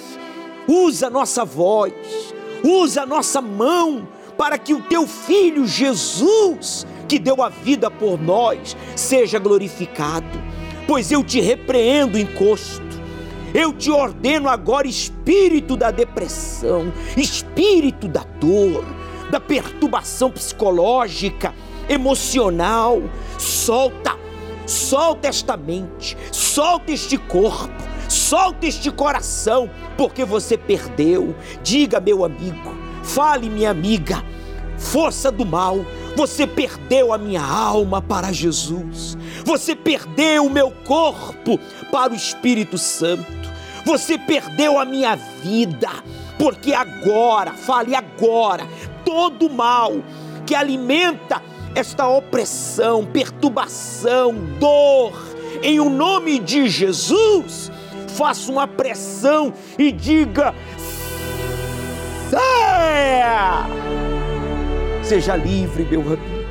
usa 0.69 1.07
a 1.07 1.11
nossa 1.11 1.47
voz, 1.47 1.95
usa 2.63 3.05
a 3.05 3.07
nossa 3.07 3.41
mão 3.41 4.07
para 4.37 4.59
que 4.59 4.75
o 4.75 4.83
teu 4.83 5.07
filho 5.07 5.67
Jesus 5.67 6.87
que 7.13 7.19
deu 7.19 7.43
a 7.43 7.51
vida 7.51 7.91
por 7.91 8.19
nós, 8.19 8.75
seja 8.97 9.39
glorificado. 9.39 10.27
Pois 10.87 11.13
eu 11.13 11.23
te 11.23 11.43
repreendo, 11.43 12.19
encosto. 12.19 12.83
Eu 13.53 13.71
te 13.71 13.91
ordeno 13.91 14.49
agora, 14.49 14.89
espírito 14.89 15.77
da 15.77 15.91
depressão, 15.91 16.91
espírito 17.15 18.09
da 18.09 18.25
dor, 18.41 18.83
da 19.31 19.39
perturbação 19.39 20.31
psicológica, 20.31 21.55
emocional. 21.87 23.03
Solta, 23.39 24.17
solta 24.67 25.29
esta 25.29 25.57
mente, 25.57 26.17
solta 26.31 26.93
este 26.93 27.17
corpo, 27.17 27.73
solta 28.09 28.67
este 28.67 28.91
coração, 28.91 29.69
porque 29.97 30.25
você 30.25 30.57
perdeu. 30.57 31.35
Diga, 31.63 32.01
meu 32.01 32.25
amigo, 32.25 32.75
fale, 33.03 33.49
minha 33.49 33.71
amiga, 33.71 34.25
força 34.77 35.31
do 35.31 35.45
mal 35.45 35.85
você 36.15 36.47
perdeu 36.47 37.13
a 37.13 37.19
minha 37.19 37.43
alma 37.43 38.03
para 38.03 38.33
Jesus. 38.33 39.17
Você 39.45 39.75
perdeu 39.75 40.47
o 40.47 40.51
meu 40.51 40.71
corpo 40.71 41.59
para 41.91 42.13
o 42.13 42.17
Espírito 42.17 42.77
Santo. 42.77 43.51
Você 43.85 44.19
perdeu 44.19 44.79
a 44.79 44.85
minha 44.85 45.17
vida, 45.17 45.89
porque 46.39 46.73
agora, 46.73 47.53
fale 47.53 47.95
agora, 47.97 48.67
todo 49.05 49.51
mal 49.51 49.93
que 50.47 50.55
alimenta 50.55 51.43
esta 51.75 52.07
opressão, 52.07 53.05
perturbação, 53.07 54.35
dor, 54.59 55.13
em 55.63 55.81
o 55.81 55.89
nome 55.89 56.39
de 56.39 56.69
Jesus, 56.69 57.71
faça 58.09 58.51
uma 58.51 58.67
pressão 58.67 59.53
e 59.79 59.91
diga: 59.91 60.55
saia! 62.31 63.67
Seja 65.03 65.37
livre, 65.37 65.85
meu 65.85 66.01
amigo. 66.01 66.43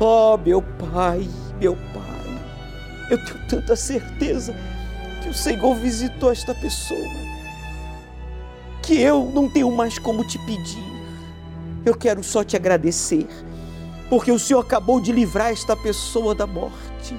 Oh, 0.00 0.36
meu 0.36 0.62
Pai, 0.62 1.28
meu 1.60 1.76
Pai, 1.76 2.40
eu 3.10 3.24
tenho 3.24 3.48
tanta 3.48 3.76
certeza 3.76 4.54
que 5.22 5.28
o 5.28 5.34
Senhor 5.34 5.74
visitou 5.76 6.32
esta 6.32 6.54
pessoa, 6.54 7.12
que 8.82 9.00
eu 9.00 9.30
não 9.32 9.48
tenho 9.48 9.70
mais 9.70 9.98
como 9.98 10.26
te 10.26 10.38
pedir. 10.40 10.82
Eu 11.84 11.94
quero 11.94 12.24
só 12.24 12.42
te 12.42 12.56
agradecer, 12.56 13.26
porque 14.08 14.30
o 14.30 14.38
Senhor 14.38 14.60
acabou 14.60 15.00
de 15.00 15.12
livrar 15.12 15.50
esta 15.50 15.76
pessoa 15.76 16.34
da 16.34 16.46
morte, 16.46 17.18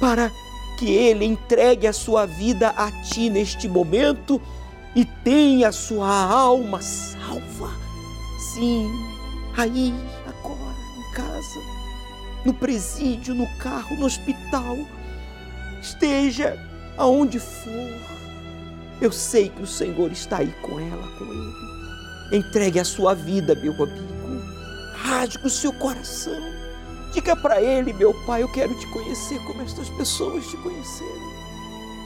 para 0.00 0.30
que 0.78 0.90
ele 0.90 1.24
entregue 1.24 1.86
a 1.86 1.92
sua 1.92 2.24
vida 2.24 2.68
a 2.70 2.90
ti 3.02 3.28
neste 3.28 3.68
momento 3.68 4.40
e 4.94 5.04
tenha 5.04 5.68
a 5.68 5.72
sua 5.72 6.08
alma 6.08 6.80
salva. 6.80 7.70
Sim, 8.54 8.88
aí, 9.56 9.92
agora, 10.26 10.76
em 10.98 11.12
casa, 11.12 11.60
no 12.44 12.54
presídio, 12.54 13.34
no 13.34 13.46
carro, 13.58 13.96
no 13.96 14.06
hospital, 14.06 14.76
esteja 15.82 16.56
aonde 16.96 17.40
for. 17.40 18.18
Eu 19.00 19.12
sei 19.12 19.48
que 19.48 19.62
o 19.62 19.66
Senhor 19.66 20.10
está 20.10 20.38
aí 20.38 20.52
com 20.62 20.78
ela, 20.78 21.08
com 21.18 21.24
ele. 21.24 22.38
Entregue 22.38 22.80
a 22.80 22.84
sua 22.84 23.14
vida, 23.14 23.54
meu 23.54 23.72
amigo. 23.72 24.17
Rasgue 25.02 25.46
o 25.46 25.50
seu 25.50 25.72
coração. 25.72 26.40
Diga 27.12 27.34
para 27.34 27.62
ele, 27.62 27.92
meu 27.92 28.12
pai, 28.26 28.42
eu 28.42 28.48
quero 28.48 28.74
te 28.78 28.86
conhecer 28.88 29.38
como 29.44 29.62
estas 29.62 29.88
pessoas 29.90 30.46
te 30.46 30.56
conheceram. 30.58 31.28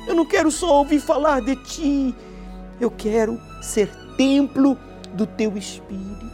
Eu 0.06 0.14
não 0.14 0.24
quero 0.24 0.50
só 0.50 0.78
ouvir 0.78 1.00
falar 1.00 1.40
de 1.40 1.56
ti. 1.56 2.14
Eu 2.80 2.90
quero 2.90 3.40
ser 3.60 3.88
templo 4.16 4.76
do 5.14 5.26
teu 5.26 5.56
espírito. 5.56 6.30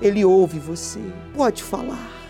Ele 0.00 0.24
ouve 0.24 0.58
você. 0.58 1.00
Pode 1.34 1.62
falar. 1.62 2.21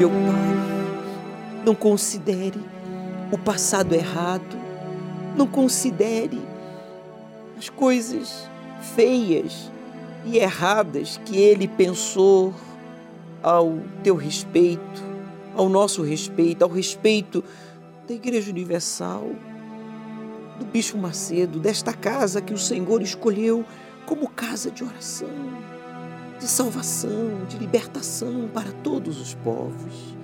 Meu 0.00 0.08
Pai, 0.08 1.62
não 1.62 1.74
considere 1.74 2.58
o 3.30 3.36
passado 3.36 3.94
errado, 3.94 4.56
não 5.36 5.46
considere 5.46 6.40
as 7.58 7.68
coisas 7.68 8.48
feias 8.94 9.70
e 10.24 10.38
erradas 10.38 11.20
que 11.26 11.36
ele 11.36 11.68
pensou 11.68 12.54
ao 13.42 13.78
teu 14.02 14.16
respeito, 14.16 15.02
ao 15.54 15.68
nosso 15.68 16.02
respeito, 16.02 16.62
ao 16.62 16.70
respeito 16.70 17.44
da 18.08 18.14
Igreja 18.14 18.50
Universal, 18.50 19.28
do 20.58 20.64
Bispo 20.64 20.96
Macedo, 20.96 21.60
desta 21.60 21.92
casa 21.92 22.40
que 22.40 22.54
o 22.54 22.58
Senhor 22.58 23.02
escolheu 23.02 23.66
como 24.06 24.30
casa 24.30 24.70
de 24.70 24.82
oração, 24.82 25.28
de 26.40 26.48
salvação, 26.48 27.44
de 27.48 27.58
libertação 27.58 28.48
para 28.52 28.72
todos 28.72 29.20
os 29.20 29.34
povos. 29.34 30.16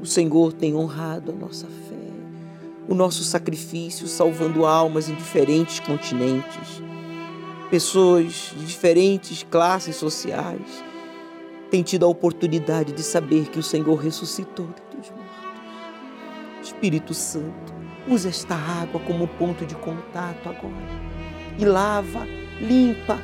O 0.00 0.04
Senhor 0.06 0.52
tem 0.52 0.74
honrado 0.74 1.30
a 1.30 1.34
nossa 1.34 1.66
fé, 1.66 2.12
o 2.88 2.94
nosso 2.94 3.22
sacrifício, 3.22 4.06
salvando 4.06 4.66
almas 4.66 5.08
em 5.08 5.14
diferentes 5.14 5.80
continentes, 5.80 6.82
pessoas 7.70 8.52
de 8.56 8.66
diferentes 8.66 9.42
classes 9.44 9.96
sociais 9.96 10.84
tem 11.70 11.82
tido 11.82 12.04
a 12.04 12.08
oportunidade 12.08 12.92
de 12.92 13.02
saber 13.02 13.48
que 13.48 13.58
o 13.58 13.62
Senhor 13.62 13.94
ressuscitou 13.94 14.66
dentre 14.66 15.00
os 15.00 15.10
mortos. 15.10 16.68
Espírito 16.68 17.14
Santo, 17.14 17.72
Usa 18.08 18.30
esta 18.30 18.56
água 18.56 19.00
como 19.00 19.28
ponto 19.28 19.64
de 19.64 19.76
contato 19.76 20.48
agora. 20.48 21.02
E 21.56 21.64
lava, 21.64 22.26
limpa, 22.60 23.18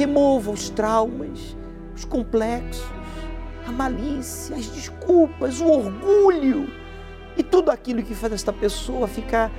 remova 0.00 0.50
os 0.50 0.70
traumas, 0.70 1.54
os 1.94 2.06
complexos, 2.06 2.82
a 3.66 3.70
malícia, 3.70 4.56
as 4.56 4.64
desculpas, 4.66 5.60
o 5.60 5.66
orgulho 5.66 6.70
e 7.36 7.42
tudo 7.42 7.70
aquilo 7.70 8.02
que 8.02 8.14
faz 8.14 8.32
esta 8.32 8.50
pessoa 8.50 9.06
ficar 9.06 9.50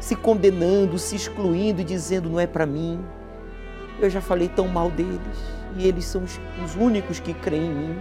se 0.00 0.16
condenando, 0.16 0.98
se 0.98 1.14
excluindo 1.14 1.82
e 1.82 1.84
dizendo 1.84 2.30
não 2.30 2.40
é 2.40 2.46
para 2.46 2.64
mim. 2.64 3.04
Eu 4.00 4.08
já 4.08 4.22
falei 4.22 4.48
tão 4.48 4.66
mal 4.66 4.90
deles 4.90 5.38
e 5.76 5.86
eles 5.86 6.06
são 6.06 6.24
os, 6.24 6.40
os 6.64 6.74
únicos 6.74 7.20
que 7.20 7.34
creem 7.34 7.66
em 7.66 7.74
mim. 7.74 7.98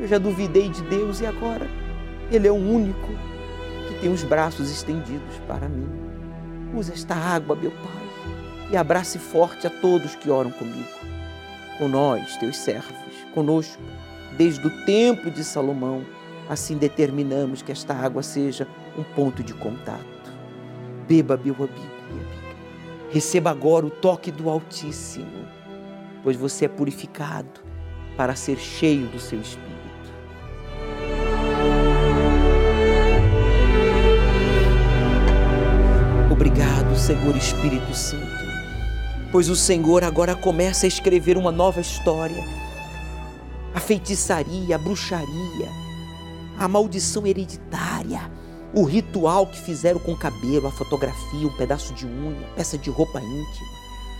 Eu 0.00 0.08
já 0.08 0.16
duvidei 0.16 0.70
de 0.70 0.80
Deus 0.84 1.20
e 1.20 1.26
agora 1.26 1.68
Ele 2.32 2.48
é 2.48 2.50
o 2.50 2.54
único 2.54 3.08
que 3.88 3.94
tem 4.00 4.10
os 4.10 4.24
braços 4.24 4.70
estendidos 4.70 5.36
para 5.46 5.68
mim. 5.68 5.88
Usa 6.74 6.94
esta 6.94 7.14
água, 7.14 7.54
meu 7.54 7.72
Pai, 7.72 7.97
e 8.70 8.76
abrace 8.76 9.18
forte 9.18 9.66
a 9.66 9.70
todos 9.70 10.14
que 10.14 10.30
oram 10.30 10.50
comigo, 10.50 10.88
com 11.78 11.88
nós, 11.88 12.36
teus 12.36 12.56
servos, 12.56 12.92
conosco, 13.34 13.82
desde 14.36 14.66
o 14.66 14.84
tempo 14.84 15.30
de 15.30 15.42
Salomão. 15.42 16.04
Assim 16.48 16.76
determinamos 16.76 17.60
que 17.60 17.72
esta 17.72 17.94
água 17.94 18.22
seja 18.22 18.66
um 18.96 19.02
ponto 19.02 19.42
de 19.42 19.52
contato. 19.52 20.32
Beba, 21.06 21.36
meu 21.36 21.54
amigo, 21.54 21.72
minha 21.74 22.22
amiga. 22.22 22.56
Receba 23.10 23.50
agora 23.50 23.86
o 23.86 23.90
toque 23.90 24.30
do 24.30 24.48
Altíssimo, 24.48 25.46
pois 26.22 26.36
você 26.36 26.64
é 26.64 26.68
purificado 26.68 27.60
para 28.16 28.34
ser 28.34 28.58
cheio 28.58 29.06
do 29.06 29.18
seu 29.18 29.40
Espírito. 29.40 29.78
Obrigado, 36.30 36.96
Senhor 36.96 37.36
Espírito 37.36 37.94
Santo, 37.94 38.47
pois 39.30 39.48
o 39.48 39.56
Senhor 39.56 40.04
agora 40.04 40.34
começa 40.34 40.86
a 40.86 40.88
escrever 40.88 41.36
uma 41.36 41.52
nova 41.52 41.80
história. 41.80 42.44
A 43.74 43.80
feitiçaria, 43.80 44.76
a 44.76 44.78
bruxaria, 44.78 45.68
a 46.58 46.66
maldição 46.66 47.26
hereditária, 47.26 48.30
o 48.74 48.84
ritual 48.84 49.46
que 49.46 49.60
fizeram 49.60 50.00
com 50.00 50.12
o 50.12 50.18
cabelo, 50.18 50.66
a 50.66 50.72
fotografia, 50.72 51.46
um 51.46 51.56
pedaço 51.56 51.92
de 51.94 52.06
unha, 52.06 52.48
peça 52.56 52.76
de 52.76 52.90
roupa 52.90 53.20
íntima, 53.20 53.68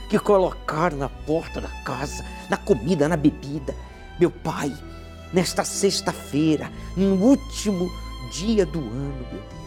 que 0.09 0.19
colocaram 0.19 0.99
na 0.99 1.09
porta 1.09 1.61
da 1.61 1.69
casa, 1.85 2.25
na 2.49 2.57
comida, 2.57 3.09
na 3.09 3.17
bebida. 3.17 3.75
Meu 4.19 4.31
Pai, 4.31 4.73
nesta 5.33 5.65
sexta-feira, 5.65 6.71
no 6.97 7.15
último 7.15 7.91
dia 8.33 8.65
do 8.65 8.79
ano, 8.79 9.27
meu 9.33 9.41
Deus 9.41 9.59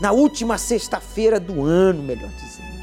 na 0.00 0.12
última 0.12 0.58
sexta-feira 0.58 1.38
do 1.38 1.64
ano, 1.64 2.02
melhor 2.02 2.30
dizendo, 2.30 2.73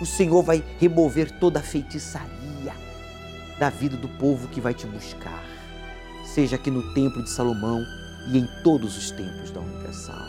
o 0.00 0.06
Senhor 0.06 0.42
vai 0.42 0.64
remover 0.78 1.30
toda 1.38 1.60
a 1.60 1.62
feitiçaria 1.62 2.38
da 3.58 3.68
vida 3.70 3.96
do 3.96 4.08
povo 4.08 4.48
que 4.48 4.60
vai 4.60 4.72
te 4.72 4.86
buscar, 4.86 5.44
seja 6.24 6.56
aqui 6.56 6.70
no 6.70 6.94
templo 6.94 7.22
de 7.22 7.30
Salomão 7.30 7.84
e 8.32 8.38
em 8.38 8.46
todos 8.62 8.96
os 8.96 9.10
templos 9.10 9.50
da 9.50 9.60
Universal. 9.60 10.26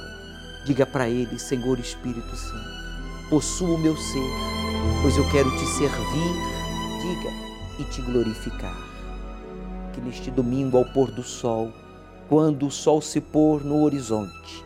Diga 0.65 0.85
para 0.85 1.07
ele, 1.07 1.37
Senhor 1.37 1.79
Espírito 1.79 2.35
Santo, 2.35 3.29
possua 3.29 3.75
o 3.75 3.77
meu 3.77 3.95
ser, 3.95 4.29
pois 5.01 5.15
eu 5.15 5.29
quero 5.29 5.51
te 5.51 5.65
servir, 5.65 6.33
diga, 7.01 7.49
e 7.79 7.83
te 7.85 8.01
glorificar. 8.01 8.77
Que 9.93 10.01
neste 10.01 10.31
domingo 10.31 10.77
ao 10.77 10.85
pôr 10.85 11.11
do 11.11 11.23
sol, 11.23 11.71
quando 12.27 12.67
o 12.67 12.71
sol 12.71 13.01
se 13.01 13.21
pôr 13.21 13.63
no 13.63 13.83
horizonte, 13.83 14.65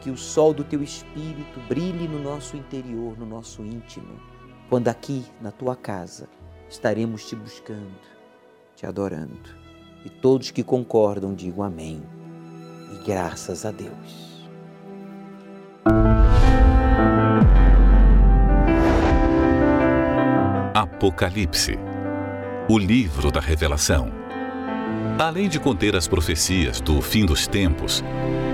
que 0.00 0.10
o 0.10 0.16
sol 0.16 0.54
do 0.54 0.64
teu 0.64 0.82
espírito 0.82 1.60
brilhe 1.68 2.08
no 2.08 2.22
nosso 2.22 2.56
interior, 2.56 3.18
no 3.18 3.26
nosso 3.26 3.62
íntimo, 3.62 4.20
quando 4.68 4.88
aqui 4.88 5.24
na 5.40 5.50
tua 5.50 5.74
casa 5.74 6.28
estaremos 6.68 7.26
te 7.26 7.34
buscando, 7.34 7.98
te 8.76 8.86
adorando. 8.86 9.56
E 10.04 10.10
todos 10.10 10.50
que 10.50 10.62
concordam 10.62 11.34
digam 11.34 11.62
amém. 11.64 12.02
E 12.94 13.04
graças 13.04 13.64
a 13.64 13.70
Deus. 13.70 14.46
Apocalipse 20.74 21.76
o 22.70 22.78
livro 22.78 23.32
da 23.32 23.40
Revelação. 23.40 24.12
Além 25.18 25.48
de 25.48 25.58
conter 25.58 25.96
as 25.96 26.06
profecias 26.06 26.82
do 26.82 27.00
fim 27.00 27.24
dos 27.24 27.46
tempos, 27.46 28.04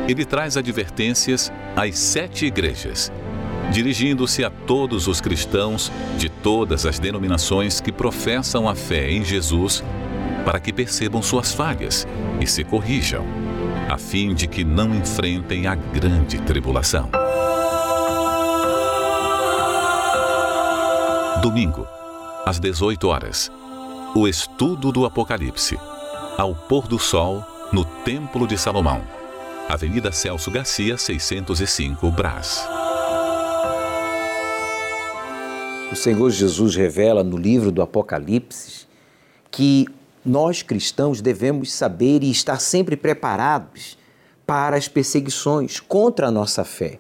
ele 0.09 0.25
traz 0.25 0.57
advertências 0.57 1.53
às 1.75 1.99
sete 1.99 2.47
igrejas, 2.47 3.11
dirigindo-se 3.71 4.45
a 4.45 4.51
todos 4.51 5.09
os 5.09 5.21
cristãos 5.21 5.91
de 6.17 6.29
todas 6.29 6.87
as 6.87 6.99
denominações 6.99 7.81
que 7.81 7.93
professam 7.93 8.69
a 8.69 8.75
fé 8.75 9.11
em 9.11 9.25
Jesus, 9.25 9.83
para 10.45 10.61
que 10.61 10.73
percebam 10.73 11.23
suas 11.23 11.53
falhas 11.53 12.07
e 12.41 12.47
se 12.47 12.63
corrijam, 12.65 13.25
a 13.89 13.99
fim 13.99 14.35
de 14.35 14.47
que 14.47 14.65
não 14.65 14.95
enfrentem 14.95 15.67
a 15.67 15.75
grande 15.75 16.39
tribulação. 16.41 17.11
Domingo, 21.43 21.87
às 22.47 22.59
18 22.59 23.09
horas, 23.09 23.53
o 24.15 24.29
estudo 24.29 24.93
do 24.93 25.05
Apocalipse, 25.05 25.79
ao 26.39 26.55
pôr 26.55 26.87
do 26.87 26.99
sol, 26.99 27.45
no 27.73 27.85
Templo 27.85 28.47
de 28.47 28.57
Salomão. 28.57 29.03
Avenida 29.69 30.13
Celso 30.13 30.51
Garcia, 30.51 30.97
605, 30.97 32.11
Brás. 32.11 32.67
O 35.95 35.97
Senhor 35.97 36.29
Jesus 36.29 36.75
revela 36.75 37.23
no 37.23 37.37
livro 37.37 37.71
do 37.71 37.81
Apocalipse 37.81 38.85
que 39.49 39.87
nós 40.27 40.61
cristãos 40.61 41.21
devemos 41.21 41.73
saber 41.73 42.25
e 42.25 42.33
estar 42.33 42.59
sempre 42.59 42.97
preparados 42.97 43.97
para 44.45 44.77
as 44.77 44.89
perseguições 44.89 45.79
contra 45.79 46.27
a 46.27 46.31
nossa 46.33 46.65
fé. 46.65 46.99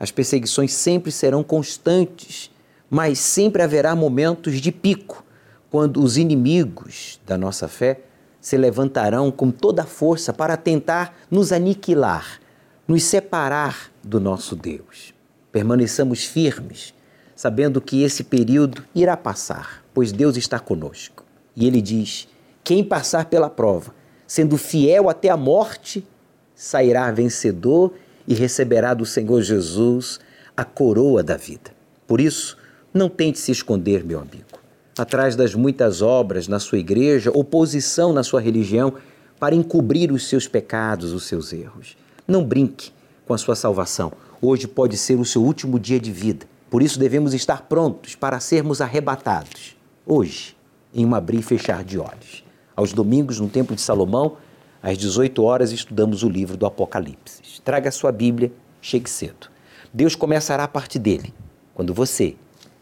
As 0.00 0.10
perseguições 0.10 0.72
sempre 0.72 1.12
serão 1.12 1.44
constantes, 1.44 2.50
mas 2.90 3.20
sempre 3.20 3.62
haverá 3.62 3.94
momentos 3.94 4.60
de 4.60 4.72
pico, 4.72 5.24
quando 5.70 6.02
os 6.02 6.18
inimigos 6.18 7.20
da 7.24 7.38
nossa 7.38 7.68
fé 7.68 8.00
se 8.40 8.56
levantarão 8.56 9.30
com 9.30 9.52
toda 9.52 9.82
a 9.82 9.86
força 9.86 10.32
para 10.32 10.56
tentar 10.56 11.16
nos 11.30 11.52
aniquilar, 11.52 12.40
nos 12.88 13.04
separar 13.04 13.92
do 14.02 14.18
nosso 14.18 14.56
Deus. 14.56 15.14
Permaneçamos 15.52 16.24
firmes, 16.24 16.92
sabendo 17.34 17.80
que 17.80 18.02
esse 18.02 18.24
período 18.24 18.84
irá 18.94 19.16
passar, 19.16 19.84
pois 19.92 20.12
Deus 20.12 20.36
está 20.36 20.58
conosco. 20.58 21.24
E 21.56 21.66
ele 21.66 21.80
diz: 21.80 22.28
quem 22.62 22.82
passar 22.82 23.26
pela 23.26 23.50
prova, 23.50 23.94
sendo 24.26 24.56
fiel 24.56 25.08
até 25.08 25.28
a 25.28 25.36
morte, 25.36 26.06
sairá 26.54 27.10
vencedor 27.10 27.94
e 28.26 28.34
receberá 28.34 28.94
do 28.94 29.04
Senhor 29.04 29.42
Jesus 29.42 30.20
a 30.56 30.64
coroa 30.64 31.22
da 31.22 31.36
vida. 31.36 31.72
Por 32.06 32.20
isso, 32.20 32.56
não 32.92 33.08
tente 33.08 33.38
se 33.38 33.52
esconder, 33.52 34.04
meu 34.04 34.20
amigo 34.20 34.54
atrás 34.98 35.34
das 35.34 35.54
muitas 35.54 36.00
obras 36.00 36.46
na 36.48 36.58
sua 36.58 36.78
igreja, 36.78 37.30
oposição 37.32 38.12
na 38.12 38.22
sua 38.22 38.40
religião, 38.40 38.94
para 39.38 39.54
encobrir 39.54 40.12
os 40.12 40.28
seus 40.28 40.46
pecados, 40.46 41.12
os 41.12 41.24
seus 41.24 41.52
erros. 41.52 41.96
Não 42.26 42.44
brinque 42.44 42.92
com 43.26 43.34
a 43.34 43.38
sua 43.38 43.56
salvação. 43.56 44.12
Hoje 44.40 44.68
pode 44.68 44.96
ser 44.96 45.18
o 45.18 45.24
seu 45.24 45.42
último 45.42 45.78
dia 45.78 45.98
de 45.98 46.12
vida. 46.12 46.46
Por 46.70 46.82
isso 46.82 46.98
devemos 46.98 47.34
estar 47.34 47.62
prontos 47.62 48.14
para 48.14 48.40
sermos 48.40 48.80
arrebatados. 48.80 49.76
Hoje, 50.06 50.56
em 50.92 51.04
um 51.04 51.14
abrir 51.14 51.38
e 51.38 51.42
fechar 51.42 51.84
de 51.84 51.98
olhos. 51.98 52.44
Aos 52.76 52.92
domingos, 52.92 53.40
no 53.40 53.48
Templo 53.48 53.74
de 53.74 53.82
Salomão, 53.82 54.36
às 54.82 54.98
18 54.98 55.42
horas, 55.42 55.72
estudamos 55.72 56.22
o 56.22 56.28
livro 56.28 56.56
do 56.56 56.66
Apocalipse. 56.66 57.42
Traga 57.64 57.88
a 57.88 57.92
sua 57.92 58.12
Bíblia, 58.12 58.52
chegue 58.80 59.08
cedo. 59.08 59.48
Deus 59.92 60.14
começará 60.14 60.64
a 60.64 60.68
partir 60.68 60.98
dele, 60.98 61.32
quando 61.74 61.94
você 61.94 62.34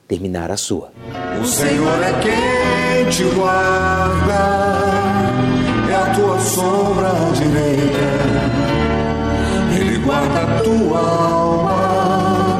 terminar 0.08 0.50
a 0.50 0.56
sua. 0.56 0.90
O 1.40 1.44
Senhor 1.44 2.02
é 2.02 2.12
quem 2.20 3.08
te 3.10 3.24
guarda, 3.34 4.32
é 5.90 5.94
a 5.94 6.14
tua 6.14 6.40
sombra 6.40 7.10
direita. 7.34 8.22
Ele 9.78 9.98
guarda 9.98 10.40
a 10.42 10.62
tua 10.62 11.31